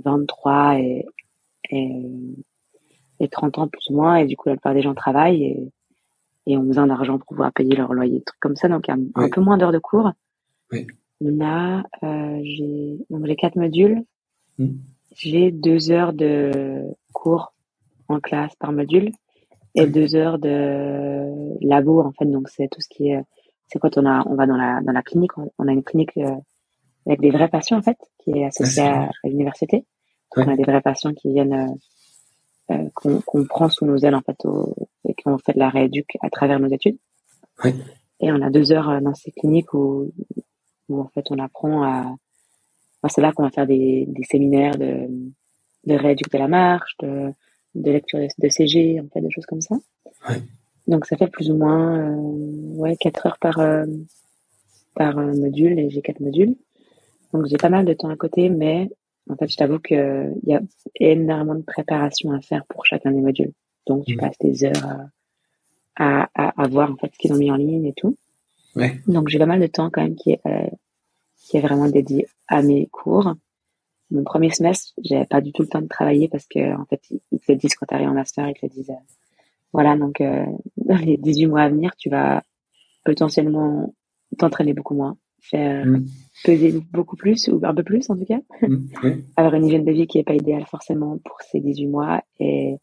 23 0.04 0.80
et, 0.80 1.06
et, 1.72 2.06
et 3.20 3.28
30 3.28 3.58
ans 3.60 3.68
plus 3.68 3.90
ou 3.90 3.96
moins, 3.96 4.18
et 4.18 4.26
du 4.26 4.36
coup, 4.38 4.50
la 4.50 4.56
plupart 4.56 4.74
des 4.74 4.82
gens 4.82 4.94
travaillent 4.94 5.44
et, 5.44 5.72
et 6.48 6.58
ont 6.58 6.64
besoin 6.64 6.88
d'argent 6.88 7.18
pour 7.18 7.28
pouvoir 7.28 7.52
payer 7.54 7.76
leur 7.76 7.94
loyer, 7.94 8.20
des 8.20 8.24
trucs 8.24 8.40
comme 8.40 8.56
ça, 8.56 8.68
donc 8.68 8.88
il 8.88 8.92
y 8.92 8.94
a 8.94 9.24
un 9.24 9.30
peu 9.30 9.42
moins 9.42 9.58
d'heures 9.58 9.72
de 9.72 9.80
cours. 9.80 10.12
Oui. 10.72 10.88
Là, 11.22 11.84
euh, 12.04 12.40
j'ai 12.44 12.98
donc 13.10 13.26
j'ai 13.26 13.36
quatre 13.36 13.58
modules. 13.58 14.04
Hmm. 14.58 14.78
J'ai 15.16 15.52
deux 15.52 15.92
heures 15.92 16.14
de 16.14 16.84
cours 17.14 17.54
en 18.08 18.20
classe 18.20 18.56
par 18.56 18.72
module 18.72 19.12
et 19.76 19.86
deux 19.86 20.16
heures 20.16 20.40
de 20.40 21.66
labo 21.66 22.02
en 22.02 22.12
fait. 22.14 22.26
Donc 22.26 22.48
c'est 22.48 22.70
tout 22.70 22.80
ce 22.80 22.88
qui 22.90 23.10
est 23.10 23.22
c'est 23.68 23.80
quand 23.80 23.98
on 23.98 24.06
a 24.06 24.24
on 24.28 24.36
va 24.36 24.46
dans 24.46 24.56
la 24.56 24.82
dans 24.82 24.94
la 24.94 25.02
clinique, 25.02 25.32
on 25.38 25.68
a 25.68 25.72
une 25.72 25.84
clinique 25.84 26.16
euh, 26.18 26.36
avec 27.06 27.20
des 27.20 27.32
vrais 27.32 27.50
patients 27.50 27.78
en 27.78 27.82
fait 27.82 27.98
qui 28.20 28.32
est 28.32 28.46
associée 28.46 28.84
à, 28.84 29.10
l'université. 29.24 29.86
On 30.38 30.48
a 30.48 30.56
des 30.56 30.64
vrais 30.64 30.82
patients 30.82 31.14
qui 31.14 31.34
viennent 31.34 31.76
qu'on 32.94 33.46
prend 33.46 33.70
sous 33.70 33.86
nos 33.86 33.98
ailes 33.98 34.16
en 34.16 34.22
fait 34.22 34.38
et 35.08 35.14
qu'on 35.16 35.38
fait 35.38 35.54
de 35.54 35.60
la 35.60 35.70
rééduque 35.70 36.18
à 36.22 36.30
travers 36.30 36.60
nos 36.60 36.70
études. 36.70 36.98
Et 38.22 38.32
on 38.32 38.42
a 38.42 38.50
deux 38.50 38.72
heures 38.72 39.02
dans 39.02 39.14
ces 39.14 39.32
cliniques 39.32 39.74
où, 39.74 40.12
où 40.90 41.02
en 41.02 41.08
fait 41.10 41.26
on 41.30 41.40
apprend 41.40 41.84
à. 41.84 42.16
c'est 43.08 43.22
là 43.22 43.32
qu'on 43.32 43.44
va 43.44 43.50
faire 43.50 43.68
des, 43.68 44.06
des 44.08 44.24
séminaires 44.24 44.78
de, 44.78 45.08
de 45.86 45.96
rééduque 45.96 46.32
de 46.32 46.38
la 46.38 46.48
marche, 46.48 46.96
de, 47.00 47.32
de 47.76 47.92
lecture 47.92 48.20
de 48.20 48.50
CG, 48.50 49.00
en 49.00 49.08
fait, 49.14 49.22
des 49.22 49.32
choses 49.32 49.46
comme 49.46 49.62
ça. 49.62 49.76
Donc 50.88 51.06
ça 51.06 51.18
fait 51.18 51.28
plus 51.28 51.52
ou 51.52 51.56
moins 51.56 52.00
euh, 52.00 52.16
ouais, 52.78 52.96
4 53.00 53.28
heures 53.28 53.38
par, 53.40 53.60
euh, 53.60 53.86
par 54.96 55.16
module 55.16 55.78
et 55.80 55.90
j'ai 55.90 56.02
quatre 56.02 56.20
modules. 56.20 56.56
Donc 57.32 57.46
j'ai 57.46 57.58
pas 57.58 57.70
mal 57.70 57.86
de 57.86 57.94
temps 57.94 58.10
à 58.10 58.16
côté, 58.16 58.50
mais 58.50 58.90
en 59.30 59.36
fait 59.36 59.48
je 59.48 59.56
t'avoue 59.56 59.80
qu'il 59.80 60.34
y 60.44 60.54
a 60.54 60.62
énormément 60.96 61.56
de 61.56 61.64
préparation 61.64 62.32
à 62.32 62.42
faire 62.42 62.66
pour 62.66 62.86
chacun 62.86 63.12
des 63.12 63.22
modules. 63.22 63.54
Donc 63.88 64.06
tu 64.06 64.16
mmh. 64.16 64.20
passes 64.20 64.38
des 64.40 64.66
heures 64.66 65.08
à, 65.96 66.30
à, 66.34 66.62
à, 66.62 66.68
voir 66.68 66.92
en 66.92 66.96
fait 66.96 67.12
ce 67.14 67.18
qu'ils 67.18 67.34
ont 67.34 67.38
mis 67.38 67.52
en 67.52 67.56
ligne 67.56 67.86
et 67.86 67.94
tout. 67.94 68.18
Ouais. 68.76 69.00
Donc 69.08 69.30
j'ai 69.30 69.40
pas 69.40 69.46
mal 69.46 69.60
de 69.60 69.68
temps 69.68 69.90
quand 69.90 70.02
même 70.02 70.16
qui 70.16 70.32
est, 70.32 70.42
euh, 70.46 70.70
qui 71.38 71.58
est 71.58 71.62
vraiment 71.62 71.90
dédié 71.90 72.28
à 72.48 72.62
mes 72.62 72.88
cours. 72.88 73.36
Mon 74.12 74.24
premier 74.24 74.50
semestre, 74.50 74.94
j'avais 75.04 75.26
pas 75.26 75.42
du 75.42 75.52
tout 75.52 75.62
le 75.62 75.68
temps 75.68 75.82
de 75.82 75.88
travailler 75.88 76.28
parce 76.28 76.48
que 76.48 76.76
en 76.76 76.86
fait 76.86 77.02
ils 77.32 77.40
te 77.40 77.52
le 77.52 77.58
disent 77.58 77.76
quand 77.76 77.86
tu 77.86 77.94
arrives 77.94 78.10
en 78.10 78.14
master, 78.14 78.48
ils 78.48 78.54
te 78.54 78.66
le 78.66 78.70
disent. 78.70 78.92
voilà 79.74 79.98
donc 79.98 80.22
euh, 80.22 80.46
dans 80.78 80.96
les 81.06 81.18
18 81.18 81.48
mois 81.48 81.62
à 81.62 81.70
venir, 81.70 81.96
tu 81.98 82.10
vas 82.10 82.44
potentiellement 83.06 83.94
t'entraîner 84.38 84.74
beaucoup 84.74 84.96
moins, 84.96 85.18
faire 85.42 85.86
mm. 85.86 86.06
peser 86.44 86.82
beaucoup 86.92 87.16
plus 87.16 87.48
ou 87.48 87.60
un 87.64 87.74
peu 87.74 87.84
plus 87.84 88.10
en 88.10 88.18
tout 88.18 88.26
cas, 88.26 88.40
mm, 88.62 88.90
avoir 89.38 89.56
une 89.56 89.66
hygiène 89.66 89.86
de 89.86 89.92
vie 89.92 90.08
qui 90.08 90.20
est 90.20 90.24
pas 90.24 90.36
idéale 90.36 90.66
forcément 90.66 91.18
pour 91.24 91.38
ces 91.42 91.60
18 91.60 91.88
mois 91.88 92.22
et 92.40 92.76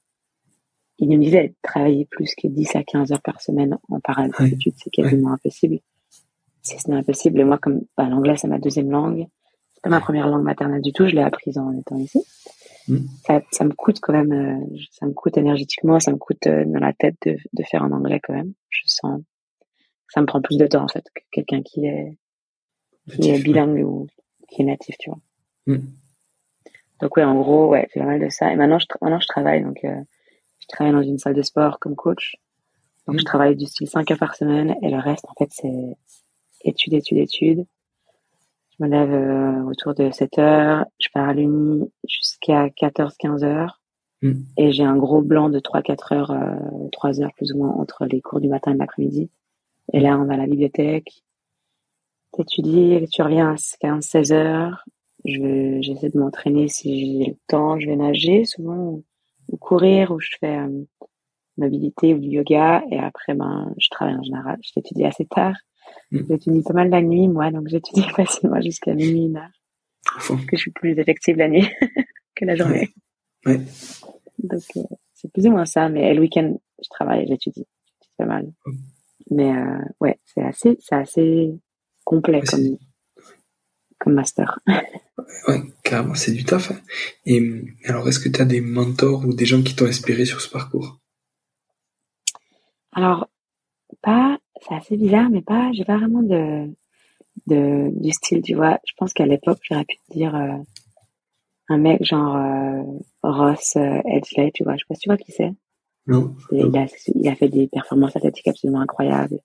il 0.98 1.08
nous 1.08 1.18
disait 1.18 1.54
travailler 1.62 2.06
plus 2.06 2.34
que 2.34 2.48
10 2.48 2.76
à 2.76 2.82
15 2.82 3.12
heures 3.12 3.22
par 3.22 3.40
semaine 3.40 3.78
en 3.88 4.00
parallèle 4.00 4.32
d'études, 4.40 4.74
c'est 4.76 4.90
quasiment 4.90 5.32
impossible. 5.32 5.80
Si 6.62 6.78
ce 6.78 6.90
n'est 6.90 6.96
impossible, 6.96 7.40
et 7.40 7.44
moi 7.44 7.58
comme 7.58 7.82
bah, 7.96 8.08
l'anglais 8.08 8.36
c'est 8.36 8.48
ma 8.48 8.58
deuxième 8.58 8.90
langue, 8.90 9.26
c'est 9.74 9.82
pas 9.82 9.90
ma 9.90 10.00
première 10.00 10.26
langue 10.26 10.42
maternelle 10.42 10.80
du 10.80 10.92
tout, 10.92 11.06
je 11.06 11.14
l'ai 11.14 11.22
apprise 11.22 11.58
en 11.58 11.72
étant 11.78 11.98
ici. 11.98 12.22
Mm. 12.88 12.98
Ça, 13.26 13.42
ça, 13.50 13.64
me 13.64 13.72
coûte 13.72 13.98
quand 14.00 14.12
même, 14.12 14.32
euh, 14.32 14.78
ça 14.92 15.06
me 15.06 15.12
coûte 15.12 15.36
énergétiquement, 15.36 16.00
ça 16.00 16.12
me 16.12 16.16
coûte 16.18 16.46
euh, 16.46 16.64
dans 16.64 16.78
la 16.78 16.92
tête 16.92 17.16
de, 17.26 17.36
de 17.52 17.62
faire 17.64 17.82
en 17.82 17.90
anglais 17.90 18.20
quand 18.22 18.32
même. 18.32 18.52
Je 18.70 18.82
sens 18.86 19.20
ça 20.08 20.20
me 20.20 20.26
prend 20.26 20.40
plus 20.40 20.56
de 20.56 20.66
temps 20.66 20.84
en 20.84 20.88
fait 20.88 21.04
que 21.14 21.22
quelqu'un 21.30 21.62
qui 21.62 21.86
est 21.86 22.18
qui 23.10 23.30
est 23.30 23.42
bilingue 23.42 23.84
ou 23.84 24.06
qui 24.48 24.62
est 24.62 24.64
natif, 24.64 24.96
tu 24.98 25.10
vois. 25.10 25.20
Mm. 25.66 25.86
Donc 27.00 27.16
ouais, 27.16 27.24
en 27.24 27.34
gros, 27.34 27.68
ouais, 27.68 27.88
j'ai 27.92 28.00
pas 28.00 28.06
mal 28.06 28.20
de 28.20 28.28
ça. 28.28 28.52
Et 28.52 28.56
maintenant, 28.56 28.78
je, 28.78 28.86
maintenant, 29.02 29.20
je 29.20 29.26
travaille. 29.26 29.62
Donc, 29.62 29.84
euh, 29.84 30.00
je 30.60 30.66
travaille 30.68 30.92
dans 30.92 31.02
une 31.02 31.18
salle 31.18 31.34
de 31.34 31.42
sport 31.42 31.78
comme 31.78 31.94
coach. 31.94 32.36
Donc, 33.06 33.16
je 33.18 33.22
mm. 33.22 33.26
travaille 33.26 33.56
du 33.56 33.66
style 33.66 33.88
5 33.88 34.10
heures 34.10 34.18
par 34.18 34.34
semaine. 34.34 34.74
Et 34.82 34.90
le 34.90 34.98
reste, 34.98 35.26
en 35.28 35.34
fait, 35.38 35.50
c'est 35.50 35.96
études, 36.64 36.94
études, 36.94 37.18
études. 37.18 37.66
Je 38.78 38.84
me 38.84 38.88
lève 38.88 39.12
euh, 39.12 39.62
autour 39.70 39.94
de 39.94 40.10
7 40.10 40.38
heures. 40.38 40.86
Je 40.98 41.08
pars 41.12 41.28
à 41.28 41.34
l'uni 41.34 41.90
jusqu'à 42.08 42.70
14, 42.70 43.14
15 43.18 43.44
heures. 43.44 43.80
Mm. 44.22 44.32
Et 44.56 44.72
j'ai 44.72 44.84
un 44.84 44.96
gros 44.96 45.22
blanc 45.22 45.50
de 45.50 45.60
3-4 45.60 46.14
heures, 46.14 46.30
euh, 46.30 46.88
3 46.92 47.20
heures 47.20 47.32
plus 47.36 47.52
ou 47.52 47.58
moins 47.58 47.70
entre 47.70 48.06
les 48.06 48.20
cours 48.20 48.40
du 48.40 48.48
matin 48.48 48.70
et 48.70 48.74
de 48.74 48.78
l'après-midi. 48.78 49.30
Et 49.92 50.00
là, 50.00 50.18
on 50.18 50.24
va 50.24 50.34
à 50.34 50.36
la 50.38 50.46
bibliothèque, 50.46 51.22
t'étudies, 52.32 53.06
tu 53.12 53.22
reviens 53.22 53.52
à 53.52 53.56
15, 53.80 54.04
16 54.04 54.32
heures. 54.32 54.84
Je, 55.24 55.78
j'essaie 55.80 56.10
de 56.10 56.18
m'entraîner 56.18 56.68
si 56.68 57.20
j'ai 57.20 57.30
le 57.30 57.36
temps. 57.48 57.78
Je 57.80 57.86
vais 57.86 57.96
nager 57.96 58.44
souvent, 58.44 59.02
ou, 59.48 59.56
courir, 59.56 60.12
ou 60.12 60.20
je 60.20 60.30
fais 60.38 60.58
euh, 60.58 60.84
mobilité 61.56 62.14
ou 62.14 62.18
du 62.18 62.28
yoga. 62.28 62.82
Et 62.90 62.98
après, 62.98 63.34
ben, 63.34 63.72
je 63.78 63.88
travaille 63.90 64.16
en 64.16 64.22
général. 64.22 64.58
Je 64.62 64.72
t'étudie 64.72 65.04
assez 65.04 65.26
tard. 65.26 65.54
Mm. 66.10 66.20
J'étudie 66.28 66.62
pas 66.62 66.74
mal 66.74 66.90
la 66.90 67.02
nuit, 67.02 67.28
moi, 67.28 67.50
donc 67.50 67.68
j'étudie 67.68 68.02
facilement 68.16 68.60
jusqu'à 68.60 68.94
minuit, 68.94 69.26
une 69.26 69.36
heure. 69.36 69.50
Parce 70.04 70.28
que 70.28 70.56
je 70.56 70.62
suis 70.62 70.70
plus 70.70 70.98
effective 70.98 71.36
la 71.36 71.48
nuit 71.48 71.68
que 72.36 72.44
la 72.44 72.54
journée. 72.54 72.90
Ouais. 73.44 73.60
Donc, 74.38 74.62
euh, 74.76 74.82
c'est 75.14 75.32
plus 75.32 75.46
ou 75.46 75.50
moins 75.50 75.66
ça. 75.66 75.88
Mais 75.88 76.14
le 76.14 76.20
week-end, 76.20 76.56
je 76.82 76.88
travaille, 76.88 77.26
j'étudie. 77.26 77.66
C'est 78.00 78.16
pas 78.16 78.26
mal. 78.26 78.52
Mm. 78.66 78.72
Mais 79.30 79.56
euh, 79.56 79.78
ouais, 80.00 80.20
c'est 80.24 80.42
assez, 80.42 80.76
c'est 80.80 80.94
assez 80.94 81.52
complet 82.06 82.40
comme, 82.48 82.78
comme 83.98 84.14
master. 84.14 84.60
ouais, 85.48 85.60
carrément, 85.82 86.14
c'est 86.14 86.32
du 86.32 86.44
taf. 86.44 86.70
Hein. 86.70 86.80
Et 87.26 87.42
alors, 87.84 88.08
est-ce 88.08 88.20
que 88.20 88.30
tu 88.30 88.40
as 88.40 88.46
des 88.46 88.62
mentors 88.62 89.26
ou 89.26 89.34
des 89.34 89.44
gens 89.44 89.62
qui 89.62 89.76
t'ont 89.76 89.86
inspiré 89.86 90.24
sur 90.24 90.40
ce 90.40 90.48
parcours? 90.48 90.98
Alors, 92.92 93.28
pas, 94.02 94.38
c'est 94.62 94.74
assez 94.74 94.96
bizarre, 94.96 95.28
mais 95.28 95.42
pas, 95.42 95.70
j'ai 95.72 95.84
pas 95.84 95.98
vraiment 95.98 96.22
de, 96.22 96.72
de, 97.46 97.90
du 98.00 98.10
style, 98.12 98.40
tu 98.42 98.54
vois. 98.54 98.78
Je 98.86 98.92
pense 98.96 99.12
qu'à 99.12 99.26
l'époque, 99.26 99.58
j'aurais 99.62 99.84
pu 99.84 99.96
te 99.96 100.12
dire 100.14 100.34
euh, 100.34 100.56
un 101.68 101.78
mec 101.78 102.04
genre 102.04 102.36
euh, 102.36 102.82
Ross 103.22 103.76
euh, 103.76 104.00
Edgley, 104.06 104.52
tu 104.54 104.64
vois. 104.64 104.76
Je 104.76 104.78
sais 104.78 104.84
pas 104.88 104.94
si 104.94 105.00
tu 105.00 105.08
vois 105.08 105.18
qui 105.18 105.32
c'est. 105.32 105.52
Il 106.52 106.76
a, 106.76 106.86
il 107.16 107.28
a 107.28 107.34
fait 107.34 107.48
des 107.48 107.66
performances 107.66 108.14
athlétiques 108.14 108.46
absolument 108.46 108.80
incroyables. 108.80 109.40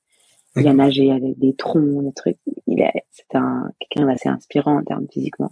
Il 0.57 0.67
a 0.67 0.73
nagé 0.73 1.11
avec 1.11 1.39
des 1.39 1.55
troncs, 1.55 2.03
des 2.03 2.13
trucs. 2.13 2.37
Il 2.67 2.81
est, 2.81 3.05
c'est 3.11 3.35
un, 3.35 3.71
quelqu'un 3.79 4.07
d'assez 4.07 4.29
inspirant 4.29 4.79
en 4.79 4.83
termes 4.83 5.07
physiquement. 5.11 5.51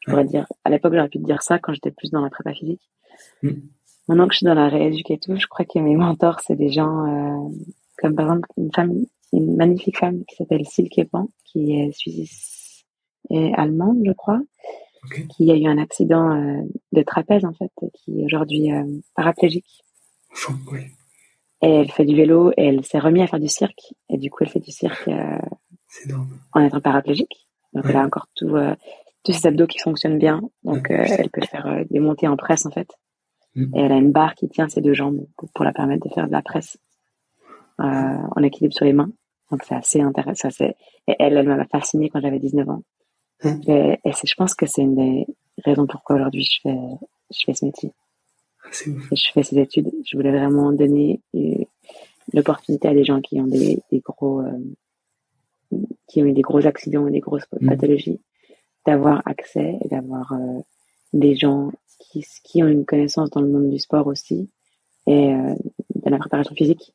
Je 0.00 0.10
pourrais 0.10 0.24
dire, 0.24 0.46
à 0.64 0.70
l'époque, 0.70 0.94
j'aurais 0.94 1.08
pu 1.08 1.20
te 1.20 1.24
dire 1.24 1.42
ça 1.42 1.58
quand 1.60 1.72
j'étais 1.72 1.92
plus 1.92 2.10
dans 2.10 2.22
la 2.22 2.30
prépa 2.30 2.52
physique. 2.52 2.82
Mm. 3.42 3.50
Maintenant 4.08 4.26
que 4.26 4.32
je 4.32 4.38
suis 4.38 4.46
dans 4.46 4.54
la 4.54 4.68
rééduque 4.68 5.10
et 5.12 5.18
tout, 5.18 5.36
je 5.36 5.46
crois 5.46 5.64
que 5.64 5.78
mes 5.78 5.94
mentors, 5.94 6.40
c'est 6.40 6.56
des 6.56 6.70
gens, 6.70 7.06
euh, 7.06 7.48
comme 7.98 8.16
par 8.16 8.26
exemple, 8.26 8.48
une 8.56 8.72
femme, 8.72 8.92
une 9.32 9.56
magnifique 9.56 9.98
femme 9.98 10.24
qui 10.24 10.34
s'appelle 10.36 10.66
Silke 10.66 11.08
Pan, 11.08 11.28
qui 11.44 11.78
est 11.78 11.92
suisse 11.92 12.84
et 13.30 13.54
allemande, 13.54 14.02
je 14.04 14.12
crois, 14.12 14.40
qui 15.30 15.50
a 15.52 15.56
eu 15.56 15.66
un 15.66 15.78
accident 15.78 16.32
euh, 16.32 16.62
de 16.92 17.02
trapèze, 17.02 17.44
en 17.44 17.52
fait, 17.52 17.70
qui 17.94 18.20
est 18.20 18.24
aujourd'hui 18.24 18.72
euh, 18.72 18.84
paraplégique. 19.14 19.84
Et 21.62 21.70
elle 21.70 21.90
fait 21.90 22.04
du 22.04 22.16
vélo 22.16 22.50
et 22.56 22.66
elle 22.66 22.84
s'est 22.84 22.98
remise 22.98 23.22
à 23.22 23.26
faire 23.28 23.40
du 23.40 23.48
cirque. 23.48 23.94
Et 24.08 24.18
du 24.18 24.30
coup, 24.30 24.42
elle 24.42 24.50
fait 24.50 24.60
du 24.60 24.72
cirque 24.72 25.08
euh, 25.08 25.38
en 26.52 26.64
étant 26.64 26.80
paraplégique. 26.80 27.48
Donc, 27.72 27.86
elle 27.88 27.96
a 27.96 28.04
encore 28.04 28.26
tout, 28.34 28.54
euh, 28.56 28.74
tous 29.24 29.32
ses 29.32 29.46
abdos 29.46 29.66
qui 29.66 29.78
fonctionnent 29.78 30.18
bien. 30.18 30.42
Donc, 30.64 30.90
euh, 30.90 31.04
elle 31.08 31.30
peut 31.30 31.42
faire 31.42 31.66
euh, 31.66 31.84
des 31.90 32.00
montées 32.00 32.28
en 32.28 32.36
presse, 32.36 32.66
en 32.66 32.70
fait. 32.70 32.88
Mm. 33.54 33.76
Et 33.76 33.80
elle 33.80 33.92
a 33.92 33.96
une 33.96 34.12
barre 34.12 34.34
qui 34.34 34.48
tient 34.48 34.68
ses 34.68 34.80
deux 34.80 34.94
jambes 34.94 35.24
pour, 35.54 35.64
la 35.64 35.72
permettre 35.72 36.06
de 36.08 36.12
faire 36.12 36.26
de 36.26 36.32
la 36.32 36.42
presse 36.42 36.78
en 37.78 38.42
équilibre 38.42 38.74
sur 38.74 38.84
les 38.84 38.92
mains. 38.92 39.10
Donc, 39.50 39.62
c'est 39.64 39.74
assez 39.74 40.00
intéressant. 40.00 40.48
Et 40.60 41.16
elle, 41.18 41.36
elle 41.36 41.48
m'a 41.48 41.64
fascinée 41.66 42.10
quand 42.10 42.20
j'avais 42.20 42.38
19 42.38 42.68
ans. 42.68 42.82
Mm. 43.44 43.60
Et, 43.68 43.98
et 44.04 44.12
je 44.12 44.34
pense 44.36 44.54
que 44.54 44.66
c'est 44.66 44.82
une 44.82 44.94
des 44.94 45.26
raisons 45.64 45.86
pourquoi 45.86 46.16
aujourd'hui 46.16 46.44
je 46.44 46.60
fais, 46.62 46.78
je 47.30 47.40
fais 47.44 47.54
ce 47.54 47.64
métier 47.64 47.92
je 48.72 49.32
fais 49.32 49.42
ces 49.42 49.58
études, 49.58 49.90
je 50.04 50.16
voulais 50.16 50.30
vraiment 50.30 50.72
donner 50.72 51.20
euh, 51.34 51.64
l'opportunité 52.32 52.88
à 52.88 52.94
des 52.94 53.04
gens 53.04 53.20
qui 53.20 53.40
ont 53.40 53.46
des, 53.46 53.82
des 53.90 54.00
gros, 54.00 54.40
euh, 54.40 55.78
qui 56.08 56.22
ont 56.22 56.26
eu 56.26 56.32
des 56.32 56.42
gros 56.42 56.66
accidents 56.66 57.06
et 57.06 57.10
des 57.10 57.20
grosses 57.20 57.46
mm. 57.60 57.68
pathologies, 57.68 58.20
d'avoir 58.86 59.22
accès 59.26 59.78
et 59.82 59.88
d'avoir 59.88 60.32
euh, 60.32 60.60
des 61.12 61.36
gens 61.36 61.72
qui, 61.98 62.24
qui 62.44 62.62
ont 62.62 62.68
une 62.68 62.84
connaissance 62.84 63.30
dans 63.30 63.40
le 63.40 63.48
monde 63.48 63.70
du 63.70 63.78
sport 63.78 64.06
aussi 64.06 64.50
et 65.06 65.34
de 65.34 66.10
la 66.10 66.18
préparation 66.18 66.54
physique 66.54 66.94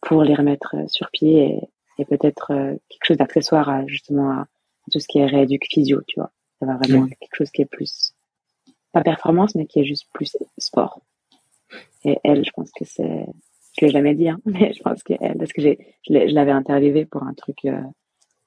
pour 0.00 0.22
les 0.22 0.34
remettre 0.34 0.74
sur 0.88 1.10
pied 1.10 1.44
et, 1.44 1.60
et 1.98 2.04
peut-être 2.06 2.48
quelque 2.48 3.04
chose 3.04 3.18
d'accessoire 3.18 3.68
à 3.68 3.86
justement 3.86 4.30
à, 4.30 4.46
tout 4.90 5.00
ce 5.00 5.06
qui 5.06 5.18
est 5.18 5.26
rééduque 5.26 5.66
physio, 5.70 6.00
tu 6.06 6.18
vois, 6.18 6.32
d'avoir 6.60 6.78
vraiment 6.78 7.06
quelque 7.06 7.36
chose 7.36 7.50
qui 7.50 7.62
est 7.62 7.66
plus 7.66 8.14
pas 8.92 9.02
performance, 9.02 9.54
mais 9.54 9.66
qui 9.66 9.80
est 9.80 9.84
juste 9.84 10.06
plus 10.12 10.36
sport. 10.58 11.00
Et 12.04 12.18
elle, 12.24 12.44
je 12.44 12.50
pense 12.50 12.70
que 12.72 12.84
c'est, 12.84 13.26
je 13.78 13.86
l'ai 13.86 13.92
jamais 13.92 14.14
dit, 14.14 14.28
hein, 14.28 14.40
mais 14.46 14.72
je 14.72 14.82
pense 14.82 15.02
qu'elle, 15.02 15.36
parce 15.38 15.52
que 15.52 15.62
j'ai, 15.62 15.78
je 16.08 16.34
l'avais 16.34 16.50
interviewée 16.52 17.06
pour 17.06 17.22
un 17.22 17.34
truc, 17.34 17.58
euh, 17.64 17.80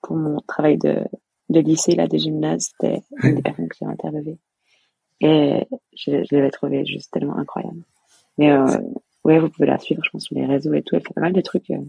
pour 0.02 0.16
mon 0.16 0.40
travail 0.42 0.78
de, 0.78 1.04
de 1.50 1.60
lycée, 1.60 1.96
là, 1.96 2.08
de 2.08 2.18
gymnase, 2.18 2.72
c'était 2.72 3.02
une 3.24 3.36
des 3.36 3.42
personnes 3.42 3.68
que 3.68 3.76
j'ai 3.80 3.86
interviewée. 3.86 4.38
Et 5.22 5.68
je, 5.96 6.24
je 6.30 6.36
l'avais 6.36 6.52
trouvée 6.52 6.86
juste 6.86 7.12
tellement 7.12 7.38
incroyable. 7.38 7.82
Mais, 8.38 8.52
euh, 8.52 8.66
ouais, 9.24 9.40
vous 9.40 9.50
pouvez 9.50 9.68
la 9.68 9.80
suivre, 9.80 10.02
je 10.04 10.10
pense, 10.10 10.26
sur 10.26 10.36
les 10.36 10.46
réseaux 10.46 10.74
et 10.74 10.82
tout. 10.82 10.96
Elle 10.96 11.02
fait 11.02 11.14
pas 11.14 11.22
mal 11.22 11.34
de 11.34 11.42
trucs 11.42 11.70
euh, 11.72 11.80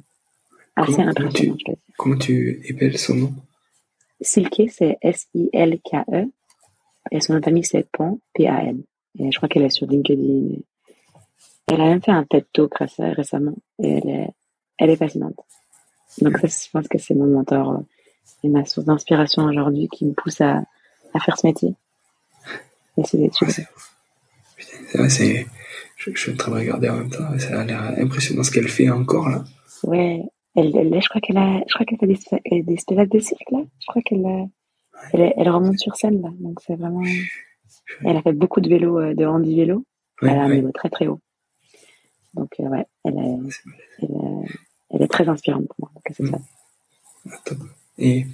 assez 0.76 1.00
impressionnants, 1.00 1.56
Comment 1.98 2.18
tu 2.18 2.60
épelles 2.66 2.98
son 2.98 3.14
nom? 3.14 3.32
Silke, 4.20 4.70
c'est 4.70 4.96
S-I-L-K-E. 5.02 6.30
Et 7.10 7.20
son 7.20 7.40
famille, 7.40 7.64
c'est 7.64 7.88
Pan, 7.90 8.18
P-A-N. 8.34 8.82
Et 9.18 9.30
je 9.30 9.36
crois 9.36 9.48
qu'elle 9.48 9.64
est 9.64 9.70
sur 9.70 9.86
LinkedIn. 9.86 10.56
Elle 11.68 11.80
a 11.80 11.84
même 11.84 12.02
fait 12.02 12.12
un 12.12 12.24
TED 12.24 12.46
Talk 12.52 12.74
récemment. 12.98 13.54
Et 13.82 13.98
elle 13.98 14.08
est, 14.08 14.28
elle 14.78 14.90
est 14.90 14.96
fascinante. 14.96 15.36
Donc 16.20 16.38
ça, 16.38 16.46
je 16.46 16.70
pense 16.70 16.88
que 16.88 16.98
c'est 16.98 17.14
mon 17.14 17.26
mentor 17.26 17.82
et 18.42 18.48
ma 18.48 18.64
source 18.64 18.86
d'inspiration 18.86 19.44
aujourd'hui 19.44 19.88
qui 19.88 20.04
me 20.04 20.12
pousse 20.12 20.40
à, 20.40 20.62
à 21.14 21.20
faire 21.20 21.38
ce 21.38 21.46
métier. 21.46 21.74
Et 22.98 23.02
c'est 23.04 23.20
études. 23.20 23.48
c'est, 25.08 25.46
je, 25.96 26.18
suis 26.18 26.32
en 26.32 26.36
train 26.36 26.52
de 26.52 26.56
regarder 26.56 26.88
en 26.88 26.96
même 26.96 27.10
temps. 27.10 27.38
Ça 27.38 27.60
a 27.60 27.64
l'air 27.64 27.94
impressionnant 27.98 28.42
ce 28.42 28.50
qu'elle 28.50 28.68
fait 28.68 28.88
encore 28.88 29.28
là. 29.28 29.44
Ouais, 29.82 30.22
elle, 30.54 30.72
je 30.72 31.08
crois 31.08 31.20
qu'elle 31.20 31.36
a, 31.36 31.60
je 31.66 31.74
crois 31.74 31.84
qu'elle 31.84 31.98
fait 31.98 32.06
des, 32.06 32.62
des 32.62 32.76
spectacles 32.78 33.10
de 33.10 33.18
cirque 33.18 33.50
là. 33.50 33.60
Je 33.80 33.86
crois 33.86 34.02
qu'elle, 34.02 34.48
elle, 35.12 35.32
elle, 35.36 35.50
remonte 35.50 35.78
sur 35.78 35.96
scène 35.96 36.22
là. 36.22 36.30
Donc 36.40 36.60
c'est 36.60 36.76
vraiment. 36.76 37.02
Elle 38.04 38.16
a 38.16 38.22
fait 38.22 38.32
beaucoup 38.32 38.60
de 38.60 38.68
vélo, 38.68 39.00
euh, 39.00 39.14
de 39.14 39.24
handi 39.24 39.56
vélo. 39.56 39.84
elle 40.22 40.30
a 40.30 40.42
un 40.44 40.54
niveau 40.54 40.72
très 40.72 40.90
très 40.90 41.06
haut. 41.06 41.20
Donc 42.34 42.50
euh, 42.60 42.64
ouais, 42.64 42.86
elle 43.04 43.18
est, 43.18 44.06
elle, 44.90 45.02
est, 45.02 45.08
très 45.08 45.28
inspirante 45.28 45.66
pour 45.68 45.76
moi. 45.78 45.90
Donc 45.94 46.04
c'est 46.10 46.26
ça. 46.26 46.38
Ah, 47.30 47.54
Et 47.98 48.26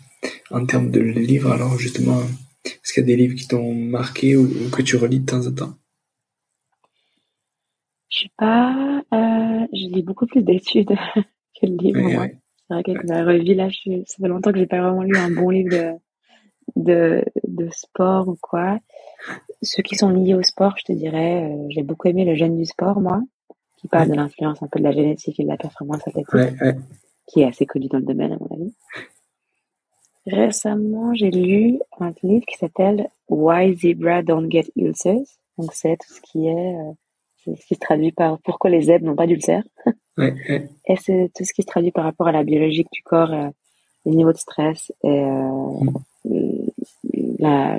en 0.50 0.66
termes 0.66 0.90
de 0.90 1.00
livres, 1.00 1.52
alors 1.52 1.78
justement, 1.78 2.20
est-ce 2.64 2.92
qu'il 2.92 3.02
y 3.02 3.04
a 3.04 3.06
des 3.06 3.16
livres 3.16 3.36
qui 3.36 3.46
t'ont 3.46 3.74
marqué 3.74 4.36
ou, 4.36 4.48
que 4.70 4.82
tu 4.82 4.96
relis 4.96 5.20
de 5.20 5.26
temps 5.26 5.46
en 5.46 5.52
temps? 5.52 5.74
Je 8.08 8.24
sais 8.24 8.32
pas, 8.36 9.02
euh, 9.14 9.66
je 9.72 9.94
lis 9.94 10.02
beaucoup 10.02 10.26
plus 10.26 10.42
d'études 10.42 10.88
que 11.60 11.66
de 11.66 11.82
livres. 11.82 12.28
C'est 12.68 12.74
vrai 12.74 12.82
que 12.82 13.06
la 13.06 13.24
revue, 13.24 13.54
là, 13.54 13.68
ça 13.70 14.16
fait 14.20 14.28
longtemps 14.28 14.52
que 14.52 14.58
j'ai 14.58 14.66
pas 14.66 14.80
vraiment 14.80 15.02
lu 15.02 15.16
un 15.16 15.30
bon 15.30 15.50
livre 15.50 15.70
de, 15.70 15.92
de, 16.76 17.24
de 17.46 17.68
sport 17.70 18.28
ou 18.28 18.36
quoi. 18.40 18.78
Ceux 19.62 19.82
qui 19.82 19.96
sont 19.96 20.10
liés 20.10 20.34
au 20.34 20.42
sport, 20.42 20.74
je 20.78 20.84
te 20.84 20.92
dirais, 20.92 21.44
euh, 21.44 21.66
j'ai 21.70 21.82
beaucoup 21.82 22.08
aimé 22.08 22.24
Le 22.24 22.34
Jeune 22.34 22.56
du 22.56 22.64
sport, 22.64 23.00
moi, 23.00 23.20
qui 23.78 23.88
parle 23.88 24.08
de 24.08 24.14
l'influence 24.14 24.62
un 24.62 24.68
peu 24.68 24.78
de 24.78 24.84
la 24.84 24.92
génétique 24.92 25.38
et 25.38 25.44
de 25.44 25.48
la 25.48 25.56
performance 25.56 26.06
athlétique, 26.06 26.56
qui 27.26 27.42
est 27.42 27.46
assez 27.46 27.66
connu 27.66 27.88
dans 27.88 27.98
le 27.98 28.04
domaine, 28.04 28.32
à 28.32 28.36
mon 28.38 28.48
avis. 28.54 28.74
Récemment, 30.26 31.14
j'ai 31.14 31.30
lu 31.30 31.80
un 31.98 32.12
livre 32.22 32.44
qui 32.46 32.56
s'appelle 32.56 33.08
Why 33.28 33.76
Zebra 33.76 34.22
Don't 34.22 34.48
Get 34.50 34.70
Ulcers. 34.76 35.26
Donc, 35.58 35.72
c'est 35.72 35.96
tout 35.96 36.14
ce 36.14 36.20
qui 36.20 36.46
est, 36.46 36.74
euh, 36.76 36.92
ce 37.44 37.66
qui 37.66 37.74
se 37.74 37.80
traduit 37.80 38.12
par 38.12 38.38
Pourquoi 38.42 38.70
les 38.70 38.82
zèbres 38.82 39.04
n'ont 39.04 39.16
pas 39.16 39.26
d'ulcères. 39.26 39.64
Et 40.18 40.96
c'est 40.96 41.30
tout 41.34 41.44
ce 41.44 41.52
qui 41.52 41.62
se 41.62 41.66
traduit 41.66 41.90
par 41.90 42.04
rapport 42.04 42.28
à 42.28 42.32
la 42.32 42.44
biologie 42.44 42.86
du 42.92 43.02
corps, 43.02 43.32
euh, 43.32 43.48
les 44.04 44.14
niveaux 44.14 44.32
de 44.32 44.38
stress 44.38 44.92
et 45.04 45.24
euh, 45.24 45.68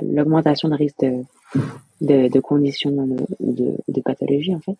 l'augmentation 0.02 0.68
de 0.68 0.74
risque 0.74 1.00
de, 1.00 1.24
de, 2.00 2.28
de 2.28 2.40
conditions 2.40 2.90
de, 2.90 3.76
de, 3.88 4.00
pathologie, 4.00 4.54
en 4.54 4.60
fait. 4.60 4.78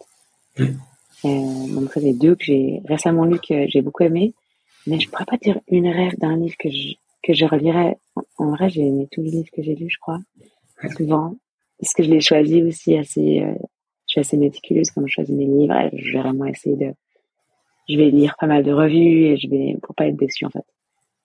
Mm. 0.59 1.75
donc, 1.75 1.91
c'est 1.93 2.01
les 2.01 2.15
deux 2.15 2.35
que 2.35 2.45
j'ai 2.45 2.83
récemment 2.85 3.25
lu 3.25 3.39
que 3.39 3.67
j'ai 3.69 3.83
beaucoup 3.83 4.05
aimé. 4.05 4.35
Mais 4.87 5.01
je 5.01 5.09
pourrais 5.09 5.25
pas 5.25 5.39
dire 5.39 5.59
une 5.69 5.89
rêve 5.89 6.17
d'un 6.19 6.37
livre 6.37 6.57
que 6.59 6.71
je, 6.71 6.95
que 7.23 7.33
je 7.33 7.47
relirais. 7.47 7.97
En 8.39 8.51
vrai, 8.51 8.69
j'ai 8.69 8.83
aimé 8.83 9.09
tous 9.11 9.23
les 9.23 9.31
livres 9.31 9.51
que 9.53 9.63
j'ai 9.63 9.75
lus, 9.75 9.89
je 9.91 9.99
crois. 9.99 10.21
Souvent. 10.97 11.37
Parce 11.81 11.95
que 11.95 12.03
je 12.03 12.11
les 12.11 12.21
choisis 12.21 12.63
aussi 12.63 12.97
assez, 12.97 13.41
euh, 13.43 13.55
je 14.07 14.13
suis 14.13 14.21
assez 14.21 14.37
méticuleuse 14.37 14.91
quand 14.91 15.05
je 15.07 15.13
choisis 15.13 15.35
mes 15.35 15.47
livres. 15.47 15.75
je 15.93 16.13
vais 16.13 16.19
vraiment 16.21 16.45
essayer 16.45 16.77
de, 16.77 16.93
je 17.89 17.97
vais 17.97 18.11
lire 18.11 18.37
pas 18.39 18.47
mal 18.47 18.63
de 18.63 18.73
revues 18.73 19.25
et 19.27 19.37
je 19.37 19.49
vais, 19.49 19.77
pour 19.83 19.95
pas 19.95 20.07
être 20.07 20.17
déçue, 20.17 20.45
en 20.45 20.51
fait. 20.51 20.65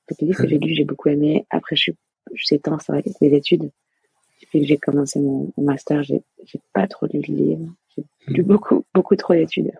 Donc, 0.10 0.22
les 0.22 0.28
livres 0.28 0.42
que 0.42 0.48
j'ai 0.48 0.58
lus, 0.58 0.74
j'ai 0.74 0.86
beaucoup 0.86 1.10
aimé. 1.10 1.46
Après, 1.50 1.76
je 1.76 1.82
suis, 1.82 1.96
je 2.34 2.46
sais 2.46 2.60
tant, 2.60 2.80
c'est 2.80 2.92
vrai, 2.92 3.04
mes 3.22 3.34
études. 3.34 3.72
Depuis 4.42 4.62
que 4.62 4.66
j'ai 4.66 4.78
commencé 4.78 5.20
mon, 5.20 5.52
master, 5.58 6.02
j'ai, 6.04 6.24
j'ai 6.46 6.60
pas 6.74 6.88
trop 6.88 7.08
lu 7.12 7.20
de 7.20 7.28
livres. 7.28 7.74
J'ai 7.96 8.04
lu 8.28 8.44
beaucoup, 8.44 8.86
beaucoup 8.94 9.16
trop 9.16 9.34
d'études. 9.34 9.72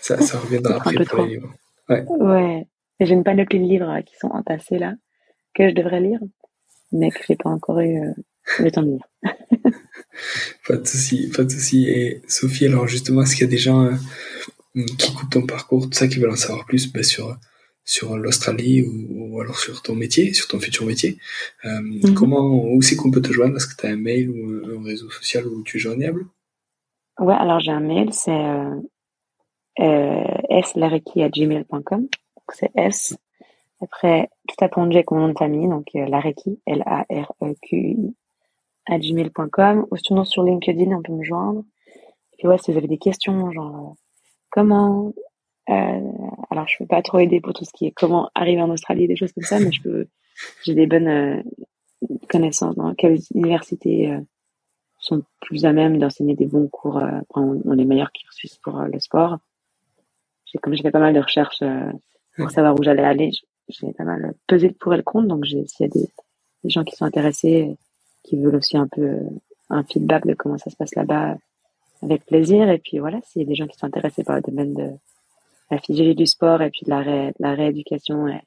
ça, 0.00 0.20
ça 0.20 0.38
reviendra 0.38 0.76
après 0.80 1.04
pour 1.04 1.24
les 1.24 1.34
livres. 1.34 1.54
Ouais. 1.88 2.04
Ouais. 2.08 2.66
J'ai 3.00 3.12
une 3.12 3.24
panoplie 3.24 3.58
de 3.58 3.64
livres 3.64 4.00
qui 4.06 4.14
sont 4.16 4.28
entassés 4.28 4.78
là, 4.78 4.94
que 5.54 5.68
je 5.68 5.74
devrais 5.74 6.00
lire, 6.00 6.20
mais 6.92 7.10
que 7.10 7.18
j'ai 7.26 7.36
pas 7.36 7.50
encore 7.50 7.80
eu 7.80 7.98
euh, 7.98 8.12
le 8.60 8.70
temps 8.70 8.82
de 8.82 8.92
lire. 8.92 9.08
pas 10.68 10.76
de 10.76 10.86
souci, 10.86 11.28
pas 11.30 11.44
de 11.44 11.50
souci. 11.50 11.88
Et 11.88 12.22
Sophie, 12.28 12.66
alors 12.66 12.86
justement, 12.86 13.22
est-ce 13.22 13.34
qu'il 13.34 13.44
y 13.44 13.48
a 13.48 13.50
des 13.50 13.58
gens 13.58 13.84
euh, 13.84 14.84
qui 14.98 15.10
écoutent 15.10 15.30
ton 15.30 15.44
parcours, 15.44 15.90
tout 15.90 15.92
ça, 15.92 16.06
qui 16.06 16.18
veulent 16.18 16.30
en 16.30 16.36
savoir 16.36 16.64
plus 16.66 16.90
ben, 16.92 17.02
sur 17.02 17.36
sur 17.84 18.16
l'Australie 18.16 18.82
ou, 18.82 19.40
alors 19.40 19.58
sur 19.58 19.82
ton 19.82 19.94
métier, 19.94 20.32
sur 20.32 20.48
ton 20.48 20.58
futur 20.58 20.86
métier. 20.86 21.18
Euh, 21.64 21.80
mhm. 21.80 22.14
Comment, 22.14 22.72
où 22.72 22.80
c'est 22.82 22.96
qu'on 22.96 23.10
peut 23.10 23.22
te 23.22 23.32
joindre? 23.32 23.56
Est-ce 23.56 23.66
que 23.66 23.76
tu 23.80 23.86
as 23.86 23.90
un 23.90 23.96
mail 23.96 24.30
ou 24.30 24.78
un, 24.78 24.84
réseau 24.84 25.10
social 25.10 25.46
où 25.46 25.62
tu 25.62 25.76
es 25.76 25.80
joignable? 25.80 26.26
Ouais, 27.18 27.34
alors 27.34 27.60
j'ai 27.60 27.70
un 27.70 27.80
mail, 27.80 28.12
c'est 28.12 28.32
euh, 28.32 28.74
euh, 29.80 31.28
gmail.com 31.28 32.08
c'est 32.52 32.70
S. 32.76 33.16
Après, 33.80 34.28
tout 34.48 34.64
à 34.64 34.68
comme 34.68 35.18
nom 35.18 35.28
de 35.28 35.38
famille, 35.38 35.68
donc 35.68 35.86
euh, 35.94 36.06
Lareki, 36.06 36.60
L-A-R-E-Q-I, 36.66 38.16
à 38.86 38.98
gmail.com. 38.98 39.86
Ou 39.90 39.96
sinon 39.96 40.24
sur 40.24 40.42
LinkedIn, 40.42 40.92
on 40.92 41.02
peut 41.02 41.12
me 41.12 41.24
joindre. 41.24 41.64
Et 42.32 42.36
puis 42.38 42.48
ouais, 42.48 42.58
si 42.58 42.72
vous 42.72 42.78
avez 42.78 42.88
des 42.88 42.98
questions, 42.98 43.50
genre 43.52 43.76
euh, 43.76 43.94
comment... 44.50 45.12
Euh, 45.70 46.10
alors, 46.50 46.68
je 46.68 46.76
peux 46.78 46.86
pas 46.86 47.02
trop 47.02 47.18
aider 47.18 47.40
pour 47.40 47.54
tout 47.54 47.64
ce 47.64 47.72
qui 47.72 47.86
est 47.86 47.90
comment 47.90 48.30
arriver 48.34 48.62
en 48.62 48.70
Australie, 48.70 49.08
des 49.08 49.16
choses 49.16 49.32
comme 49.32 49.44
ça, 49.44 49.58
mais 49.58 49.72
je 49.72 49.82
peux... 49.82 50.06
J'ai 50.64 50.74
des 50.74 50.86
bonnes 50.86 51.08
euh, 51.08 51.42
connaissances 52.28 52.74
dans 52.74 52.92
quelles 52.94 53.20
universités 53.34 54.10
euh, 54.10 54.20
sont 54.98 55.22
plus 55.40 55.64
à 55.64 55.72
même 55.72 55.98
d'enseigner 55.98 56.34
des 56.34 56.46
bons 56.46 56.66
cours, 56.68 57.00
dans 57.34 57.72
les 57.72 57.84
meilleurs 57.84 58.10
cursus 58.10 58.56
pour 58.58 58.80
le 58.80 58.98
sport. 58.98 59.38
J'ai, 60.46 60.58
comme 60.58 60.74
j'ai 60.74 60.82
fait 60.82 60.90
pas 60.90 60.98
mal 60.98 61.14
de 61.14 61.20
recherches 61.20 61.62
pour 62.36 62.50
savoir 62.50 62.74
où 62.78 62.82
j'allais 62.82 63.04
aller. 63.04 63.30
J'ai 63.68 63.92
pas 63.92 64.04
mal 64.04 64.34
pesé 64.46 64.68
le 64.68 64.74
pour 64.74 64.94
et 64.94 64.96
le 64.96 65.02
contre, 65.02 65.28
donc 65.28 65.46
s'il 65.46 65.66
y 65.80 65.84
a 65.84 65.88
des, 65.88 66.08
des, 66.64 66.70
gens 66.70 66.84
qui 66.84 66.96
sont 66.96 67.04
intéressés, 67.04 67.76
qui 68.22 68.36
veulent 68.36 68.56
aussi 68.56 68.76
un 68.76 68.88
peu 68.88 69.18
un 69.70 69.84
feedback 69.84 70.26
de 70.26 70.34
comment 70.34 70.58
ça 70.58 70.70
se 70.70 70.76
passe 70.76 70.94
là-bas, 70.94 71.36
avec 72.02 72.24
plaisir. 72.26 72.68
Et 72.70 72.78
puis 72.78 72.98
voilà, 72.98 73.20
s'il 73.22 73.42
y 73.42 73.44
a 73.44 73.48
des 73.48 73.54
gens 73.54 73.66
qui 73.66 73.76
sont 73.76 73.86
intéressés 73.86 74.24
par 74.24 74.36
le 74.36 74.42
domaine 74.42 74.74
de 74.74 74.90
la 75.70 75.78
physiologie 75.78 76.14
du 76.14 76.26
sport 76.26 76.62
et 76.62 76.70
puis 76.70 76.82
de 76.84 76.90
la, 76.90 77.00
ré, 77.00 77.32
la 77.38 77.54
rééducation 77.54 78.28
et 78.28 78.40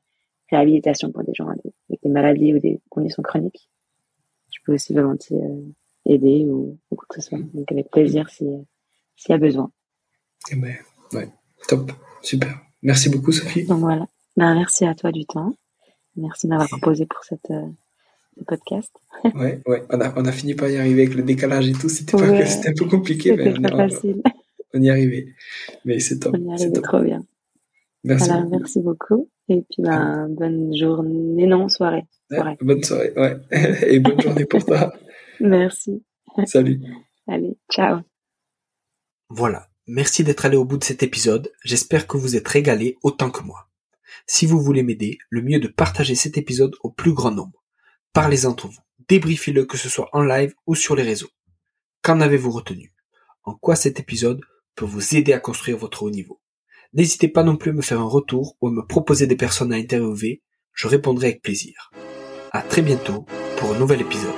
réhabilitation 0.50 1.12
pour 1.12 1.24
des 1.24 1.34
gens 1.34 1.48
avec, 1.48 1.74
des 2.04 2.10
maladies 2.10 2.54
ou 2.54 2.60
des 2.60 2.80
conditions 2.90 3.24
chroniques, 3.24 3.70
je 4.54 4.60
peux 4.66 4.74
aussi 4.74 4.94
volontiers 4.94 5.38
euh, 5.38 5.74
aider 6.06 6.46
ou, 6.46 6.78
ou, 6.90 6.96
quoi 6.96 7.06
que 7.10 7.22
ce 7.22 7.30
soit. 7.30 7.40
Donc 7.54 7.72
avec 7.72 7.90
plaisir 7.92 8.30
s'il 8.30 8.66
y 9.30 9.34
a 9.34 9.38
besoin. 9.38 9.72
Eh 10.52 10.56
ben, 10.56 10.76
ouais, 11.14 11.30
top, 11.68 11.92
super. 12.22 12.60
Merci 12.82 13.10
beaucoup, 13.10 13.32
Sophie. 13.32 13.66
Donc 13.66 13.80
voilà. 13.80 14.08
Ben, 14.38 14.54
merci 14.56 14.86
à 14.86 14.94
toi 14.94 15.12
du 15.12 15.26
temps. 15.26 15.54
Merci 16.16 16.48
de 16.48 16.52
m'avoir 16.52 16.70
proposé 16.70 17.06
pour 17.06 17.24
cette, 17.24 17.52
euh, 17.52 17.68
ce 18.38 18.44
podcast. 18.44 18.92
ouais, 19.36 19.62
ouais. 19.66 19.84
On 19.90 20.00
a, 20.00 20.14
on 20.16 20.26
a 20.26 20.32
fini 20.32 20.54
par 20.54 20.70
y 20.70 20.78
arriver 20.78 21.04
avec 21.04 21.16
le 21.16 21.24
décalage 21.24 21.68
et 21.68 21.74
tout. 21.74 21.90
C'était 21.90 22.16
un 22.16 22.74
peu 22.78 22.86
compliqué, 22.86 23.36
mais 23.36 23.58
on, 23.58 23.62
pas 23.62 23.90
facile. 23.90 24.22
On 24.78 24.82
y 24.82 24.90
arrivait. 24.90 25.28
Mais 25.86 26.00
c'est 26.00 26.20
top. 26.20 26.36
On 26.38 26.50
y 26.50 26.54
arrivait 26.54 26.82
trop 26.82 27.02
bien. 27.02 27.26
Merci. 28.04 28.30
beaucoup. 28.30 28.50
merci 28.50 28.82
beaucoup. 28.82 29.30
Et 29.50 29.64
puis, 29.70 29.84
ben, 29.84 30.28
bonne 30.30 30.76
journée, 30.76 31.48
non, 31.48 31.68
soirée. 31.70 32.06
soirée. 32.32 32.58
bonne 32.62 32.84
soirée, 32.84 33.14
ouais. 33.16 33.38
et 33.88 34.00
bonne 34.00 34.20
journée 34.20 34.46
pour 34.46 34.64
toi. 34.64 34.94
Merci. 35.40 36.04
Salut. 36.46 36.82
Allez, 37.28 37.58
ciao. 37.72 38.00
Voilà. 39.30 39.68
Merci 39.90 40.26
d'être 40.26 40.46
allé 40.46 40.58
au 40.58 40.66
bout 40.66 40.78
de 40.78 40.84
cet 40.84 41.02
épisode, 41.02 41.50
j'espère 41.64 42.08
que 42.08 42.18
vous 42.18 42.36
êtes 42.36 42.48
régalé 42.48 42.98
autant 43.04 43.30
que 43.30 43.42
moi. 43.42 43.70
Si 44.26 44.46
vous 44.46 44.60
voulez 44.60 44.84
m'aider, 44.84 45.18
le 45.30 45.42
mieux 45.42 45.56
est 45.56 45.62
de 45.62 45.70
partager 45.70 46.14
cet 46.14 46.38
épisode 46.38 46.76
au 46.84 46.92
plus 46.92 47.14
grand 47.14 47.32
nombre. 47.32 47.64
Parlez-en 48.12 48.50
entre 48.50 48.68
vous, 48.68 48.82
débriefez-le 49.08 49.64
que 49.64 49.78
ce 49.78 49.88
soit 49.88 50.10
en 50.12 50.24
live 50.24 50.54
ou 50.66 50.76
sur 50.76 50.94
les 50.94 51.04
réseaux. 51.04 51.30
Qu'en 52.02 52.20
avez-vous 52.20 52.52
retenu? 52.52 52.94
En 53.44 53.56
quoi 53.56 53.78
cet 53.78 54.02
épisode 54.02 54.42
peut 54.78 54.86
vous 54.86 55.18
aider 55.18 55.34
à 55.34 55.40
construire 55.40 55.78
votre 55.78 56.04
haut 56.04 56.10
niveau 56.10 56.40
N'hésitez 56.94 57.28
pas 57.28 57.44
non 57.44 57.58
plus 57.58 57.72
à 57.72 57.74
me 57.74 57.82
faire 57.82 58.00
un 58.00 58.08
retour 58.08 58.56
ou 58.62 58.70
à 58.70 58.72
me 58.72 58.86
proposer 58.86 59.28
des 59.28 59.36
personnes 59.36 59.74
à 59.74 59.76
interviewer, 59.76 60.42
je 60.74 60.88
répondrai 60.88 61.28
avec 61.28 61.42
plaisir. 61.42 61.92
À 62.52 62.62
très 62.62 62.82
bientôt 62.82 63.26
pour 63.58 63.74
un 63.74 63.80
nouvel 63.80 64.02
épisode. 64.02 64.34